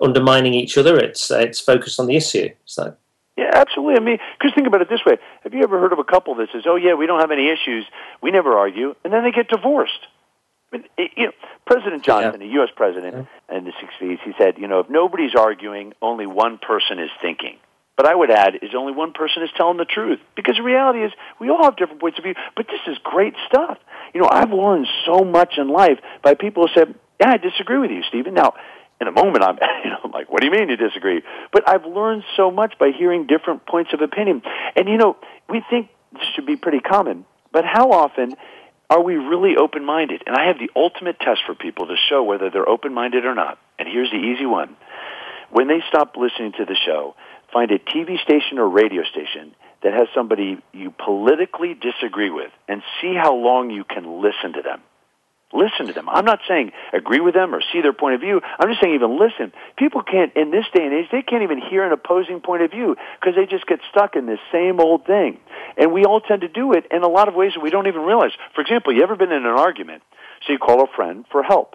undermining 0.01 0.55
each 0.55 0.79
other. 0.79 0.99
It's 0.99 1.31
uh, 1.31 1.39
it's 1.39 1.61
focused 1.61 2.01
on 2.01 2.07
the 2.07 2.17
issue. 2.17 2.51
So 2.65 2.97
Yeah, 3.41 3.51
absolutely. 3.55 3.97
I 3.97 4.01
mean, 4.01 4.19
because 4.39 4.53
think 4.55 4.67
about 4.67 4.83
it 4.83 4.91
this 4.91 5.01
way: 5.07 5.17
Have 5.45 5.55
you 5.55 5.63
ever 5.63 5.81
heard 5.81 5.95
of 5.95 5.99
a 5.99 6.05
couple 6.05 6.35
that 6.37 6.49
says, 6.53 6.65
"Oh 6.67 6.77
yeah, 6.77 6.93
we 6.93 7.07
don't 7.07 7.21
have 7.21 7.31
any 7.31 7.49
issues, 7.49 7.87
we 8.21 8.31
never 8.31 8.53
argue," 8.59 8.95
and 9.03 9.11
then 9.13 9.25
they 9.25 9.31
get 9.33 9.49
divorced? 9.49 10.07
I 10.73 10.77
mean, 10.77 10.85
it, 10.99 11.11
you 11.17 11.25
know, 11.27 11.33
President 11.65 12.05
Johnson, 12.05 12.43
Yeah. 12.43 12.49
a 12.49 12.51
U.S. 12.61 12.69
president 12.77 13.27
in 13.49 13.65
the 13.65 13.73
'60s, 13.73 14.19
he 14.23 14.33
said, 14.37 14.59
"You 14.59 14.69
know, 14.69 14.81
if 14.81 14.91
nobody's 14.91 15.35
arguing, 15.35 15.95
only 16.03 16.27
one 16.27 16.59
person 16.59 16.99
is 16.99 17.11
thinking." 17.23 17.57
But 17.97 18.07
I 18.07 18.15
would 18.15 18.31
add, 18.31 18.57
is 18.63 18.75
only 18.75 18.93
one 18.93 19.13
person 19.13 19.43
is 19.43 19.51
telling 19.57 19.77
the 19.79 19.85
truth. 19.85 20.21
Because 20.37 20.57
the 20.57 20.63
reality 20.63 21.01
is, 21.03 21.13
we 21.39 21.51
all 21.51 21.63
have 21.65 21.77
different 21.77 22.01
points 22.01 22.19
of 22.19 22.25
view. 22.25 22.35
But 22.57 22.67
this 22.67 22.81
is 22.87 22.97
great 23.03 23.35
stuff. 23.47 23.79
You 24.15 24.21
know, 24.23 24.29
I've 24.31 24.53
learned 24.53 24.87
so 25.07 25.25
much 25.25 25.55
in 25.59 25.69
life 25.69 25.99
by 26.23 26.35
people 26.35 26.67
who 26.67 26.73
said, 26.75 26.95
"Yeah, 27.21 27.31
I 27.33 27.37
disagree 27.39 27.79
with 27.79 27.91
you, 27.91 28.03
Steven." 28.03 28.35
Now, 28.35 28.53
in 29.01 29.09
a 29.09 29.13
moment, 29.13 29.43
I'm, 29.43 29.57
you 29.85 29.91
know, 29.91 29.99
I'm 30.05 30.11
like, 30.11 30.31
"What 30.31 30.41
do 30.41 30.47
you 30.47 30.53
mean 30.53 30.69
you 30.69 30.77
disagree?" 30.77 31.23
But 31.53 31.69
I've 31.69 31.85
learned 31.85 32.25
so 32.37 32.51
much 32.51 32.79
by 32.79 32.91
hearing 32.97 33.27
different 33.27 33.67
points 33.67 33.93
of 33.93 34.01
opinion. 34.01 34.43
And 34.77 34.89
you 34.89 34.99
know, 34.99 35.17
we 35.49 35.63
think 35.71 35.89
this 36.13 36.25
should 36.35 36.47
be 36.47 36.57
pretty 36.57 36.81
common, 36.81 37.25
but 37.53 37.65
how 37.65 37.91
often 37.93 38.35
are 38.89 39.03
we 39.03 39.15
really 39.15 39.57
open-minded? 39.57 40.25
And 40.27 40.37
I 40.37 40.49
have 40.49 40.59
the 40.59 40.71
ultimate 40.75 41.19
test 41.21 41.41
for 41.47 41.55
people 41.55 41.87
to 41.87 41.97
show 42.09 42.23
whether 42.25 42.51
they're 42.51 42.69
open-minded 42.69 43.25
or 43.25 43.35
not. 43.35 43.59
And 43.79 43.89
here's 43.89 44.11
the 44.11 44.19
easy 44.19 44.47
one: 44.47 44.77
when 45.51 45.69
they 45.69 45.81
stop 45.89 46.17
listening 46.17 46.53
to 46.59 46.65
the 46.65 46.77
show, 46.87 47.15
find 47.53 47.71
a 47.71 47.79
TV 47.79 48.21
station 48.23 48.59
or 48.59 48.69
radio 48.69 49.03
station 49.05 49.55
that 49.83 49.95
has 49.95 50.09
somebody 50.15 50.59
you 50.73 50.91
politically 50.91 51.75
disagree 51.75 52.31
with 52.31 52.51
and 52.69 52.83
see 53.01 53.15
how 53.15 53.35
long 53.35 53.71
you 53.71 53.85
can 53.85 54.21
listen 54.21 54.53
to 54.53 54.63
them. 54.63 54.83
Listen 55.53 55.89
to 55.89 55.93
them. 55.93 56.09
I'm 56.09 56.25
not 56.25 56.41
saying 56.47 56.71
agree 56.93 57.19
with 57.19 57.35
them 57.35 57.55
or 57.55 57.61
see 57.73 57.81
their 57.81 57.93
point 57.93 58.15
of 58.15 58.21
view. 58.21 58.41
I'm 58.59 58.69
just 58.69 58.81
saying 58.81 58.95
even 58.95 59.19
listen. 59.19 59.53
People 59.77 60.03
can't, 60.03 60.33
in 60.37 60.53
this 60.53 60.65
day 60.73 60.85
and 60.85 60.95
age, 60.95 61.07
they 61.11 61.23
can't 61.23 61.43
even 61.43 61.61
hear 61.61 61.85
an 61.85 61.93
opposing 61.93 62.41
point 62.41 62.63
of 62.63 62.71
view 62.71 62.97
because 63.19 63.35
they 63.35 63.47
just 63.47 63.67
get 63.67 63.81
stuck 63.91 64.15
in 64.15 64.27
this 64.27 64.39
same 64.53 64.79
old 64.79 65.07
thing. 65.07 65.41
And 65.77 65.93
we 65.93 66.05
all 66.05 66.21
tend 66.21 66.43
to 66.43 66.49
do 66.49 66.73
it 66.73 66.87
in 66.93 67.03
a 67.03 67.09
lot 67.09 67.27
of 67.27 67.35
ways 67.35 67.53
that 67.55 67.63
we 67.63 67.71
don't 67.71 67.89
even 67.89 68.03
realize. 68.03 68.31
For 68.55 68.61
example, 68.61 68.95
you 68.95 69.03
ever 69.03 69.17
been 69.17 69.33
in 69.33 69.45
an 69.45 69.59
argument? 69.59 70.03
So 70.47 70.53
you 70.53 70.59
call 70.59 70.85
a 70.85 70.97
friend 70.97 71.25
for 71.33 71.43
help 71.43 71.75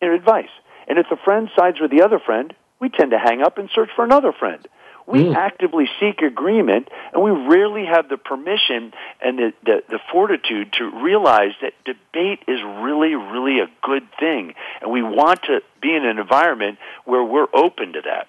and 0.00 0.12
advice. 0.12 0.50
And 0.88 0.98
if 0.98 1.06
the 1.10 1.18
friend 1.22 1.50
sides 1.54 1.76
with 1.78 1.90
the 1.90 2.02
other 2.02 2.20
friend, 2.24 2.54
we 2.80 2.88
tend 2.88 3.10
to 3.10 3.18
hang 3.18 3.42
up 3.42 3.58
and 3.58 3.68
search 3.74 3.90
for 3.94 4.04
another 4.04 4.32
friend. 4.32 4.66
We 5.10 5.34
actively 5.34 5.88
seek 5.98 6.22
agreement, 6.22 6.88
and 7.12 7.22
we 7.22 7.30
rarely 7.30 7.84
have 7.86 8.08
the 8.08 8.16
permission 8.16 8.92
and 9.20 9.38
the, 9.38 9.52
the, 9.64 9.82
the 9.88 9.98
fortitude 10.12 10.72
to 10.74 10.84
realize 11.02 11.52
that 11.62 11.72
debate 11.84 12.40
is 12.46 12.60
really, 12.62 13.14
really 13.14 13.60
a 13.60 13.68
good 13.82 14.04
thing. 14.18 14.54
And 14.80 14.90
we 14.90 15.02
want 15.02 15.42
to 15.44 15.60
be 15.82 15.94
in 15.94 16.04
an 16.04 16.18
environment 16.18 16.78
where 17.04 17.24
we're 17.24 17.48
open 17.54 17.92
to 17.94 18.00
that. 18.02 18.28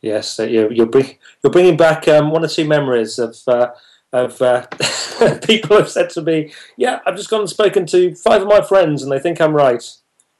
Yes, 0.00 0.38
you're 0.38 0.72
you're, 0.72 0.86
bring, 0.86 1.16
you're 1.42 1.52
bringing 1.52 1.76
back 1.76 2.08
um, 2.08 2.30
one 2.30 2.44
or 2.44 2.48
two 2.48 2.66
memories 2.66 3.20
of 3.20 3.36
uh, 3.46 3.68
of 4.12 4.42
uh, 4.42 4.66
people 5.44 5.78
have 5.78 5.88
said 5.88 6.10
to 6.10 6.22
me, 6.22 6.52
"Yeah, 6.76 6.98
I've 7.06 7.16
just 7.16 7.30
gone 7.30 7.40
and 7.40 7.48
spoken 7.48 7.86
to 7.86 8.14
five 8.16 8.42
of 8.42 8.48
my 8.48 8.62
friends, 8.62 9.02
and 9.02 9.12
they 9.12 9.20
think 9.20 9.40
I'm 9.40 9.54
right." 9.54 9.82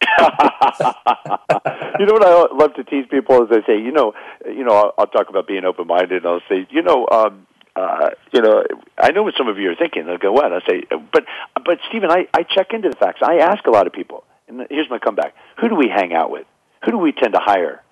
you 1.99 2.07
know 2.07 2.15
what 2.15 2.27
I 2.27 2.47
love 2.55 2.75
to 2.75 2.85
tease 2.85 3.07
people 3.11 3.43
is 3.45 3.49
I 3.51 3.67
say, 3.67 3.79
you 3.79 3.93
know, 3.93 4.15
you 4.47 4.65
know, 4.65 4.75
I'll, 4.75 4.95
I'll 4.99 5.07
talk 5.07 5.29
about 5.29 5.47
being 5.47 5.65
open 5.65 5.87
minded, 5.87 6.25
and 6.25 6.27
I'll 6.27 6.41
say, 6.49 6.67
you 6.71 6.83
know, 6.83 7.09
um, 7.11 7.47
uh, 7.75 8.11
you 8.33 8.41
know, 8.41 8.65
I 8.99 9.13
know 9.13 9.23
what 9.23 9.35
some 9.37 9.49
of 9.49 9.59
you 9.59 9.71
are 9.71 9.75
thinking. 9.77 10.07
They'll 10.07 10.19
go, 10.19 10.33
"What?" 10.33 10.53
I 10.53 10.61
say, 10.69 10.85
but 11.13 11.25
but 11.65 11.79
Steven, 11.89 12.11
I 12.11 12.27
I 12.35 12.43
check 12.43 12.73
into 12.73 12.91
the 12.91 12.97
facts. 12.97 13.21
I 13.23 13.39
ask 13.39 13.67
a 13.67 13.71
lot 13.71 13.87
of 13.87 13.93
people, 13.93 14.25
and 14.49 14.67
here's 14.71 14.91
my 14.91 14.99
comeback: 14.99 15.35
Who 15.61 15.69
do 15.69 15.75
we 15.75 15.89
hang 15.89 16.13
out 16.13 16.31
with? 16.31 16.47
Who 16.85 16.91
do 16.91 16.99
we 16.99 17.13
tend 17.13 17.35
to 17.35 17.41
hire? 17.41 17.83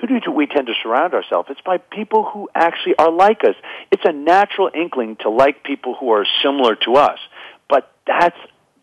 Who 0.00 0.18
do 0.20 0.32
we 0.32 0.46
tend 0.46 0.66
to 0.66 0.74
surround 0.82 1.14
ourselves? 1.14 1.48
It's 1.50 1.60
by 1.60 1.78
people 1.78 2.24
who 2.24 2.50
actually 2.54 2.96
are 2.96 3.10
like 3.10 3.44
us. 3.44 3.54
It's 3.92 4.02
a 4.04 4.12
natural 4.12 4.68
inkling 4.74 5.16
to 5.20 5.30
like 5.30 5.62
people 5.62 5.94
who 5.94 6.10
are 6.10 6.26
similar 6.42 6.74
to 6.74 6.96
us, 6.96 7.20
but 7.68 7.90
that's 8.04 8.36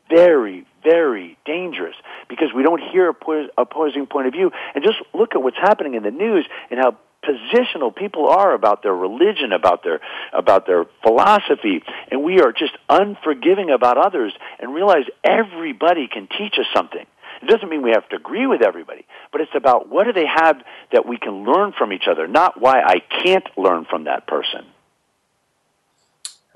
very, 0.10 0.66
very 0.84 1.38
dangerous 1.46 1.96
because 2.30 2.50
we 2.56 2.64
don't 2.64 2.82
hear 2.92 3.14
oppo- 3.14 3.48
opposing 3.58 4.08
point 4.08 4.28
of 4.28 4.34
view. 4.34 4.52
And 4.76 4.84
just 4.84 4.98
look 5.14 5.36
at 5.36 5.42
what's 5.42 5.58
happening 5.58 5.96
in 5.96 6.04
the 6.04 6.12
news 6.12 6.46
and 6.70 6.80
how 6.80 6.98
positional 7.24 7.96
people 7.96 8.28
are 8.30 8.54
about 8.54 8.84
their 8.84 8.96
religion, 8.96 9.52
about 9.52 9.84
their 9.84 10.00
about 10.34 10.66
their 10.66 10.86
philosophy, 11.04 11.84
and 12.12 12.24
we 12.24 12.40
are 12.40 12.52
just 12.52 12.74
unforgiving 12.88 13.70
about 13.70 13.98
others 13.98 14.34
and 14.60 14.74
realize 14.74 15.04
everybody 15.24 16.08
can 16.08 16.28
teach 16.38 16.56
us 16.60 16.66
something. 16.74 17.06
It 17.42 17.48
doesn't 17.48 17.70
mean 17.70 17.82
we 17.82 17.92
have 17.92 18.08
to 18.10 18.18
agree 18.18 18.48
with 18.48 18.62
everybody, 18.62 19.06
but 19.32 19.42
it's 19.42 19.52
about 19.56 19.90
what 19.90 20.06
do 20.06 20.14
they 20.14 20.26
have 20.26 20.58
that 20.92 21.06
we 21.06 21.18
can 21.18 21.46
learn 21.46 21.74
from 21.78 21.94
each 21.94 22.08
other, 22.10 22.28
not 22.28 22.60
why 22.60 22.82
I 22.82 23.00
can't 23.24 23.46
learn 23.58 23.86
from 23.90 24.06
that 24.06 24.28
person. 24.28 24.66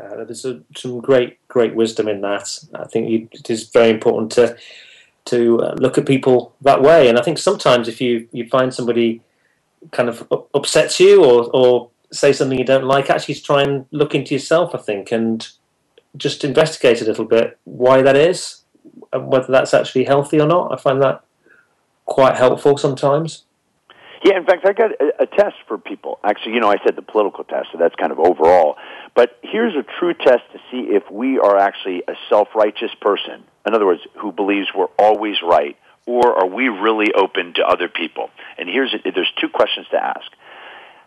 Uh, 0.03 0.23
there's 0.25 0.45
a, 0.45 0.61
some 0.75 0.99
great, 0.99 1.45
great 1.47 1.75
wisdom 1.75 2.07
in 2.07 2.21
that. 2.21 2.59
I 2.73 2.85
think 2.85 3.09
you, 3.09 3.29
it 3.31 3.49
is 3.49 3.69
very 3.69 3.89
important 3.89 4.31
to 4.33 4.57
to 5.25 5.61
uh, 5.61 5.75
look 5.75 5.97
at 5.97 6.05
people 6.05 6.53
that 6.61 6.81
way. 6.81 7.07
And 7.07 7.17
I 7.17 7.21
think 7.21 7.37
sometimes 7.37 7.87
if 7.87 8.01
you, 8.01 8.27
you 8.33 8.49
find 8.49 8.73
somebody 8.73 9.21
kind 9.91 10.09
of 10.09 10.27
upsets 10.53 10.99
you 10.99 11.23
or, 11.23 11.49
or 11.53 11.89
say 12.11 12.33
something 12.33 12.59
you 12.59 12.65
don't 12.65 12.83
like, 12.83 13.09
actually 13.09 13.35
try 13.35 13.61
and 13.63 13.85
look 13.91 14.13
into 14.13 14.33
yourself. 14.33 14.75
I 14.75 14.79
think 14.79 15.11
and 15.11 15.47
just 16.17 16.43
investigate 16.43 17.01
a 17.01 17.05
little 17.05 17.25
bit 17.25 17.57
why 17.63 18.01
that 18.01 18.17
is, 18.17 18.63
and 19.11 19.27
whether 19.27 19.51
that's 19.51 19.73
actually 19.73 20.03
healthy 20.03 20.39
or 20.39 20.47
not. 20.47 20.71
I 20.71 20.75
find 20.75 21.01
that 21.01 21.23
quite 22.05 22.35
helpful 22.35 22.77
sometimes. 22.77 23.45
Yeah, 24.23 24.37
in 24.37 24.45
fact, 24.45 24.65
I 24.65 24.73
got 24.73 24.91
a, 24.91 25.23
a 25.23 25.25
test 25.25 25.55
for 25.67 25.77
people. 25.77 26.19
Actually, 26.23 26.53
you 26.53 26.61
know, 26.61 26.69
I 26.69 26.77
said 26.85 26.95
the 26.95 27.01
political 27.01 27.43
test, 27.43 27.69
so 27.71 27.77
that's 27.77 27.95
kind 27.95 28.11
of 28.11 28.19
overall. 28.19 28.77
But 29.15 29.37
here's 29.43 29.75
a 29.75 29.83
true 29.99 30.13
test 30.13 30.41
to 30.53 30.59
see 30.71 30.89
if 30.89 31.03
we 31.11 31.37
are 31.39 31.57
actually 31.57 32.03
a 32.07 32.13
self-righteous 32.29 32.91
person. 32.99 33.43
In 33.65 33.75
other 33.75 33.85
words, 33.85 34.01
who 34.19 34.31
believes 34.31 34.67
we're 34.75 34.87
always 34.97 35.35
right, 35.43 35.77
or 36.05 36.35
are 36.35 36.47
we 36.47 36.67
really 36.67 37.13
open 37.13 37.53
to 37.55 37.63
other 37.63 37.87
people? 37.87 38.29
And 38.57 38.67
here's 38.67 38.93
there's 39.03 39.31
two 39.39 39.49
questions 39.49 39.87
to 39.91 40.03
ask. 40.03 40.25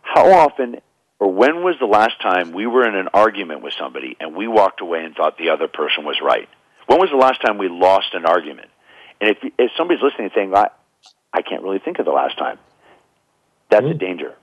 How 0.03 0.31
often 0.31 0.81
or 1.19 1.33
when 1.33 1.63
was 1.63 1.77
the 1.81 1.87
last 1.87 2.21
time 2.21 2.53
we 2.53 2.67
were 2.67 2.87
in 2.87 2.95
an 2.95 3.09
argument 3.15 3.63
with 3.63 3.73
somebody 3.79 4.17
and 4.21 4.37
we 4.37 4.49
walked 4.49 4.81
away 4.81 5.05
and 5.05 5.15
thought 5.15 5.39
the 5.39 5.51
other 5.51 5.69
person 5.69 6.05
was 6.05 6.21
right? 6.23 6.49
When 6.87 6.99
was 6.99 7.11
the 7.11 7.17
last 7.17 7.41
time 7.41 7.59
we 7.59 7.69
lost 7.69 8.09
an 8.13 8.27
argument? 8.27 8.69
And 9.21 9.31
if, 9.31 9.39
if 9.59 9.71
somebody's 9.77 10.03
listening 10.03 10.27
and 10.27 10.33
saying, 10.35 10.55
I, 10.55 10.69
I 11.33 11.43
can't 11.43 11.63
really 11.63 11.79
think 11.79 11.99
of 11.99 12.05
the 12.05 12.13
last 12.13 12.39
time, 12.39 12.59
that's 13.71 13.85
a 13.85 13.89
mm-hmm. 13.89 13.99
danger. 13.99 14.35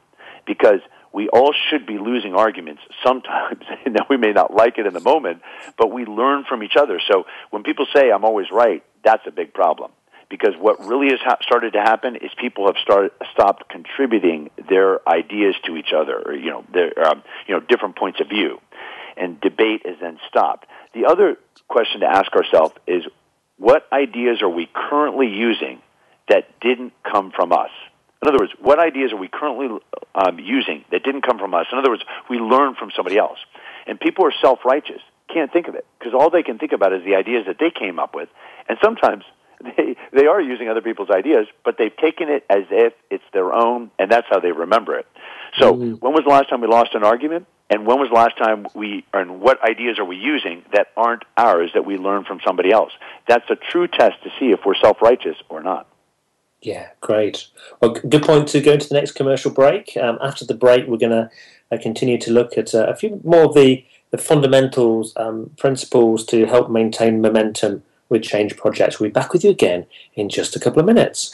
Because 0.46 0.80
we 1.14 1.30
all 1.30 1.54
should 1.70 1.86
be 1.86 2.00
losing 2.00 2.34
arguments 2.34 2.82
sometimes. 3.06 3.64
now, 3.86 4.06
we 4.10 4.18
may 4.18 4.32
not 4.32 4.54
like 4.54 4.78
it 4.80 4.88
in 4.88 4.94
the 4.94 5.00
moment, 5.00 5.42
but 5.78 5.92
we 5.92 6.06
learn 6.06 6.44
from 6.50 6.64
each 6.64 6.76
other. 6.76 7.00
So 7.10 7.26
when 7.52 7.64
people 7.64 7.86
say, 7.96 8.12
I'm 8.12 8.26
always 8.26 8.48
right, 8.52 8.84
that's 9.06 9.26
a 9.28 9.32
big 9.32 9.54
problem. 9.54 9.92
Because 10.30 10.56
what 10.60 10.80
really 10.84 11.10
has 11.12 11.20
ha- 11.24 11.38
started 11.42 11.74
to 11.74 11.82
happen 11.82 12.16
is 12.16 12.32
people 12.42 12.66
have 12.66 12.78
started 12.82 13.12
stopped 13.32 13.70
contributing 13.70 14.50
their 14.68 15.08
ideas 15.08 15.54
to 15.66 15.78
each 15.78 15.94
other, 15.96 16.20
or 16.26 16.34
you 16.34 16.50
know, 16.50 16.66
their 16.74 17.08
um, 17.08 17.22
you 17.48 17.54
know 17.54 17.60
different 17.60 17.96
points 17.96 18.20
of 18.20 18.30
view, 18.30 18.60
and 19.16 19.40
debate 19.42 19.84
is 19.86 19.98
then 20.02 20.18
stopped. 20.28 20.66
The 20.96 21.06
other 21.06 21.38
question 21.68 22.02
to 22.02 22.08
ask 22.08 22.32
ourselves 22.34 22.74
is, 22.88 23.04
what 23.58 23.86
ideas 23.92 24.42
are 24.42 24.50
we 24.50 24.68
currently 24.74 25.28
using 25.28 25.82
that 26.30 26.60
didn't 26.62 26.94
come 27.04 27.32
from 27.36 27.52
us? 27.52 27.70
In 28.24 28.30
other 28.30 28.38
words, 28.40 28.54
what 28.62 28.80
ideas 28.80 29.12
are 29.12 29.18
we 29.18 29.28
currently 29.28 29.68
um, 30.16 30.40
using 30.40 30.86
that 30.92 31.04
didn't 31.04 31.24
come 31.24 31.38
from 31.38 31.54
us? 31.54 31.66
In 31.74 31.78
other 31.78 31.90
words, 31.90 32.04
we 32.30 32.38
learned 32.38 32.78
from 32.78 32.90
somebody 32.96 33.18
else. 33.18 33.38
And 33.86 34.00
people 34.00 34.26
are 34.26 34.32
self-righteous, 34.42 35.02
can't 35.28 35.52
think 35.52 35.68
of 35.68 35.76
it 35.76 35.86
because 36.00 36.14
all 36.14 36.30
they 36.30 36.42
can 36.42 36.58
think 36.58 36.72
about 36.72 36.94
is 36.94 37.04
the 37.04 37.16
ideas 37.16 37.48
that 37.48 37.58
they 37.60 37.70
came 37.70 38.00
up 38.00 38.16
with, 38.16 38.30
and 38.70 38.78
sometimes 38.82 39.26
they 39.64 39.98
they 40.14 40.26
are 40.26 40.40
using 40.40 40.70
other 40.70 40.82
people's 40.82 41.10
ideas, 41.10 41.48
but 41.66 41.78
they've 41.78 41.96
taken 41.98 42.30
it 42.30 42.46
as 42.50 42.64
if 42.72 42.94
it's 43.10 43.24
their 43.34 43.52
own, 43.52 43.92
and 44.00 44.10
that's 44.10 44.28
how 44.30 44.40
they 44.40 44.54
remember 44.54 44.98
it. 44.98 45.06
So, 45.60 45.74
when 45.74 46.14
was 46.14 46.24
the 46.26 46.32
last 46.32 46.50
time 46.50 46.62
we 46.62 46.68
lost 46.68 46.96
an 46.96 47.04
argument? 47.04 47.46
And 47.70 47.86
when 47.86 47.98
was 48.00 48.10
the 48.10 48.16
last 48.16 48.38
time 48.38 48.68
we, 48.74 49.04
and 49.14 49.42
what 49.42 49.62
ideas 49.64 49.98
are 49.98 50.06
we 50.06 50.16
using 50.16 50.64
that 50.74 50.88
aren't 50.96 51.24
ours 51.36 51.72
that 51.74 51.86
we 51.86 51.98
learned 51.98 52.28
from 52.28 52.40
somebody 52.46 52.72
else? 52.72 52.92
That's 53.28 53.50
a 53.50 53.56
true 53.56 53.88
test 53.88 54.22
to 54.24 54.30
see 54.40 54.52
if 54.52 54.60
we're 54.66 54.76
self-righteous 54.76 55.38
or 55.50 55.62
not. 55.62 55.88
Yeah, 56.64 56.90
great. 57.02 57.48
Well, 57.82 57.92
good 57.92 58.24
point 58.24 58.48
to 58.50 58.62
go 58.62 58.72
into 58.72 58.88
the 58.88 58.96
next 58.96 59.12
commercial 59.12 59.52
break. 59.52 59.98
Um, 59.98 60.18
after 60.22 60.46
the 60.46 60.54
break, 60.54 60.88
we're 60.88 60.98
going 60.98 61.12
to 61.12 61.30
uh, 61.72 61.78
continue 61.78 62.18
to 62.20 62.32
look 62.32 62.58
at 62.58 62.74
uh, 62.74 62.86
a 62.88 62.96
few 62.96 63.20
more 63.24 63.44
of 63.44 63.54
the, 63.54 63.86
the 64.12 64.18
fundamentals, 64.18 65.12
um, 65.18 65.52
principles 65.58 66.26
to 66.28 66.46
help 66.46 66.72
maintain 66.72 67.20
momentum 67.20 67.84
with 68.08 68.24
change 68.24 68.56
projects. 68.56 69.00
We'll 69.00 69.10
be 69.10 69.14
back 69.14 69.34
with 69.34 69.44
you 69.44 69.50
again 69.50 69.86
in 70.16 70.30
just 70.30 70.56
a 70.56 70.60
couple 70.60 70.80
of 70.80 70.86
minutes. 70.86 71.34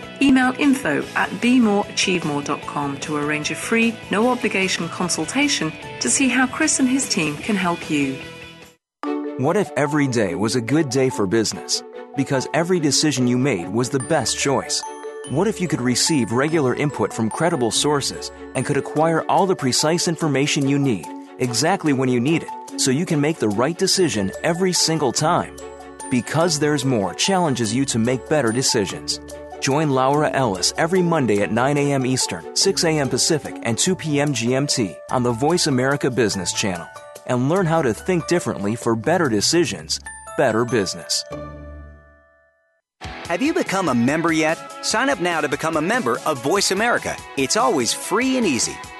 Email 0.21 0.53
info 0.59 1.03
at 1.15 1.29
bemoreachievemore.com 1.41 2.99
to 2.99 3.15
arrange 3.15 3.49
a 3.49 3.55
free, 3.55 3.95
no 4.11 4.29
obligation 4.29 4.87
consultation 4.89 5.73
to 5.99 6.09
see 6.09 6.27
how 6.27 6.45
Chris 6.45 6.79
and 6.79 6.87
his 6.87 7.09
team 7.09 7.35
can 7.37 7.55
help 7.55 7.89
you. 7.89 8.17
What 9.37 9.57
if 9.57 9.71
every 9.75 10.07
day 10.07 10.35
was 10.35 10.55
a 10.55 10.61
good 10.61 10.89
day 10.89 11.09
for 11.09 11.25
business? 11.25 11.81
Because 12.15 12.47
every 12.53 12.79
decision 12.79 13.25
you 13.25 13.39
made 13.39 13.69
was 13.69 13.89
the 13.89 13.97
best 13.99 14.37
choice. 14.37 14.83
What 15.29 15.47
if 15.47 15.59
you 15.59 15.67
could 15.67 15.81
receive 15.81 16.31
regular 16.31 16.75
input 16.75 17.11
from 17.11 17.29
credible 17.29 17.71
sources 17.71 18.31
and 18.53 18.63
could 18.63 18.77
acquire 18.77 19.23
all 19.23 19.47
the 19.47 19.55
precise 19.55 20.07
information 20.07 20.67
you 20.67 20.77
need, 20.77 21.07
exactly 21.39 21.93
when 21.93 22.09
you 22.09 22.19
need 22.19 22.43
it, 22.43 22.79
so 22.79 22.91
you 22.91 23.07
can 23.07 23.19
make 23.19 23.39
the 23.39 23.49
right 23.49 23.77
decision 23.77 24.31
every 24.43 24.73
single 24.73 25.11
time? 25.11 25.55
Because 26.11 26.59
There's 26.59 26.85
More 26.85 27.15
challenges 27.15 27.73
you 27.73 27.85
to 27.85 27.97
make 27.97 28.29
better 28.29 28.51
decisions. 28.51 29.19
Join 29.61 29.91
Laura 29.91 30.29
Ellis 30.31 30.73
every 30.75 31.03
Monday 31.03 31.41
at 31.41 31.51
9 31.51 31.77
a.m. 31.77 32.03
Eastern, 32.03 32.55
6 32.55 32.83
a.m. 32.83 33.07
Pacific, 33.07 33.55
and 33.61 33.77
2 33.77 33.95
p.m. 33.95 34.33
GMT 34.33 34.97
on 35.11 35.21
the 35.21 35.31
Voice 35.31 35.67
America 35.67 36.09
Business 36.09 36.51
Channel 36.51 36.87
and 37.27 37.47
learn 37.47 37.67
how 37.67 37.83
to 37.83 37.93
think 37.93 38.27
differently 38.27 38.75
for 38.75 38.95
better 38.95 39.29
decisions, 39.29 39.99
better 40.35 40.65
business. 40.65 41.23
Have 43.03 43.41
you 43.41 43.53
become 43.53 43.87
a 43.87 43.95
member 43.95 44.33
yet? 44.33 44.57
Sign 44.83 45.09
up 45.09 45.21
now 45.21 45.39
to 45.39 45.47
become 45.47 45.77
a 45.77 45.81
member 45.81 46.17
of 46.25 46.41
Voice 46.43 46.71
America. 46.71 47.15
It's 47.37 47.55
always 47.55 47.93
free 47.93 48.37
and 48.37 48.45
easy. 48.45 48.75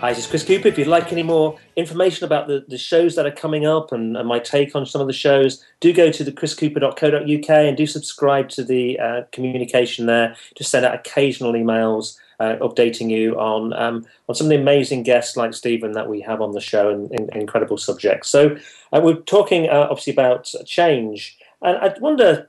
Hi, 0.00 0.10
this 0.10 0.20
is 0.20 0.26
Chris 0.28 0.44
Cooper. 0.44 0.68
If 0.68 0.78
you'd 0.78 0.86
like 0.86 1.10
any 1.10 1.24
more 1.24 1.58
information 1.74 2.24
about 2.24 2.46
the, 2.46 2.64
the 2.68 2.78
shows 2.78 3.16
that 3.16 3.26
are 3.26 3.32
coming 3.32 3.66
up 3.66 3.90
and, 3.90 4.16
and 4.16 4.28
my 4.28 4.38
take 4.38 4.76
on 4.76 4.86
some 4.86 5.00
of 5.00 5.08
the 5.08 5.12
shows, 5.12 5.64
do 5.80 5.92
go 5.92 6.12
to 6.12 6.22
the 6.22 6.30
chriscooper.co.uk 6.30 7.50
and 7.50 7.76
do 7.76 7.84
subscribe 7.84 8.48
to 8.50 8.62
the 8.62 8.96
uh, 9.00 9.22
communication 9.32 10.06
there. 10.06 10.36
Just 10.54 10.70
send 10.70 10.86
out 10.86 10.94
occasional 10.94 11.52
emails 11.52 12.16
uh, 12.38 12.54
updating 12.60 13.10
you 13.10 13.36
on 13.40 13.72
um, 13.72 14.06
on 14.28 14.36
some 14.36 14.44
of 14.44 14.50
the 14.50 14.60
amazing 14.60 15.02
guests 15.02 15.36
like 15.36 15.52
Steven 15.52 15.90
that 15.92 16.08
we 16.08 16.20
have 16.20 16.40
on 16.40 16.52
the 16.52 16.60
show 16.60 16.90
and, 16.90 17.10
and 17.10 17.28
incredible 17.30 17.76
subjects. 17.76 18.28
So 18.28 18.56
uh, 18.92 19.00
we're 19.02 19.16
talking 19.22 19.68
uh, 19.68 19.88
obviously 19.90 20.12
about 20.12 20.48
change, 20.64 21.36
and 21.60 21.76
I 21.76 21.92
wonder, 21.98 22.48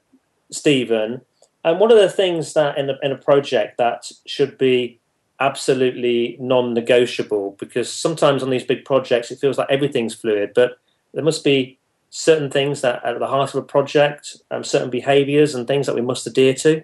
Steven, 0.52 1.22
and 1.64 1.80
one 1.80 1.92
of 1.92 1.98
the 1.98 2.12
things 2.12 2.54
that 2.54 2.78
in 2.78 2.92
a, 2.92 2.98
in 3.02 3.12
a 3.12 3.18
project 3.18 3.80
that 3.80 4.12
should 4.28 4.56
be 4.60 4.99
absolutely 5.40 6.38
non-negotiable 6.40 7.56
because 7.60 7.92
sometimes 7.92 8.44
on 8.44 8.50
these 8.50 8.64
big 8.64 8.84
projects 8.84 9.32
it 9.32 9.40
feels 9.40 9.58
like 9.58 9.68
everything's 9.70 10.14
fluid 10.14 10.52
but 10.54 10.80
there 11.14 11.24
must 11.24 11.44
be 11.44 11.78
certain 12.10 12.50
things 12.50 12.82
that 12.82 13.04
at 13.06 13.20
the 13.20 13.28
heart 13.28 13.54
of 13.54 13.56
a 13.56 13.66
project 13.66 14.38
um, 14.52 14.64
certain 14.64 14.90
behaviors 14.90 15.56
and 15.56 15.68
things 15.68 15.86
that 15.86 15.96
we 15.96 16.02
must 16.02 16.26
adhere 16.26 16.54
to. 16.54 16.84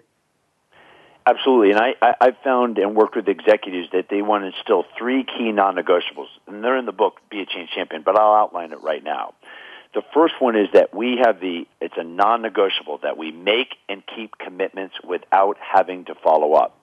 Absolutely. 1.27 1.71
And 1.71 1.79
I, 1.79 1.93
I, 2.01 2.13
i've 2.21 2.37
found 2.43 2.77
and 2.77 2.95
worked 2.95 3.15
with 3.15 3.27
executives 3.27 3.89
that 3.91 4.07
they 4.09 4.21
want 4.21 4.43
to 4.43 4.55
instill 4.55 4.85
three 4.97 5.23
key 5.23 5.51
non-negotiables 5.51 6.27
and 6.47 6.63
they're 6.63 6.77
in 6.77 6.85
the 6.85 6.91
book 6.91 7.19
be 7.29 7.41
a 7.41 7.45
change 7.45 7.69
champion 7.73 8.03
but 8.03 8.17
i'll 8.17 8.35
outline 8.35 8.71
it 8.71 8.81
right 8.81 9.03
now. 9.03 9.33
The 9.93 10.03
first 10.13 10.35
one 10.39 10.57
is 10.57 10.67
that 10.73 10.93
we 10.93 11.17
have 11.23 11.39
the 11.39 11.65
it's 11.81 11.95
a 11.97 12.03
non-negotiable 12.03 12.99
that 13.03 13.17
we 13.17 13.31
make 13.31 13.75
and 13.89 14.03
keep 14.15 14.37
commitments 14.37 14.95
without 15.03 15.57
having 15.59 16.05
to 16.05 16.15
follow 16.15 16.53
up 16.53 16.77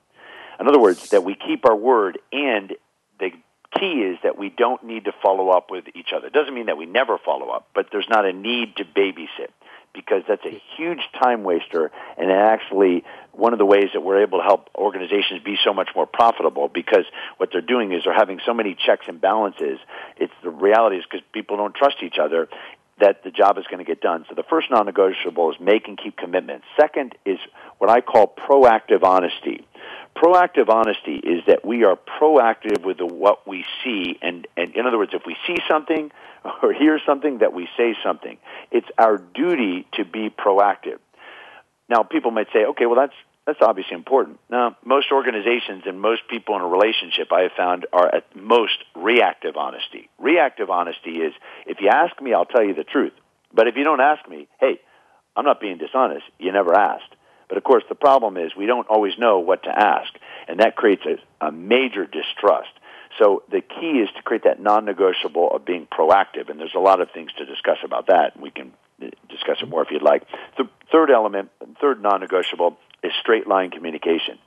in 0.62 0.68
other 0.68 0.80
words, 0.80 1.10
that 1.10 1.24
we 1.24 1.34
keep 1.34 1.66
our 1.66 1.74
word, 1.74 2.18
and 2.32 2.72
the 3.18 3.30
key 3.78 4.02
is 4.02 4.18
that 4.22 4.38
we 4.38 4.48
don't 4.48 4.84
need 4.84 5.06
to 5.06 5.12
follow 5.22 5.48
up 5.48 5.70
with 5.70 5.84
each 5.94 6.12
other. 6.14 6.28
It 6.28 6.32
doesn't 6.32 6.54
mean 6.54 6.66
that 6.66 6.76
we 6.76 6.86
never 6.86 7.18
follow 7.18 7.48
up, 7.48 7.68
but 7.74 7.86
there's 7.90 8.06
not 8.08 8.24
a 8.24 8.32
need 8.32 8.76
to 8.76 8.84
babysit 8.84 9.50
because 9.92 10.22
that's 10.28 10.44
a 10.44 10.62
huge 10.76 11.00
time 11.20 11.42
waster 11.42 11.90
and 12.16 12.30
actually 12.30 13.04
one 13.32 13.52
of 13.52 13.58
the 13.58 13.66
ways 13.66 13.88
that 13.92 14.00
we're 14.00 14.22
able 14.22 14.38
to 14.38 14.44
help 14.44 14.70
organizations 14.74 15.42
be 15.44 15.56
so 15.64 15.74
much 15.74 15.90
more 15.94 16.06
profitable 16.06 16.68
because 16.68 17.04
what 17.36 17.50
they're 17.52 17.60
doing 17.60 17.92
is 17.92 18.02
they're 18.04 18.14
having 18.14 18.40
so 18.46 18.54
many 18.54 18.74
checks 18.74 19.04
and 19.08 19.20
balances. 19.20 19.78
It's 20.16 20.32
the 20.42 20.50
reality 20.50 20.96
is 20.96 21.04
because 21.10 21.24
people 21.32 21.56
don't 21.56 21.74
trust 21.74 21.96
each 22.02 22.18
other 22.22 22.48
that 23.00 23.24
the 23.24 23.30
job 23.30 23.58
is 23.58 23.64
going 23.66 23.78
to 23.78 23.84
get 23.84 24.00
done. 24.00 24.24
So 24.28 24.34
the 24.34 24.44
first 24.48 24.70
non-negotiable 24.70 25.50
is 25.52 25.60
make 25.60 25.88
and 25.88 25.98
keep 25.98 26.16
commitments. 26.16 26.64
Second 26.80 27.14
is 27.26 27.38
what 27.78 27.90
I 27.90 28.00
call 28.00 28.32
proactive 28.48 29.02
honesty. 29.02 29.66
Proactive 30.16 30.68
honesty 30.68 31.16
is 31.16 31.42
that 31.46 31.64
we 31.64 31.84
are 31.84 31.96
proactive 31.96 32.84
with 32.84 32.98
the, 32.98 33.06
what 33.06 33.46
we 33.46 33.64
see, 33.82 34.18
and, 34.22 34.46
and 34.56 34.74
in 34.74 34.86
other 34.86 34.98
words, 34.98 35.12
if 35.14 35.22
we 35.26 35.36
see 35.46 35.56
something 35.68 36.10
or 36.62 36.72
hear 36.72 37.00
something, 37.04 37.38
that 37.38 37.52
we 37.52 37.68
say 37.76 37.94
something. 38.02 38.38
It's 38.70 38.88
our 38.98 39.18
duty 39.18 39.86
to 39.94 40.04
be 40.04 40.30
proactive. 40.30 40.98
Now, 41.88 42.02
people 42.02 42.30
might 42.30 42.48
say, 42.52 42.64
okay, 42.66 42.86
well, 42.86 42.96
that's 42.96 43.14
that's 43.44 43.58
obviously 43.60 43.96
important. 43.96 44.38
Now, 44.48 44.76
most 44.84 45.10
organizations 45.10 45.82
and 45.86 46.00
most 46.00 46.22
people 46.28 46.54
in 46.54 46.62
a 46.62 46.66
relationship 46.66 47.32
I 47.32 47.42
have 47.42 47.52
found 47.56 47.86
are 47.92 48.14
at 48.14 48.36
most 48.36 48.78
reactive 48.94 49.56
honesty. 49.56 50.08
Reactive 50.18 50.70
honesty 50.70 51.16
is 51.16 51.34
if 51.66 51.80
you 51.80 51.88
ask 51.88 52.20
me, 52.22 52.34
I'll 52.34 52.44
tell 52.44 52.64
you 52.64 52.74
the 52.74 52.84
truth. 52.84 53.12
But 53.52 53.66
if 53.66 53.74
you 53.76 53.82
don't 53.82 54.00
ask 54.00 54.26
me, 54.28 54.46
hey, 54.60 54.80
I'm 55.34 55.44
not 55.44 55.60
being 55.60 55.78
dishonest. 55.78 56.24
You 56.38 56.52
never 56.52 56.72
asked. 56.74 57.16
But 57.48 57.58
of 57.58 57.64
course, 57.64 57.84
the 57.88 57.94
problem 57.94 58.36
is 58.36 58.56
we 58.56 58.66
don't 58.66 58.88
always 58.88 59.18
know 59.18 59.38
what 59.40 59.64
to 59.64 59.70
ask, 59.70 60.12
and 60.48 60.60
that 60.60 60.76
creates 60.76 61.02
a, 61.06 61.46
a 61.46 61.52
major 61.52 62.06
distrust. 62.06 62.70
So 63.18 63.42
the 63.50 63.60
key 63.60 64.00
is 64.00 64.08
to 64.16 64.22
create 64.22 64.44
that 64.44 64.60
non-negotiable 64.60 65.50
of 65.50 65.64
being 65.64 65.86
proactive, 65.86 66.48
and 66.48 66.58
there's 66.58 66.74
a 66.74 66.80
lot 66.80 67.00
of 67.00 67.10
things 67.10 67.30
to 67.38 67.44
discuss 67.44 67.78
about 67.84 68.06
that. 68.06 68.40
We 68.40 68.50
can 68.50 68.72
uh, 69.02 69.08
discuss 69.28 69.58
it 69.60 69.68
more 69.68 69.82
if 69.82 69.90
you'd 69.90 70.02
like. 70.02 70.22
The 70.56 70.68
third 70.90 71.10
element, 71.10 71.50
third 71.80 72.02
non-negotiable, 72.02 72.78
is 73.02 73.12
straight 73.20 73.46
line 73.46 73.70
communication. 73.70 74.38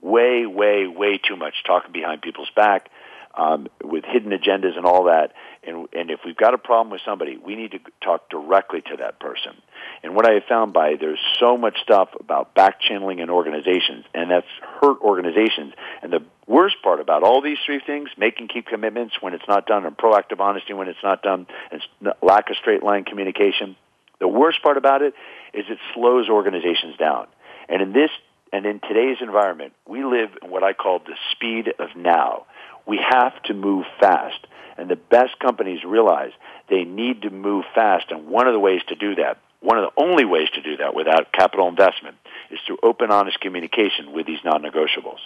Way, 0.00 0.46
way, 0.46 0.86
way 0.86 1.18
too 1.18 1.36
much 1.36 1.54
talking 1.66 1.92
behind 1.92 2.22
people's 2.22 2.50
back 2.54 2.90
um, 3.36 3.68
with 3.82 4.04
hidden 4.04 4.30
agendas 4.30 4.76
and 4.76 4.86
all 4.86 5.04
that. 5.04 5.32
And, 5.66 5.88
and 5.92 6.10
if 6.10 6.20
we've 6.24 6.36
got 6.36 6.54
a 6.54 6.58
problem 6.58 6.90
with 6.90 7.00
somebody, 7.04 7.36
we 7.36 7.56
need 7.56 7.72
to 7.72 7.80
talk 8.02 8.28
directly 8.30 8.82
to 8.82 8.96
that 8.98 9.18
person. 9.18 9.54
And 10.02 10.14
what 10.14 10.28
I 10.28 10.34
have 10.34 10.44
found 10.48 10.72
by 10.72 10.94
there's 10.98 11.18
so 11.38 11.56
much 11.56 11.78
stuff 11.82 12.08
about 12.18 12.54
back 12.54 12.80
channeling 12.80 13.18
in 13.18 13.30
organizations, 13.30 14.04
and 14.14 14.30
that's 14.30 14.46
hurt 14.80 15.00
organizations. 15.00 15.72
And 16.02 16.12
the 16.12 16.22
worst 16.46 16.76
part 16.82 17.00
about 17.00 17.22
all 17.22 17.40
these 17.40 17.58
three 17.64 17.80
things, 17.84 18.10
making 18.16 18.48
keep 18.48 18.66
commitments 18.66 19.14
when 19.20 19.34
it's 19.34 19.48
not 19.48 19.66
done, 19.66 19.86
and 19.86 19.96
proactive 19.96 20.40
honesty 20.40 20.72
when 20.72 20.88
it's 20.88 21.02
not 21.02 21.22
done, 21.22 21.46
and 21.70 21.82
lack 22.22 22.50
of 22.50 22.56
straight 22.56 22.82
line 22.82 23.04
communication, 23.04 23.76
the 24.20 24.28
worst 24.28 24.62
part 24.62 24.76
about 24.76 25.02
it 25.02 25.14
is 25.52 25.64
it 25.68 25.78
slows 25.94 26.28
organizations 26.28 26.96
down. 26.96 27.26
And 27.68 27.82
in 27.82 27.92
this 27.92 28.10
and 28.52 28.66
in 28.66 28.78
today's 28.78 29.16
environment, 29.20 29.72
we 29.88 30.04
live 30.04 30.30
in 30.40 30.48
what 30.48 30.62
I 30.62 30.74
call 30.74 31.00
the 31.00 31.16
speed 31.32 31.74
of 31.80 31.96
now 31.96 32.46
We 32.86 32.98
have 32.98 33.42
to 33.44 33.54
move 33.54 33.84
fast. 34.00 34.46
And 34.76 34.90
the 34.90 34.96
best 34.96 35.38
companies 35.38 35.84
realize 35.84 36.32
they 36.68 36.84
need 36.84 37.22
to 37.22 37.30
move 37.30 37.64
fast. 37.74 38.06
And 38.10 38.26
one 38.26 38.46
of 38.46 38.52
the 38.52 38.60
ways 38.60 38.80
to 38.88 38.94
do 38.94 39.14
that, 39.16 39.38
one 39.64 39.78
of 39.78 39.84
the 39.84 40.02
only 40.02 40.24
ways 40.24 40.48
to 40.54 40.62
do 40.62 40.76
that 40.76 40.94
without 40.94 41.32
capital 41.32 41.68
investment, 41.68 42.16
is 42.50 42.60
through 42.66 42.78
open, 42.82 43.10
honest 43.10 43.40
communication 43.40 44.12
with 44.12 44.26
these 44.26 44.40
non 44.44 44.62
negotiables. 44.62 45.20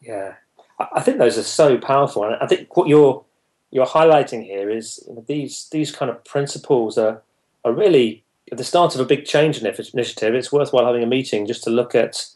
Yeah. 0.00 0.34
I 0.78 1.00
think 1.00 1.18
those 1.18 1.38
are 1.38 1.42
so 1.42 1.78
powerful. 1.78 2.24
And 2.24 2.36
I 2.40 2.46
think 2.46 2.76
what 2.76 2.86
you're 2.86 3.24
you're 3.70 3.86
highlighting 3.86 4.44
here 4.44 4.70
is 4.70 5.06
these 5.26 5.68
these 5.72 5.90
kind 5.90 6.10
of 6.10 6.24
principles 6.24 6.96
are 6.98 7.22
are 7.64 7.72
really 7.72 8.22
at 8.52 8.58
the 8.58 8.64
start 8.64 8.94
of 8.94 9.00
a 9.00 9.04
big 9.04 9.24
change 9.24 9.60
initiative. 9.60 10.34
It's 10.34 10.52
worthwhile 10.52 10.86
having 10.86 11.02
a 11.02 11.06
meeting 11.06 11.46
just 11.46 11.64
to 11.64 11.70
look 11.70 11.94
at 11.94 12.26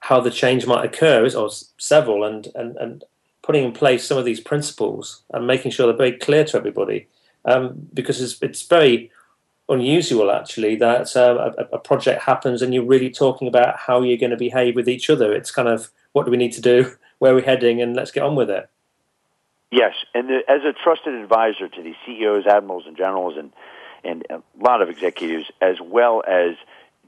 how 0.00 0.20
the 0.20 0.30
change 0.30 0.66
might 0.66 0.84
occur, 0.84 1.28
or 1.36 1.50
several, 1.78 2.24
and 2.24 2.48
and 2.54 2.76
and 2.76 3.04
putting 3.42 3.64
in 3.64 3.72
place 3.72 4.04
some 4.04 4.18
of 4.18 4.24
these 4.24 4.40
principles 4.40 5.22
and 5.32 5.46
making 5.46 5.70
sure 5.70 5.86
they're 5.86 5.96
very 5.96 6.18
clear 6.18 6.44
to 6.44 6.56
everybody. 6.56 7.06
Um, 7.44 7.88
because 7.94 8.20
it's, 8.20 8.42
it's 8.42 8.62
very 8.62 9.12
unusual 9.68 10.30
actually 10.30 10.76
that 10.76 11.16
uh, 11.16 11.52
a, 11.58 11.74
a, 11.74 11.78
project 11.78 12.22
happens 12.22 12.62
and 12.62 12.72
you're 12.72 12.84
really 12.84 13.10
talking 13.10 13.48
about 13.48 13.76
how 13.76 14.00
you're 14.00 14.16
going 14.16 14.30
to 14.30 14.36
behave 14.36 14.76
with 14.76 14.88
each 14.88 15.10
other. 15.10 15.32
It's 15.32 15.50
kind 15.50 15.68
of 15.68 15.90
what 16.12 16.24
do 16.24 16.30
we 16.30 16.36
need 16.36 16.52
to 16.52 16.60
do, 16.60 16.92
where 17.18 17.34
we're 17.34 17.42
heading, 17.42 17.82
and 17.82 17.96
let's 17.96 18.12
get 18.12 18.22
on 18.22 18.36
with 18.36 18.50
it. 18.50 18.68
Yes, 19.72 19.94
and 20.14 20.28
the, 20.28 20.40
as 20.48 20.62
a 20.62 20.72
trusted 20.72 21.14
advisor 21.14 21.68
to 21.68 21.82
these 21.82 21.96
CEOs, 22.06 22.46
admirals, 22.46 22.84
and 22.86 22.96
generals, 22.96 23.34
and 23.36 23.52
and 24.04 24.24
a 24.30 24.40
lot 24.62 24.82
of 24.82 24.88
executives, 24.88 25.50
as 25.60 25.76
well 25.82 26.22
as 26.26 26.54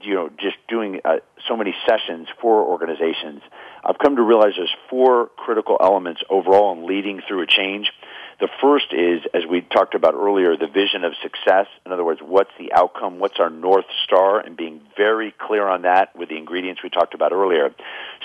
you 0.01 0.13
know, 0.13 0.29
just 0.39 0.55
doing 0.67 1.01
uh, 1.03 1.17
so 1.47 1.57
many 1.57 1.75
sessions 1.87 2.27
for 2.41 2.63
organizations, 2.63 3.41
I've 3.83 3.97
come 3.97 4.15
to 4.15 4.21
realize 4.21 4.53
there's 4.57 4.75
four 4.89 5.27
critical 5.37 5.77
elements 5.81 6.21
overall 6.29 6.73
in 6.73 6.85
leading 6.85 7.21
through 7.27 7.41
a 7.41 7.47
change. 7.47 7.91
The 8.39 8.47
first 8.61 8.93
is, 8.93 9.19
as 9.33 9.45
we 9.45 9.59
talked 9.61 9.95
about 9.95 10.13
earlier, 10.13 10.55
the 10.55 10.67
vision 10.67 11.03
of 11.03 11.11
success. 11.21 11.67
In 11.85 11.91
other 11.91 12.05
words, 12.05 12.21
what's 12.21 12.51
the 12.57 12.71
outcome? 12.71 13.19
What's 13.19 13.37
our 13.37 13.49
North 13.49 13.85
Star? 14.05 14.39
And 14.39 14.55
being 14.55 14.79
very 14.95 15.33
clear 15.37 15.67
on 15.67 15.81
that 15.81 16.15
with 16.15 16.29
the 16.29 16.37
ingredients 16.37 16.81
we 16.81 16.89
talked 16.89 17.13
about 17.13 17.33
earlier. 17.33 17.75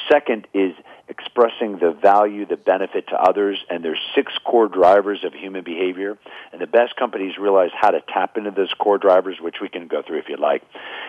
Second 0.08 0.46
is 0.54 0.72
expressing 1.08 1.78
the 1.78 1.90
value, 1.90 2.46
the 2.46 2.56
benefit 2.56 3.08
to 3.08 3.16
others, 3.16 3.58
and 3.68 3.84
there's 3.84 3.98
six 4.14 4.32
core 4.44 4.68
drivers 4.68 5.24
of 5.24 5.34
human 5.34 5.64
behavior. 5.64 6.16
And 6.52 6.60
the 6.60 6.68
best 6.68 6.94
companies 6.94 7.36
realize 7.36 7.70
how 7.74 7.90
to 7.90 8.00
tap 8.00 8.36
into 8.36 8.52
those 8.52 8.72
core 8.78 8.98
drivers, 8.98 9.38
which 9.40 9.56
we 9.60 9.68
can 9.68 9.88
go 9.88 10.00
through 10.00 10.20
if 10.20 10.28
you'd 10.28 10.38
like. 10.38 10.62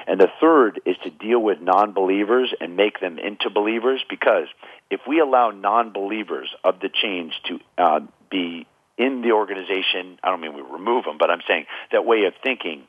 And 0.08 0.20
the 0.20 0.30
third 0.42 0.82
is 0.84 0.98
to 1.04 1.12
deal 1.12 1.40
with 1.40 1.62
non-believers 1.62 2.56
and 2.60 2.76
make 2.76 3.00
them 3.00 3.20
into 3.20 3.52
believers 3.52 4.04
because 4.10 4.48
if 4.90 5.02
we 5.08 5.20
allow 5.20 5.52
non-believers 5.52 6.50
of 6.64 6.80
the 6.80 6.90
change 6.90 7.34
to 7.48 7.60
uh, 7.78 8.00
be 8.32 8.66
in 8.98 9.22
the 9.22 9.32
organization, 9.32 10.20
I 10.24 10.30
don't 10.30 10.42
mean 10.42 10.54
we 10.54 10.62
remove 10.62 11.06
them, 11.06 11.18
but 11.18 11.30
I'm 11.30 11.42
saying 11.48 11.66
that 11.92 12.06
way 12.06 12.26
of 12.26 12.34
thinking, 12.42 12.84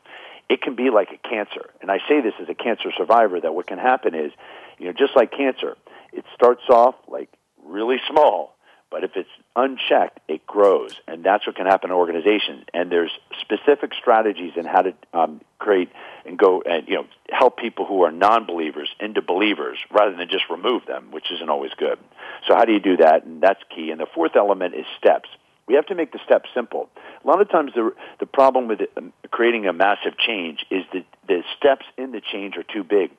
it 0.49 0.63
can 0.63 0.77
be 0.77 0.91
like 0.91 1.09
a 1.11 1.29
cancer. 1.29 1.71
And 1.81 1.91
I 1.91 1.99
say 2.09 2.21
this 2.21 2.35
as 2.41 2.49
a 2.49 2.55
cancer 2.55 2.91
survivor 2.97 3.41
that 3.41 3.55
what 3.55 3.67
can 3.67 3.79
happen 3.79 4.15
is, 4.15 4.33
you 4.79 4.87
know, 4.87 4.93
just 4.93 5.17
like 5.17 5.33
cancer, 5.33 5.77
it 6.13 6.25
starts 6.35 6.63
off 6.71 6.95
like 7.09 7.29
really 7.65 7.97
small, 8.09 8.55
but 8.91 9.03
if 9.03 9.11
it's 9.17 9.29
unchecked, 9.57 10.21
it 10.29 10.47
grows, 10.47 10.93
and 11.09 11.25
that's 11.25 11.47
what 11.47 11.57
can 11.57 11.67
happen 11.67 11.91
in 11.91 11.97
organizations. 11.97 12.65
And 12.73 12.91
there's 12.91 13.11
specific 13.41 13.93
strategies 13.99 14.53
in 14.57 14.65
how 14.65 14.83
to 14.83 14.95
um, 15.13 15.41
create 15.59 15.91
and 16.25 16.39
go 16.39 16.63
and 16.63 16.87
you 16.87 16.95
know 16.95 17.07
help 17.31 17.59
people 17.59 17.85
who 17.85 18.03
are 18.03 18.13
non-believers 18.13 18.89
into 19.01 19.23
believers 19.23 19.79
rather 19.91 20.17
than 20.17 20.29
just 20.29 20.45
remove 20.49 20.87
them, 20.87 21.11
which 21.11 21.33
isn't 21.33 21.49
always 21.49 21.73
good. 21.77 21.99
So 22.47 22.55
how 22.55 22.65
do 22.65 22.73
you 22.73 22.81
do 22.81 22.99
that? 22.99 23.25
And 23.25 23.43
that's 23.43 23.61
key. 23.75 23.91
And 23.91 24.01
the 24.01 24.07
fourth 24.15 24.37
element 24.37 24.75
is 24.75 24.87
steps. 24.99 25.29
We 25.69 25.75
have 25.75 25.87
to 25.87 25.95
make 25.95 26.13
the 26.13 26.21
steps 26.25 26.49
simple. 26.55 26.89
A 27.25 27.27
lot 27.27 27.41
of 27.41 27.51
times, 27.51 27.73
the 27.75 27.93
the 28.21 28.27
problem 28.27 28.69
with 28.69 28.81
um, 28.97 29.13
creating 29.31 29.67
a 29.67 29.73
massive 29.73 30.17
change 30.17 30.65
is 30.71 30.85
that 30.93 31.05
the 31.27 31.43
steps 31.57 31.85
in 31.99 32.13
the 32.13 32.21
change 32.21 32.57
are 32.57 32.63
too 32.63 32.85
big. 32.85 33.11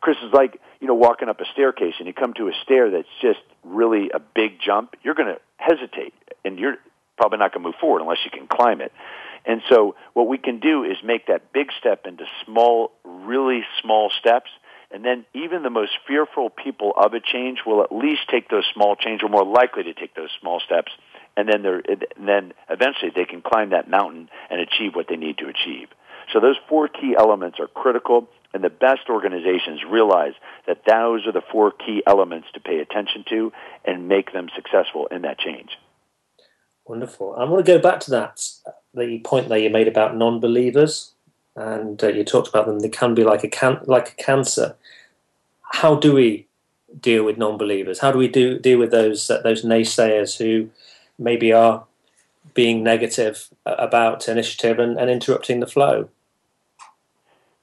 Chris 0.00 0.16
is 0.24 0.32
like 0.32 0.60
you 0.80 0.86
know 0.86 0.94
walking 0.94 1.28
up 1.28 1.40
a 1.40 1.44
staircase, 1.52 1.94
and 1.98 2.06
you 2.06 2.14
come 2.14 2.32
to 2.34 2.48
a 2.48 2.52
stair 2.64 2.90
that's 2.90 3.08
just 3.20 3.40
really 3.64 4.10
a 4.14 4.18
big 4.18 4.60
jump. 4.64 4.94
You're 5.02 5.14
going 5.14 5.34
to 5.34 5.40
hesitate, 5.58 6.14
and 6.44 6.58
you're 6.58 6.76
probably 7.18 7.38
not 7.38 7.52
going 7.52 7.62
to 7.62 7.68
move 7.68 7.76
forward 7.78 8.00
unless 8.00 8.24
you 8.24 8.30
can 8.30 8.46
climb 8.46 8.80
it. 8.80 8.92
And 9.44 9.60
so, 9.68 9.94
what 10.14 10.26
we 10.26 10.38
can 10.38 10.58
do 10.58 10.84
is 10.84 10.96
make 11.04 11.26
that 11.26 11.52
big 11.52 11.68
step 11.78 12.06
into 12.06 12.24
small, 12.44 12.92
really 13.04 13.62
small 13.82 14.10
steps. 14.18 14.50
And 14.92 15.04
then 15.04 15.24
even 15.34 15.62
the 15.62 15.70
most 15.70 15.92
fearful 16.06 16.50
people 16.50 16.92
of 16.96 17.14
a 17.14 17.20
change 17.20 17.60
will 17.64 17.82
at 17.82 17.92
least 17.92 18.22
take 18.28 18.48
those 18.48 18.64
small 18.74 18.96
change, 18.96 19.22
or 19.22 19.28
more 19.28 19.44
likely 19.44 19.84
to 19.84 19.94
take 19.94 20.14
those 20.14 20.30
small 20.40 20.60
steps 20.60 20.92
and 21.36 21.48
then 21.48 21.62
they're 21.62 21.82
and 21.88 22.28
then 22.28 22.52
eventually 22.68 23.10
they 23.14 23.24
can 23.24 23.42
climb 23.42 23.70
that 23.70 23.88
mountain 23.88 24.28
and 24.50 24.60
achieve 24.60 24.94
what 24.94 25.06
they 25.08 25.16
need 25.16 25.38
to 25.38 25.48
achieve. 25.48 25.88
So 26.32 26.40
those 26.40 26.56
four 26.68 26.88
key 26.88 27.14
elements 27.18 27.58
are 27.58 27.66
critical, 27.66 28.28
and 28.54 28.62
the 28.62 28.70
best 28.70 29.08
organizations 29.08 29.80
realize 29.88 30.34
that 30.66 30.82
those 30.86 31.26
are 31.26 31.32
the 31.32 31.42
four 31.52 31.72
key 31.72 32.02
elements 32.06 32.48
to 32.54 32.60
pay 32.60 32.78
attention 32.78 33.24
to 33.30 33.52
and 33.84 34.08
make 34.08 34.32
them 34.32 34.48
successful 34.54 35.06
in 35.08 35.22
that 35.22 35.38
change. 35.38 35.70
Wonderful. 36.86 37.34
I 37.36 37.44
want 37.44 37.64
to 37.64 37.72
go 37.72 37.80
back 37.80 38.00
to 38.00 38.10
that 38.10 38.42
the 38.94 39.20
point 39.20 39.48
that 39.48 39.60
you 39.60 39.70
made 39.70 39.88
about 39.88 40.16
non-believers, 40.16 41.12
and 41.56 42.02
uh, 42.02 42.08
you 42.08 42.24
talked 42.24 42.48
about 42.48 42.66
them. 42.66 42.80
They 42.80 42.88
can 42.88 43.14
be 43.14 43.24
like 43.24 43.44
a 43.44 43.48
can- 43.48 43.80
like 43.84 44.12
a 44.12 44.22
cancer. 44.22 44.76
How 45.72 45.94
do 45.94 46.12
we 46.12 46.48
deal 47.00 47.24
with 47.24 47.38
non-believers? 47.38 48.00
How 48.00 48.10
do 48.10 48.18
we 48.18 48.28
do 48.28 48.58
deal 48.58 48.78
with 48.78 48.90
those 48.90 49.30
uh, 49.30 49.40
those 49.42 49.64
naysayers 49.64 50.38
who 50.38 50.70
maybe 51.20 51.52
are 51.52 51.86
being 52.54 52.82
negative 52.82 53.48
about 53.66 54.28
initiative 54.28 54.78
and, 54.78 54.98
and 54.98 55.10
interrupting 55.10 55.60
the 55.60 55.66
flow? 55.66 56.08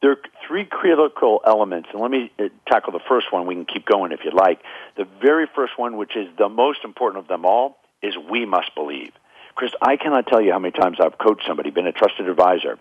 There 0.01 0.11
are 0.11 0.19
three 0.47 0.63
critical 0.65 1.41
elements, 1.45 1.89
and 1.91 2.01
let 2.01 2.11
me 2.11 2.31
uh, 2.39 2.49
tackle 2.67 2.93
the 2.93 3.01
first 3.09 3.33
one. 3.33 3.47
We 3.47 3.55
can 3.55 3.65
keep 3.65 3.85
going 3.85 4.11
if 4.11 4.19
you'd 4.23 4.33
like. 4.33 4.61
The 4.95 5.07
very 5.21 5.47
first 5.53 5.73
one, 5.77 5.97
which 5.97 6.15
is 6.15 6.27
the 6.37 6.49
most 6.49 6.79
important 6.83 7.23
of 7.23 7.27
them 7.27 7.45
all, 7.45 7.77
is 8.01 8.15
we 8.29 8.45
must 8.45 8.73
believe. 8.75 9.11
Chris, 9.55 9.71
I 9.81 9.97
cannot 9.97 10.27
tell 10.27 10.39
you 10.39 10.51
how 10.51 10.59
many 10.59 10.71
times 10.71 10.97
I've 11.01 11.17
coached 11.17 11.47
somebody, 11.47 11.71
been 11.71 11.87
a 11.87 11.91
trusted 11.91 12.29
advisor 12.29 12.77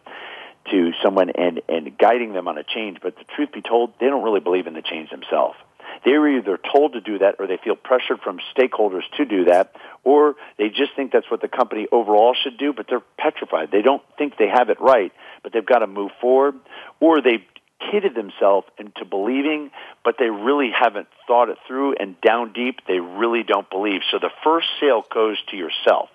to 0.70 0.92
someone 1.02 1.30
and, 1.30 1.62
and 1.68 1.96
guiding 1.96 2.34
them 2.34 2.48
on 2.48 2.58
a 2.58 2.64
change, 2.64 2.98
but 3.02 3.16
the 3.16 3.24
truth 3.34 3.52
be 3.52 3.62
told, 3.62 3.94
they 3.98 4.06
don't 4.06 4.22
really 4.22 4.40
believe 4.40 4.66
in 4.66 4.74
the 4.74 4.82
change 4.82 5.08
themselves. 5.10 5.56
They're 6.04 6.36
either 6.36 6.58
told 6.72 6.92
to 6.94 7.00
do 7.00 7.18
that 7.18 7.36
or 7.38 7.46
they 7.46 7.58
feel 7.62 7.76
pressured 7.76 8.20
from 8.20 8.38
stakeholders 8.56 9.02
to 9.16 9.24
do 9.24 9.44
that, 9.46 9.74
or 10.04 10.36
they 10.58 10.68
just 10.68 10.94
think 10.94 11.12
that's 11.12 11.30
what 11.30 11.40
the 11.40 11.48
company 11.48 11.86
overall 11.90 12.34
should 12.34 12.58
do, 12.58 12.72
but 12.72 12.86
they're 12.88 13.02
petrified. 13.18 13.70
They 13.70 13.82
don't 13.82 14.02
think 14.18 14.36
they 14.38 14.48
have 14.48 14.70
it 14.70 14.80
right, 14.80 15.12
but 15.42 15.52
they've 15.52 15.66
got 15.66 15.80
to 15.80 15.86
move 15.86 16.10
forward, 16.20 16.54
or 17.00 17.20
they've 17.20 17.44
kidded 17.90 18.14
themselves 18.14 18.66
into 18.78 19.04
believing, 19.04 19.70
but 20.04 20.16
they 20.18 20.30
really 20.30 20.70
haven't 20.70 21.08
thought 21.26 21.48
it 21.50 21.58
through, 21.66 21.94
and 21.98 22.20
down 22.20 22.52
deep, 22.52 22.80
they 22.88 23.00
really 23.00 23.42
don't 23.42 23.68
believe. 23.70 24.00
So 24.10 24.18
the 24.18 24.30
first 24.42 24.66
sale 24.80 25.04
goes 25.12 25.36
to 25.50 25.56
yourself. 25.56 26.08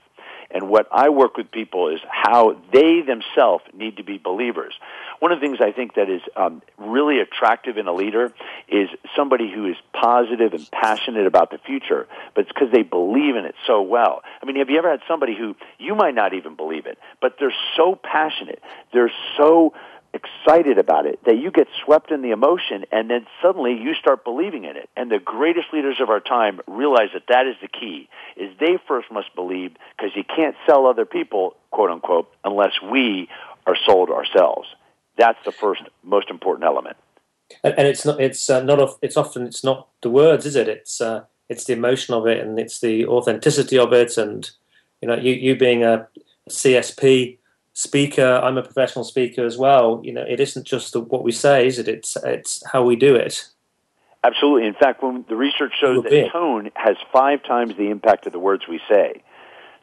And 0.53 0.69
what 0.69 0.87
I 0.91 1.09
work 1.09 1.37
with 1.37 1.49
people 1.49 1.87
is 1.87 2.01
how 2.09 2.57
they 2.73 3.01
themselves 3.01 3.63
need 3.73 3.97
to 3.97 4.03
be 4.03 4.17
believers. 4.17 4.73
One 5.21 5.31
of 5.31 5.39
the 5.39 5.45
things 5.45 5.59
I 5.61 5.71
think 5.71 5.93
that 5.93 6.09
is 6.09 6.21
um, 6.35 6.63
really 6.79 7.19
attractive 7.19 7.77
in 7.77 7.85
a 7.87 7.93
leader 7.93 8.33
is 8.67 8.89
somebody 9.15 9.51
who 9.53 9.67
is 9.67 9.75
positive 9.93 10.53
and 10.53 10.67
passionate 10.71 11.27
about 11.27 11.51
the 11.51 11.59
future, 11.59 12.07
but 12.33 12.45
it's 12.45 12.51
because 12.51 12.71
they 12.73 12.81
believe 12.81 13.35
in 13.35 13.45
it 13.45 13.53
so 13.67 13.83
well. 13.83 14.23
I 14.41 14.47
mean, 14.47 14.55
have 14.55 14.71
you 14.71 14.79
ever 14.79 14.89
had 14.89 15.01
somebody 15.07 15.37
who 15.37 15.55
you 15.77 15.93
might 15.93 16.15
not 16.15 16.33
even 16.33 16.55
believe 16.55 16.87
it, 16.87 16.97
but 17.21 17.35
they're 17.39 17.53
so 17.77 17.99
passionate, 18.01 18.63
they're 18.93 19.11
so 19.37 19.75
excited 20.11 20.79
about 20.79 21.05
it 21.05 21.19
that 21.23 21.37
you 21.37 21.51
get 21.51 21.67
swept 21.85 22.09
in 22.09 22.23
the 22.23 22.31
emotion 22.31 22.85
and 22.91 23.07
then 23.07 23.27
suddenly 23.43 23.73
you 23.73 23.93
start 23.93 24.23
believing 24.23 24.63
in 24.65 24.75
it 24.75 24.89
and 24.97 25.11
the 25.11 25.19
greatest 25.19 25.67
leaders 25.71 25.97
of 26.01 26.09
our 26.09 26.19
time 26.19 26.59
realize 26.67 27.09
that 27.13 27.23
that 27.29 27.45
is 27.45 27.55
the 27.61 27.67
key 27.67 28.09
is 28.35 28.49
they 28.59 28.77
first 28.87 29.09
must 29.09 29.33
believe 29.35 29.71
because 29.95 30.11
you 30.13 30.23
can't 30.23 30.55
sell 30.67 30.85
other 30.85 31.05
people 31.05 31.55
quote 31.69 31.91
unquote 31.91 32.29
unless 32.43 32.73
we 32.91 33.29
are 33.65 33.77
sold 33.85 34.09
ourselves 34.09 34.67
that's 35.17 35.39
the 35.45 35.51
first 35.51 35.81
most 36.03 36.29
important 36.29 36.65
element 36.65 36.97
and, 37.63 37.73
and 37.77 37.87
it's 37.87 38.05
not 38.05 38.19
it's 38.19 38.49
uh, 38.49 38.61
not 38.63 38.97
it's 39.01 39.17
often 39.17 39.45
it's 39.45 39.63
not 39.63 39.87
the 40.01 40.09
words 40.09 40.45
is 40.45 40.55
it 40.55 40.67
it's 40.67 41.01
uh, 41.01 41.23
it's 41.49 41.65
the 41.65 41.73
emotion 41.73 42.13
of 42.13 42.25
it 42.27 42.39
and 42.39 42.59
it's 42.59 42.79
the 42.79 43.05
authenticity 43.05 43.77
of 43.77 43.93
it 43.93 44.17
and 44.17 44.51
you 45.01 45.07
know 45.07 45.15
you 45.15 45.33
you 45.33 45.55
being 45.55 45.83
a 45.83 46.07
CSP 46.49 47.37
speaker. 47.73 48.41
I'm 48.43 48.57
a 48.57 48.63
professional 48.63 49.05
speaker 49.05 49.45
as 49.45 49.57
well. 49.57 50.01
You 50.03 50.13
know, 50.13 50.25
it 50.27 50.39
isn't 50.39 50.65
just 50.65 50.93
the, 50.93 50.99
what 50.99 51.23
we 51.23 51.31
say, 51.31 51.67
is 51.67 51.79
it? 51.79 51.87
It's 51.87 52.17
it's 52.23 52.63
how 52.71 52.83
we 52.83 52.95
do 52.95 53.15
it. 53.15 53.47
Absolutely. 54.23 54.67
In 54.67 54.75
fact, 54.75 55.01
when 55.01 55.25
the 55.29 55.35
research 55.35 55.73
shows 55.79 56.03
that 56.03 56.29
tone 56.31 56.69
has 56.75 56.95
five 57.11 57.43
times 57.43 57.75
the 57.75 57.89
impact 57.89 58.27
of 58.27 58.33
the 58.33 58.39
words 58.39 58.67
we 58.69 58.79
say. 58.87 59.23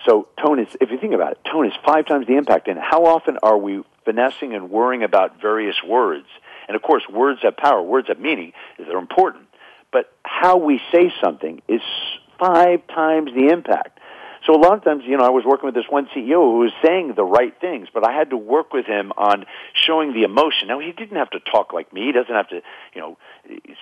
So 0.06 0.28
tone 0.40 0.60
is, 0.60 0.76
if 0.80 0.92
you 0.92 0.98
think 0.98 1.12
about 1.12 1.32
it, 1.32 1.38
tone 1.50 1.66
is 1.66 1.72
five 1.84 2.06
times 2.06 2.28
the 2.28 2.36
impact. 2.36 2.68
And 2.68 2.78
how 2.78 3.04
often 3.04 3.38
are 3.42 3.58
we 3.58 3.82
finessing 4.08 4.54
and 4.54 4.70
worrying 4.70 5.02
about 5.02 5.38
various 5.38 5.76
words? 5.86 6.26
And 6.66 6.74
of 6.74 6.80
course, 6.80 7.02
words 7.12 7.40
have 7.42 7.58
power. 7.58 7.82
Words 7.82 8.08
have 8.08 8.18
meaning. 8.18 8.54
They're 8.78 8.96
important. 8.96 9.44
But 9.92 10.10
how 10.22 10.56
we 10.56 10.80
say 10.90 11.12
something 11.22 11.60
is 11.68 11.82
five 12.38 12.86
times 12.86 13.30
the 13.34 13.48
impact. 13.52 13.98
So 14.46 14.54
a 14.54 14.60
lot 14.60 14.74
of 14.74 14.84
times, 14.84 15.02
you 15.04 15.16
know, 15.18 15.24
I 15.24 15.30
was 15.30 15.44
working 15.44 15.66
with 15.66 15.74
this 15.74 15.88
one 15.90 16.06
CEO 16.16 16.40
who 16.40 16.60
was 16.60 16.72
saying 16.82 17.12
the 17.16 17.24
right 17.24 17.52
things, 17.60 17.88
but 17.92 18.08
I 18.08 18.12
had 18.12 18.30
to 18.30 18.36
work 18.36 18.72
with 18.72 18.86
him 18.86 19.12
on 19.18 19.44
showing 19.74 20.14
the 20.14 20.22
emotion. 20.22 20.68
Now 20.68 20.78
he 20.78 20.92
didn't 20.92 21.16
have 21.16 21.30
to 21.30 21.40
talk 21.40 21.74
like 21.74 21.92
me. 21.92 22.06
He 22.06 22.12
doesn't 22.12 22.34
have 22.34 22.48
to, 22.48 22.62
you 22.94 23.00
know, 23.00 23.18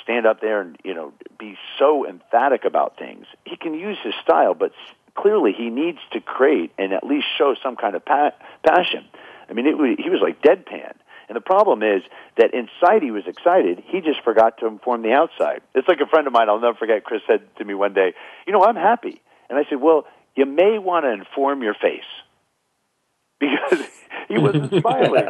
stand 0.02 0.26
up 0.26 0.40
there 0.40 0.62
and, 0.62 0.76
you 0.82 0.94
know, 0.94 1.12
be 1.38 1.56
so 1.78 2.08
emphatic 2.08 2.64
about 2.64 2.98
things. 2.98 3.26
He 3.44 3.56
can 3.56 3.74
use 3.74 3.98
his 4.02 4.14
style, 4.24 4.54
but 4.54 4.72
clearly 5.14 5.52
he 5.52 5.70
needs 5.70 5.98
to 6.12 6.20
create 6.20 6.72
and 6.78 6.92
at 6.92 7.04
least 7.04 7.26
show 7.36 7.54
some 7.62 7.76
kind 7.76 7.94
of 7.94 8.04
pa- 8.04 8.34
passion. 8.66 9.04
I 9.48 9.52
mean, 9.52 9.66
it, 9.66 10.00
he 10.00 10.10
was 10.10 10.20
like 10.22 10.42
deadpan. 10.42 10.94
And 11.28 11.34
the 11.34 11.40
problem 11.40 11.82
is 11.82 12.02
that 12.36 12.54
inside 12.54 13.02
he 13.02 13.10
was 13.10 13.24
excited. 13.26 13.82
He 13.86 14.00
just 14.00 14.22
forgot 14.22 14.58
to 14.58 14.66
inform 14.66 15.02
the 15.02 15.12
outside. 15.12 15.60
It's 15.74 15.88
like 15.88 16.00
a 16.00 16.06
friend 16.06 16.26
of 16.26 16.32
mine, 16.32 16.48
I'll 16.48 16.60
never 16.60 16.76
forget, 16.76 17.04
Chris 17.04 17.22
said 17.26 17.42
to 17.56 17.64
me 17.64 17.74
one 17.74 17.94
day, 17.94 18.14
you 18.46 18.52
know, 18.52 18.62
I'm 18.64 18.76
happy. 18.76 19.20
And 19.50 19.58
I 19.58 19.64
said, 19.68 19.80
well, 19.80 20.06
you 20.36 20.46
may 20.46 20.78
want 20.78 21.04
to 21.04 21.12
inform 21.12 21.62
your 21.62 21.74
face. 21.74 22.04
Because 23.38 23.86
he 24.28 24.38
wasn't 24.38 24.70
smiling. 24.80 25.24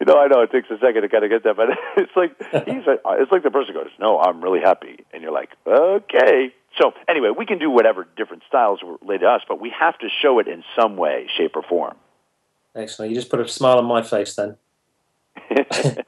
you 0.00 0.06
know, 0.06 0.18
I 0.18 0.26
know 0.26 0.40
it 0.42 0.50
takes 0.50 0.68
a 0.68 0.78
second 0.78 1.02
to 1.02 1.08
kind 1.08 1.24
of 1.24 1.30
get 1.30 1.44
that, 1.44 1.56
but 1.56 1.68
it's 1.96 2.10
like 2.16 2.36
he's 2.66 2.86
a, 2.88 2.98
it's 3.20 3.30
like 3.30 3.44
the 3.44 3.52
person 3.52 3.72
goes, 3.72 3.90
"No, 4.00 4.18
I'm 4.18 4.42
really 4.42 4.60
happy," 4.60 5.04
and 5.12 5.22
you're 5.22 5.30
like, 5.30 5.50
"Okay." 5.64 6.52
So 6.76 6.92
anyway, 7.08 7.30
we 7.36 7.46
can 7.46 7.58
do 7.58 7.70
whatever 7.70 8.06
different 8.16 8.42
styles 8.48 8.80
relate 8.82 9.18
to 9.18 9.28
us, 9.28 9.42
but 9.48 9.60
we 9.60 9.72
have 9.78 9.96
to 9.98 10.08
show 10.22 10.40
it 10.40 10.48
in 10.48 10.64
some 10.76 10.96
way, 10.96 11.28
shape, 11.36 11.54
or 11.54 11.62
form. 11.62 11.94
Excellent. 12.78 13.10
You 13.10 13.16
just 13.16 13.28
put 13.28 13.40
a 13.40 13.48
smile 13.48 13.78
on 13.78 13.86
my 13.86 14.02
face 14.02 14.36
then. 14.36 14.56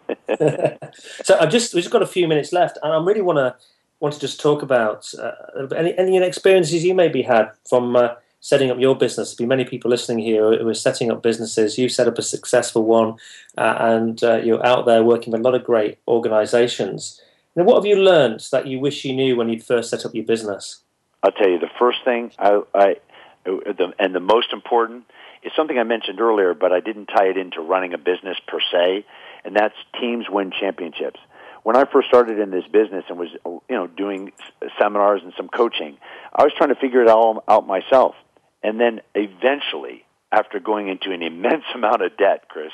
so 1.24 1.36
I've 1.38 1.50
just 1.50 1.74
we've 1.74 1.82
just 1.82 1.90
got 1.90 2.02
a 2.02 2.06
few 2.06 2.28
minutes 2.28 2.52
left, 2.52 2.78
and 2.82 2.92
I 2.92 2.96
really 3.02 3.22
want 3.22 3.38
to 3.38 3.56
want 3.98 4.14
to 4.14 4.20
just 4.20 4.40
talk 4.40 4.62
about 4.62 5.12
uh, 5.20 5.66
any 5.74 5.98
any 5.98 6.16
experiences 6.18 6.84
you 6.84 6.94
maybe 6.94 7.22
had 7.22 7.50
from 7.68 7.96
uh, 7.96 8.10
setting 8.40 8.70
up 8.70 8.78
your 8.78 8.94
business. 8.94 9.34
There'll 9.34 9.48
be 9.48 9.56
many 9.56 9.64
people 9.64 9.90
listening 9.90 10.20
here 10.20 10.58
who 10.58 10.68
are 10.68 10.74
setting 10.74 11.10
up 11.10 11.24
businesses. 11.24 11.76
You 11.76 11.88
set 11.88 12.06
up 12.06 12.18
a 12.18 12.22
successful 12.22 12.84
one, 12.84 13.16
uh, 13.58 13.76
and 13.80 14.22
uh, 14.22 14.36
you're 14.36 14.64
out 14.64 14.86
there 14.86 15.02
working 15.02 15.32
with 15.32 15.40
a 15.40 15.44
lot 15.44 15.56
of 15.56 15.64
great 15.64 15.98
organisations. 16.06 17.20
Now, 17.56 17.64
what 17.64 17.74
have 17.74 17.86
you 17.86 17.96
learned 17.96 18.46
that 18.52 18.68
you 18.68 18.78
wish 18.78 19.04
you 19.04 19.12
knew 19.12 19.34
when 19.34 19.48
you 19.48 19.58
first 19.58 19.90
set 19.90 20.06
up 20.06 20.14
your 20.14 20.24
business? 20.24 20.82
I'll 21.24 21.32
tell 21.32 21.48
you 21.48 21.58
the 21.58 21.70
first 21.80 22.04
thing 22.04 22.30
I, 22.38 22.62
I 22.74 22.96
the, 23.44 23.92
and 23.98 24.14
the 24.14 24.20
most 24.20 24.52
important 24.52 25.04
is 25.42 25.52
something 25.56 25.78
I 25.78 25.84
mentioned 25.84 26.20
earlier, 26.20 26.54
but 26.54 26.72
I 26.72 26.80
didn't 26.80 27.06
tie 27.06 27.28
it 27.28 27.36
into 27.36 27.60
running 27.60 27.94
a 27.94 27.98
business 27.98 28.36
per 28.46 28.58
se, 28.72 29.04
and 29.44 29.56
that's 29.56 29.74
teams 30.00 30.26
win 30.28 30.52
championships. 30.58 31.20
When 31.62 31.76
I 31.76 31.84
first 31.84 32.08
started 32.08 32.38
in 32.38 32.50
this 32.50 32.64
business 32.72 33.04
and 33.08 33.18
was, 33.18 33.28
you 33.44 33.76
know, 33.76 33.86
doing 33.86 34.32
seminars 34.78 35.20
and 35.22 35.32
some 35.36 35.48
coaching, 35.48 35.98
I 36.34 36.44
was 36.44 36.52
trying 36.56 36.70
to 36.70 36.80
figure 36.80 37.02
it 37.02 37.08
all 37.08 37.44
out 37.46 37.66
myself. 37.66 38.14
And 38.62 38.80
then 38.80 39.00
eventually, 39.14 40.04
after 40.32 40.60
going 40.60 40.88
into 40.88 41.12
an 41.12 41.22
immense 41.30 41.64
amount 41.74 42.02
of 42.02 42.16
debt, 42.16 42.48
Chris, 42.48 42.72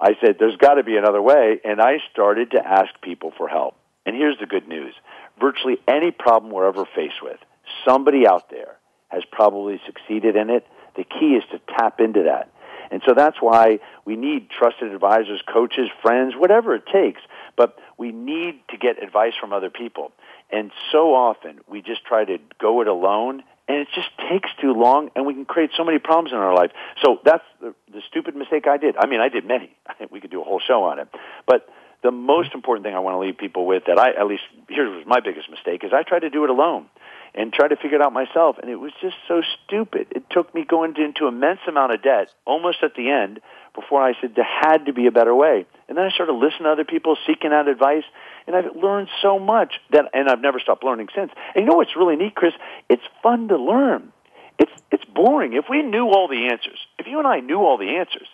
I 0.00 0.16
said, 0.20 0.36
there's 0.38 0.56
got 0.56 0.74
to 0.74 0.82
be 0.82 0.96
another 0.96 1.22
way. 1.22 1.60
And 1.64 1.80
I 1.80 1.98
started 2.12 2.52
to 2.52 2.66
ask 2.66 2.88
people 3.02 3.32
for 3.36 3.48
help. 3.48 3.76
And 4.06 4.16
here's 4.16 4.38
the 4.38 4.46
good 4.46 4.66
news. 4.66 4.94
Virtually 5.38 5.78
any 5.86 6.10
problem 6.10 6.52
we're 6.52 6.66
ever 6.66 6.86
faced 6.96 7.22
with, 7.22 7.38
somebody 7.86 8.26
out 8.26 8.50
there 8.50 8.76
has 9.08 9.22
probably 9.30 9.80
succeeded 9.86 10.36
in 10.36 10.50
it. 10.50 10.66
The 10.96 11.04
key 11.04 11.34
is 11.36 11.44
to 11.52 11.60
tap 11.76 12.00
into 12.00 12.24
that. 12.24 12.50
And 12.90 13.02
so 13.06 13.14
that's 13.14 13.36
why 13.40 13.78
we 14.04 14.16
need 14.16 14.50
trusted 14.50 14.92
advisors, 14.92 15.40
coaches, 15.52 15.88
friends, 16.02 16.34
whatever 16.36 16.74
it 16.74 16.82
takes. 16.92 17.20
But 17.56 17.78
we 17.96 18.10
need 18.10 18.60
to 18.70 18.76
get 18.76 19.02
advice 19.02 19.34
from 19.40 19.52
other 19.52 19.70
people. 19.70 20.12
And 20.50 20.72
so 20.90 21.14
often 21.14 21.60
we 21.68 21.82
just 21.82 22.04
try 22.04 22.24
to 22.24 22.38
go 22.60 22.80
it 22.80 22.88
alone 22.88 23.44
and 23.68 23.78
it 23.78 23.88
just 23.94 24.08
takes 24.28 24.50
too 24.60 24.72
long 24.72 25.10
and 25.14 25.24
we 25.24 25.34
can 25.34 25.44
create 25.44 25.70
so 25.76 25.84
many 25.84 26.00
problems 26.00 26.32
in 26.32 26.38
our 26.38 26.54
life. 26.54 26.72
So 27.02 27.20
that's 27.24 27.44
the, 27.60 27.74
the 27.92 28.00
stupid 28.08 28.34
mistake 28.34 28.66
I 28.66 28.76
did. 28.76 28.96
I 28.96 29.06
mean, 29.06 29.20
I 29.20 29.28
did 29.28 29.46
many. 29.46 29.70
I 29.86 29.94
think 29.98 30.10
we 30.10 30.20
could 30.20 30.32
do 30.32 30.40
a 30.40 30.44
whole 30.44 30.60
show 30.60 30.82
on 30.84 30.98
it. 30.98 31.08
But 31.46 31.68
the 32.02 32.10
most 32.10 32.54
important 32.54 32.84
thing 32.84 32.94
I 32.94 32.98
want 32.98 33.14
to 33.14 33.18
leave 33.18 33.38
people 33.38 33.66
with 33.66 33.84
that 33.86 33.98
I, 33.98 34.10
at 34.10 34.26
least, 34.26 34.42
here 34.68 34.88
was 34.88 35.06
my 35.06 35.20
biggest 35.20 35.50
mistake, 35.50 35.84
is 35.84 35.92
I 35.92 36.02
tried 36.02 36.20
to 36.20 36.30
do 36.30 36.44
it 36.44 36.50
alone 36.50 36.86
and 37.34 37.52
tried 37.52 37.68
to 37.68 37.76
figure 37.76 37.96
it 37.96 38.02
out 38.02 38.12
myself. 38.12 38.56
And 38.58 38.70
it 38.70 38.76
was 38.76 38.92
just 39.00 39.16
so 39.28 39.42
stupid. 39.64 40.08
It 40.10 40.24
took 40.30 40.54
me 40.54 40.64
going 40.68 40.94
into 40.96 41.28
immense 41.28 41.60
amount 41.68 41.92
of 41.92 42.02
debt 42.02 42.28
almost 42.46 42.78
at 42.82 42.94
the 42.94 43.10
end 43.10 43.40
before 43.74 44.02
I 44.02 44.14
said 44.20 44.34
there 44.34 44.44
had 44.44 44.86
to 44.86 44.92
be 44.92 45.06
a 45.06 45.12
better 45.12 45.34
way. 45.34 45.66
And 45.88 45.96
then 45.96 46.04
I 46.04 46.10
started 46.10 46.32
listening 46.32 46.64
to 46.64 46.70
other 46.70 46.84
people, 46.84 47.16
seeking 47.26 47.52
out 47.52 47.68
advice, 47.68 48.04
and 48.46 48.56
I've 48.56 48.76
learned 48.76 49.08
so 49.22 49.38
much 49.38 49.74
that, 49.92 50.06
and 50.12 50.28
I've 50.28 50.40
never 50.40 50.58
stopped 50.58 50.84
learning 50.84 51.08
since. 51.14 51.30
And 51.54 51.64
you 51.64 51.70
know 51.70 51.76
what's 51.76 51.96
really 51.96 52.16
neat, 52.16 52.34
Chris? 52.34 52.54
It's 52.88 53.02
fun 53.22 53.48
to 53.48 53.56
learn. 53.56 54.12
It's 54.58 54.72
it's 54.90 55.04
boring. 55.04 55.54
If 55.54 55.66
we 55.70 55.82
knew 55.82 56.08
all 56.08 56.28
the 56.28 56.48
answers, 56.50 56.78
if 56.98 57.06
you 57.06 57.18
and 57.18 57.26
I 57.26 57.40
knew 57.40 57.58
all 57.58 57.78
the 57.78 57.96
answers, 57.96 58.28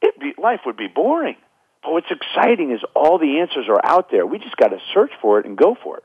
it 0.00 0.18
be, 0.20 0.34
life 0.40 0.60
would 0.66 0.76
be 0.76 0.86
boring. 0.86 1.36
But 1.82 1.92
what's 1.92 2.10
exciting 2.10 2.70
is 2.72 2.80
all 2.94 3.18
the 3.18 3.40
answers 3.40 3.66
are 3.68 3.80
out 3.84 4.10
there. 4.10 4.26
We 4.26 4.38
just 4.38 4.56
got 4.56 4.68
to 4.68 4.78
search 4.94 5.12
for 5.20 5.40
it 5.40 5.46
and 5.46 5.56
go 5.56 5.76
for 5.82 5.98
it. 5.98 6.04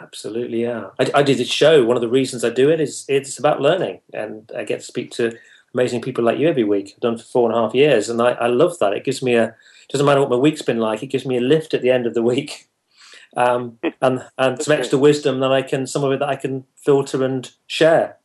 Absolutely, 0.00 0.62
yeah. 0.62 0.90
I, 0.98 1.10
I 1.14 1.22
did 1.22 1.38
this 1.38 1.48
show. 1.48 1.84
One 1.84 1.96
of 1.96 2.02
the 2.02 2.08
reasons 2.08 2.44
I 2.44 2.50
do 2.50 2.70
it 2.70 2.80
is 2.80 3.04
it's 3.08 3.38
about 3.38 3.62
learning, 3.62 4.00
and 4.12 4.50
I 4.56 4.64
get 4.64 4.80
to 4.80 4.86
speak 4.86 5.10
to 5.12 5.36
amazing 5.72 6.02
people 6.02 6.22
like 6.22 6.38
you 6.38 6.48
every 6.48 6.64
week. 6.64 6.92
I've 6.94 7.00
done 7.00 7.18
for 7.18 7.24
four 7.24 7.50
and 7.50 7.58
a 7.58 7.62
half 7.62 7.74
years, 7.74 8.10
and 8.10 8.20
I, 8.20 8.32
I 8.32 8.46
love 8.48 8.78
that. 8.78 8.92
It 8.92 9.04
gives 9.04 9.22
me 9.22 9.34
a 9.34 9.54
doesn't 9.88 10.06
matter 10.06 10.20
what 10.20 10.30
my 10.30 10.36
week's 10.36 10.62
been 10.62 10.78
like. 10.78 11.02
It 11.02 11.06
gives 11.06 11.24
me 11.24 11.36
a 11.36 11.40
lift 11.40 11.72
at 11.72 11.80
the 11.80 11.90
end 11.90 12.06
of 12.06 12.14
the 12.14 12.22
week, 12.22 12.68
um, 13.36 13.78
and 14.02 14.22
and 14.36 14.62
some 14.62 14.78
extra 14.78 14.98
wisdom 14.98 15.40
that 15.40 15.52
I 15.52 15.62
can 15.62 15.86
some 15.86 16.04
of 16.04 16.12
it 16.12 16.18
that 16.18 16.28
I 16.28 16.36
can 16.36 16.64
filter 16.76 17.24
and 17.24 17.50
share. 17.66 18.16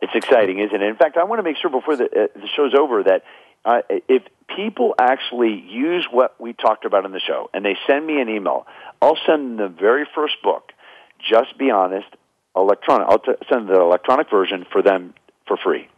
It's 0.00 0.14
exciting, 0.14 0.58
isn't 0.58 0.82
it? 0.82 0.86
In 0.86 0.96
fact, 0.96 1.16
I 1.16 1.24
want 1.24 1.38
to 1.38 1.42
make 1.42 1.56
sure 1.56 1.70
before 1.70 1.96
the, 1.96 2.04
uh, 2.04 2.26
the 2.34 2.48
show's 2.54 2.74
over 2.74 3.02
that 3.04 3.22
uh, 3.64 3.82
if 4.08 4.22
people 4.54 4.94
actually 4.98 5.64
use 5.68 6.06
what 6.10 6.40
we 6.40 6.52
talked 6.52 6.84
about 6.84 7.04
in 7.04 7.12
the 7.12 7.20
show 7.20 7.50
and 7.52 7.64
they 7.64 7.76
send 7.86 8.06
me 8.06 8.20
an 8.20 8.28
email, 8.28 8.66
I'll 9.00 9.18
send 9.26 9.58
the 9.58 9.68
very 9.68 10.06
first 10.14 10.36
book. 10.42 10.72
Just 11.18 11.58
be 11.58 11.70
honest, 11.70 12.08
electronic. 12.54 13.06
I'll 13.08 13.18
t- 13.18 13.32
send 13.50 13.68
the 13.68 13.80
electronic 13.80 14.30
version 14.30 14.66
for 14.70 14.82
them 14.82 15.14
for 15.46 15.56
free. 15.56 15.88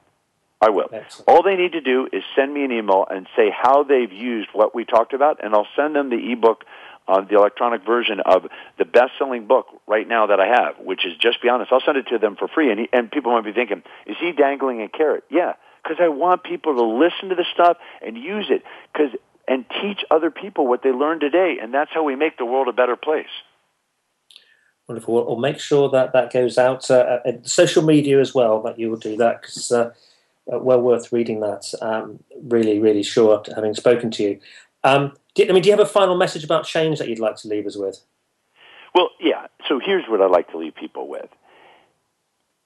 I 0.61 0.71
will. 0.71 0.89
Excellent. 0.93 1.29
All 1.29 1.43
they 1.43 1.55
need 1.55 1.73
to 1.73 1.81
do 1.81 2.09
is 2.13 2.25
send 2.35 2.53
me 2.53 2.65
an 2.65 2.73
email 2.73 3.07
and 3.09 3.29
say 3.37 3.51
how 3.51 3.85
they've 3.85 4.13
used 4.13 4.49
what 4.53 4.75
we 4.75 4.85
talked 4.85 5.13
about, 5.13 5.43
and 5.43 5.55
I'll 5.55 5.69
send 5.77 5.95
them 5.95 6.11
the 6.11 6.33
ebook, 6.33 6.65
uh, 7.07 7.21
the 7.21 7.37
electronic 7.37 7.87
version 7.87 8.19
of 8.21 8.47
the 8.77 8.85
best-selling 8.85 9.47
book 9.47 9.67
right 9.87 10.07
now 10.07 10.27
that 10.27 10.41
I 10.41 10.47
have, 10.47 10.85
which 10.85 11.07
is 11.07 11.17
Just 11.17 11.41
Be 11.43 11.49
Honest. 11.49 11.73
I'll 11.73 11.81
send 11.81 11.97
it 11.97 12.09
to 12.09 12.19
them 12.19 12.35
for 12.37 12.49
free, 12.49 12.73
and, 12.73 12.81
he, 12.81 12.89
and 12.93 13.11
people 13.11 13.33
might 13.33 13.45
be 13.45 13.53
thinking, 13.53 13.83
is 14.07 14.17
he 14.21 14.33
dangling 14.33 14.83
a 14.83 14.89
carrot? 14.89 15.23
Yeah, 15.31 15.53
because 15.83 15.99
I 16.01 16.09
want 16.09 16.43
people 16.43 16.75
to 16.75 16.85
listen 16.85 17.29
to 17.29 17.37
the 17.37 17.47
stuff 17.55 17.77
and 18.03 18.17
use 18.17 18.49
it, 18.51 18.65
because 18.93 19.13
and 19.49 19.65
teach 19.81 20.05
other 20.11 20.31
people 20.31 20.67
what 20.67 20.83
they 20.83 20.91
learned 20.93 21.23
today, 21.23 21.57
and 21.61 21.73
that's 21.73 21.91
how 21.93 22.05
we 22.05 22.15
make 22.15 22.37
the 22.37 22.45
world 22.45 22.69
a 22.69 22.73
better 22.73 22.97
place. 22.97 23.27
Wonderful. 24.87 25.15
We'll, 25.15 25.27
we'll 25.27 25.37
make 25.39 25.59
sure 25.59 25.89
that 25.91 26.13
that 26.13 26.33
goes 26.33 26.59
out 26.59 26.91
uh, 26.91 27.21
social 27.43 27.83
media 27.83 28.21
as 28.21 28.35
well. 28.35 28.63
That 28.63 28.79
you 28.79 28.91
will 28.91 28.99
do 28.99 29.17
that 29.17 29.41
because 29.41 29.73
uh, 29.73 29.93
uh, 30.53 30.59
well 30.59 30.81
worth 30.81 31.13
reading 31.13 31.41
that. 31.41 31.73
Um, 31.81 32.21
really, 32.43 32.79
really 32.79 33.03
sure 33.03 33.37
after 33.37 33.55
having 33.55 33.75
spoken 33.75 34.11
to 34.13 34.23
you. 34.23 34.41
Um, 34.85 35.15
do, 35.35 35.47
I 35.49 35.53
mean, 35.53 35.63
do 35.63 35.69
you 35.69 35.77
have 35.77 35.85
a 35.85 35.91
final 35.91 36.17
message 36.17 36.45
about 36.45 36.65
change 36.65 36.99
that 36.99 37.09
you'd 37.09 37.19
like 37.19 37.37
to 37.37 37.49
leave 37.49 37.67
us 37.67 37.77
with? 37.77 38.01
Well, 38.95 39.11
yeah. 39.21 39.47
So 39.69 39.81
here's 39.85 40.05
what 40.09 40.21
I'd 40.21 40.31
like 40.31 40.51
to 40.51 40.59
leave 40.59 40.75
people 40.75 41.09
with. 41.09 41.29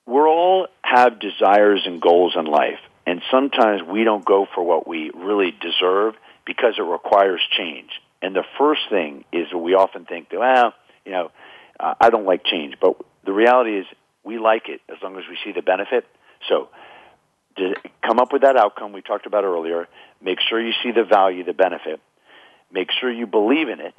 We 0.07 0.15
all 0.15 0.67
have 0.83 1.21
desires 1.21 1.83
and 1.87 2.01
goals 2.01 2.35
in 2.37 2.45
life, 2.45 2.81
and 3.07 3.23
sometimes 3.31 3.83
we 3.83 4.03
don't 4.03 4.25
go 4.25 4.47
for 4.53 4.65
what 4.65 4.87
we 4.87 5.11
really 5.15 5.53
deserve 5.61 6.15
because 6.47 6.75
it 6.79 6.83
requires 6.83 7.41
change. 7.57 7.91
And 8.21 8.35
the 8.35 8.45
first 8.59 8.83
thing 8.91 9.25
is 9.33 9.49
that 9.51 9.59
we 9.59 9.75
often 9.75 10.05
think, 10.05 10.29
well, 10.33 10.75
you 11.05 11.13
know, 11.13 11.31
uh, 11.79 11.95
I 12.01 12.11
don't 12.11 12.27
like 12.27 12.45
change, 12.45 12.77
but 12.81 12.97
the 13.25 13.33
reality 13.33 13.79
is 13.79 13.87
we 14.25 14.39
like 14.39 14.69
it 14.69 14.81
as 14.89 14.99
long 15.03 15.17
as 15.17 15.25
we 15.29 15.37
see 15.45 15.53
the 15.53 15.63
benefit. 15.63 16.07
So 16.49 16.69
to 17.57 17.75
come 18.07 18.19
up 18.19 18.33
with 18.33 18.43
that 18.43 18.57
outcome 18.57 18.93
we 18.93 19.03
talked 19.03 19.27
about 19.27 19.45
earlier, 19.45 19.89
make 20.23 20.39
sure 20.49 20.61
you 20.61 20.73
see 20.83 20.93
the 20.93 21.05
value, 21.05 21.45
the 21.45 21.53
benefit, 21.53 22.01
make 22.73 22.89
sure 23.01 23.11
you 23.13 23.27
believe 23.27 23.69
in 23.69 23.81
it, 23.81 23.95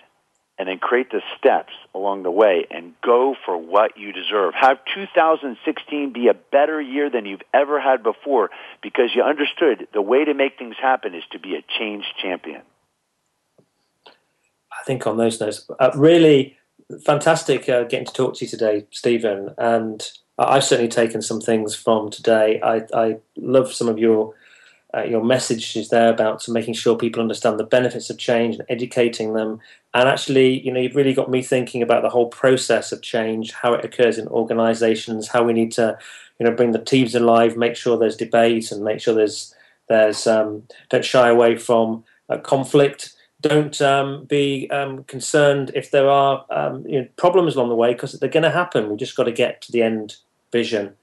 and 0.58 0.68
then 0.68 0.78
create 0.78 1.10
the 1.12 1.22
steps 1.38 1.74
along 1.95 2.24
the 2.24 2.32
way 2.32 2.66
and 2.70 2.93
go 3.01 3.36
for 3.45 3.58
what 3.58 3.97
you 3.97 4.12
deserve. 4.12 4.54
Have 4.60 4.78
2016 4.93 6.14
be 6.14 6.28
a 6.28 6.34
better 6.34 6.80
year 6.80 7.10
than 7.10 7.26
you've 7.26 7.41
ever 7.54 7.82
had 7.82 8.04
before 8.04 8.49
because 8.82 9.10
you 9.16 9.24
understood 9.24 9.88
the 9.93 10.01
way 10.01 10.26
to 10.26 10.34
make 10.34 10.58
things 10.58 10.76
happen 10.80 11.16
is 11.16 11.24
to 11.32 11.39
be 11.39 11.56
a 11.56 11.64
change 11.80 12.06
champion. 12.22 12.62
I 14.08 14.84
think 14.86 15.08
on 15.08 15.18
those 15.18 15.39
notes, 15.39 15.70
uh, 15.80 15.91
really 15.95 16.58
fantastic 17.06 17.70
uh, 17.70 17.84
getting 17.84 18.06
to 18.06 18.14
talk 18.14 18.36
to 18.36 18.45
you 18.45 18.49
today, 18.49 18.86
Steven. 18.91 19.54
And 19.58 20.08
I've 20.38 20.64
certainly 20.64 20.89
taken 20.89 21.22
some 21.22 21.41
things 21.41 21.76
from 21.76 22.10
today. 22.10 22.60
I, 22.62 22.82
I 22.93 23.18
love 23.38 23.74
some 23.74 23.88
of 23.88 23.97
your 23.97 24.34
uh, 24.96 25.04
your 25.04 25.24
message 25.24 25.76
is 25.76 25.89
there 25.89 26.10
about 26.10 26.48
making 26.48 26.76
sure 26.76 26.96
people 26.96 27.22
understand 27.22 27.60
the 27.60 27.64
benefits 27.64 28.10
of 28.10 28.18
change 28.18 28.56
and 28.56 28.66
educating 28.70 29.34
them. 29.34 29.60
And 29.94 30.08
actually, 30.08 30.60
you 30.62 30.72
know, 30.72 30.80
you've 30.80 30.96
really 30.96 31.14
got 31.14 31.32
me 31.32 31.41
thinking 31.41 31.82
about 31.82 32.04
the 32.04 32.10
whole 32.10 32.28
process 32.28 32.91
of 32.91 33.02
change, 33.02 33.52
how 33.54 33.74
it 33.74 33.84
occurs 33.84 34.18
in 34.18 34.28
organisations, 34.28 35.28
how 35.28 35.44
we 35.44 35.54
need 35.54 35.72
to, 35.74 35.98
you 36.39 36.46
know, 36.46 36.56
bring 36.56 36.72
the 36.72 36.80
teams 36.80 37.16
alive, 37.16 37.58
make 37.58 37.76
sure 37.76 37.98
there's 37.98 38.18
debate, 38.18 38.72
and 38.72 38.84
make 38.84 39.02
sure 39.02 39.16
there's 39.16 39.54
there's 39.89 40.28
um, 40.28 40.64
don't 40.89 41.04
shy 41.04 41.28
away 41.28 41.58
from 41.58 42.04
uh, 42.30 42.38
conflict. 42.38 43.14
Don't 43.41 43.82
um, 43.82 44.24
be 44.26 44.70
um, 44.70 45.04
concerned 45.04 45.72
if 45.76 45.91
there 45.91 46.10
are 46.10 46.46
um, 46.50 46.88
you 46.88 47.02
know, 47.02 47.08
problems 47.18 47.56
along 47.56 47.70
the 47.70 47.76
way 47.76 47.94
because 47.94 48.14
they're 48.14 48.30
going 48.30 48.44
to 48.44 48.50
happen. 48.50 48.89
We've 48.89 48.98
just 48.98 49.18
got 49.18 49.26
to 49.26 49.32
get 49.32 49.62
to 49.64 49.72
the 49.72 49.82
end 49.82 50.16
vision. 50.52 50.94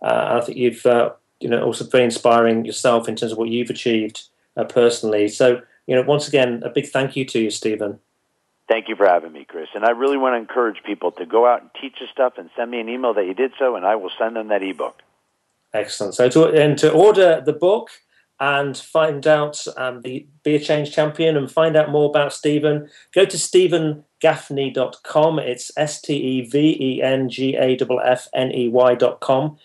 Uh, 0.00 0.38
I 0.40 0.44
think 0.44 0.58
you've 0.58 0.86
uh, 0.86 1.10
you 1.40 1.48
know 1.48 1.62
also 1.62 1.84
very 1.84 2.04
inspiring 2.04 2.64
yourself 2.64 3.08
in 3.08 3.16
terms 3.16 3.32
of 3.32 3.38
what 3.38 3.48
you've 3.48 3.70
achieved 3.70 4.24
uh, 4.56 4.64
personally. 4.64 5.28
So 5.28 5.60
you 5.86 5.94
know 5.94 6.02
once 6.02 6.28
again 6.28 6.62
a 6.64 6.70
big 6.70 6.88
thank 6.88 7.16
you 7.16 7.24
to 7.26 7.40
you, 7.40 7.50
Steven. 7.50 7.98
Thank 8.68 8.88
you 8.88 8.96
for 8.96 9.06
having 9.06 9.32
me, 9.32 9.46
Chris. 9.48 9.68
And 9.74 9.84
I 9.84 9.92
really 9.92 10.18
want 10.18 10.34
to 10.34 10.36
encourage 10.36 10.82
people 10.84 11.10
to 11.12 11.24
go 11.24 11.46
out 11.46 11.62
and 11.62 11.70
teach 11.80 12.02
us 12.02 12.10
stuff 12.12 12.34
and 12.36 12.50
send 12.54 12.70
me 12.70 12.80
an 12.80 12.90
email 12.90 13.14
that 13.14 13.24
you 13.24 13.32
did 13.32 13.52
so, 13.58 13.76
and 13.76 13.86
I 13.86 13.96
will 13.96 14.10
send 14.18 14.36
them 14.36 14.48
that 14.48 14.62
ebook. 14.62 15.00
Excellent. 15.72 16.14
So 16.14 16.28
to 16.28 16.48
and 16.48 16.76
to 16.78 16.92
order 16.92 17.42
the 17.44 17.54
book 17.54 17.90
and 18.40 18.76
find 18.76 19.26
out 19.26 19.66
um, 19.76 20.02
the 20.02 20.24
Be 20.42 20.54
a 20.54 20.60
Change 20.60 20.92
Champion 20.92 21.36
and 21.36 21.50
find 21.50 21.76
out 21.76 21.90
more 21.90 22.08
about 22.08 22.32
Steven, 22.32 22.88
go 23.12 23.24
to 23.24 23.36
stevengaffney.com. 23.36 25.38
It's 25.40 25.72
S 25.76 26.00
T 26.00 26.14
E 26.14 26.42
V 26.42 26.76
E 26.80 27.02
N 27.02 27.28
G 27.28 27.56
A 27.56 27.76
F 27.80 27.88
F 28.04 28.28
N 28.34 28.52
E 28.52 28.68
Y.com. 28.68 29.58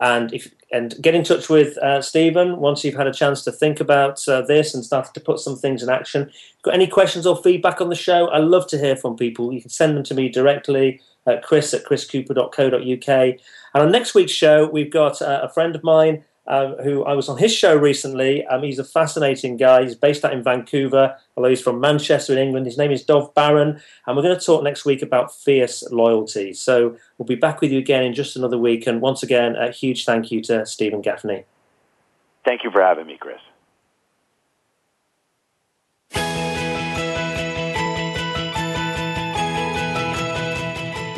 And 0.00 0.32
if 0.32 0.52
and 0.72 0.94
get 1.00 1.14
in 1.14 1.24
touch 1.24 1.48
with 1.48 1.76
uh, 1.78 2.00
Steven 2.00 2.58
once 2.58 2.84
you've 2.84 2.94
had 2.94 3.06
a 3.06 3.12
chance 3.12 3.42
to 3.42 3.52
think 3.52 3.80
about 3.80 4.26
uh, 4.28 4.40
this 4.42 4.74
and 4.74 4.84
start 4.84 5.12
to 5.12 5.20
put 5.20 5.40
some 5.40 5.56
things 5.56 5.82
in 5.82 5.88
action. 5.88 6.30
Got 6.62 6.74
any 6.74 6.86
questions 6.86 7.26
or 7.26 7.36
feedback 7.42 7.80
on 7.80 7.88
the 7.88 7.96
show? 7.96 8.28
I 8.28 8.38
love 8.38 8.66
to 8.68 8.78
hear 8.78 8.96
from 8.96 9.16
people. 9.16 9.52
You 9.52 9.60
can 9.60 9.70
send 9.70 9.96
them 9.96 10.04
to 10.04 10.14
me 10.14 10.28
directly 10.28 11.00
at 11.26 11.42
chris 11.42 11.74
at 11.74 11.84
chriscooper.co.uk. 11.84 13.08
And 13.08 13.82
on 13.82 13.92
next 13.92 14.14
week's 14.14 14.32
show, 14.32 14.66
we've 14.66 14.90
got 14.90 15.20
uh, 15.20 15.40
a 15.42 15.48
friend 15.48 15.74
of 15.74 15.82
mine 15.82 16.24
um, 16.50 16.74
who 16.82 17.04
I 17.04 17.14
was 17.14 17.28
on 17.28 17.38
his 17.38 17.54
show 17.54 17.76
recently. 17.76 18.44
Um, 18.46 18.64
he's 18.64 18.80
a 18.80 18.84
fascinating 18.84 19.56
guy. 19.56 19.84
He's 19.84 19.94
based 19.94 20.24
out 20.24 20.32
in 20.32 20.42
Vancouver, 20.42 21.16
although 21.36 21.48
he's 21.48 21.62
from 21.62 21.78
Manchester 21.78 22.32
in 22.32 22.40
England. 22.40 22.66
His 22.66 22.76
name 22.76 22.90
is 22.90 23.04
Dov 23.04 23.32
Baron, 23.34 23.80
and 24.06 24.16
we're 24.16 24.24
going 24.24 24.38
to 24.38 24.44
talk 24.44 24.64
next 24.64 24.84
week 24.84 25.00
about 25.00 25.34
fierce 25.34 25.84
loyalty. 25.92 26.52
So 26.52 26.96
we'll 27.16 27.26
be 27.26 27.36
back 27.36 27.60
with 27.60 27.70
you 27.70 27.78
again 27.78 28.02
in 28.02 28.14
just 28.14 28.36
another 28.36 28.58
week. 28.58 28.88
And 28.88 29.00
once 29.00 29.22
again, 29.22 29.54
a 29.54 29.70
huge 29.70 30.04
thank 30.04 30.32
you 30.32 30.42
to 30.42 30.66
Steven 30.66 31.00
Gaffney. 31.00 31.44
Thank 32.44 32.64
you 32.64 32.72
for 32.72 32.82
having 32.82 33.06
me, 33.06 33.16
Chris. 33.18 33.38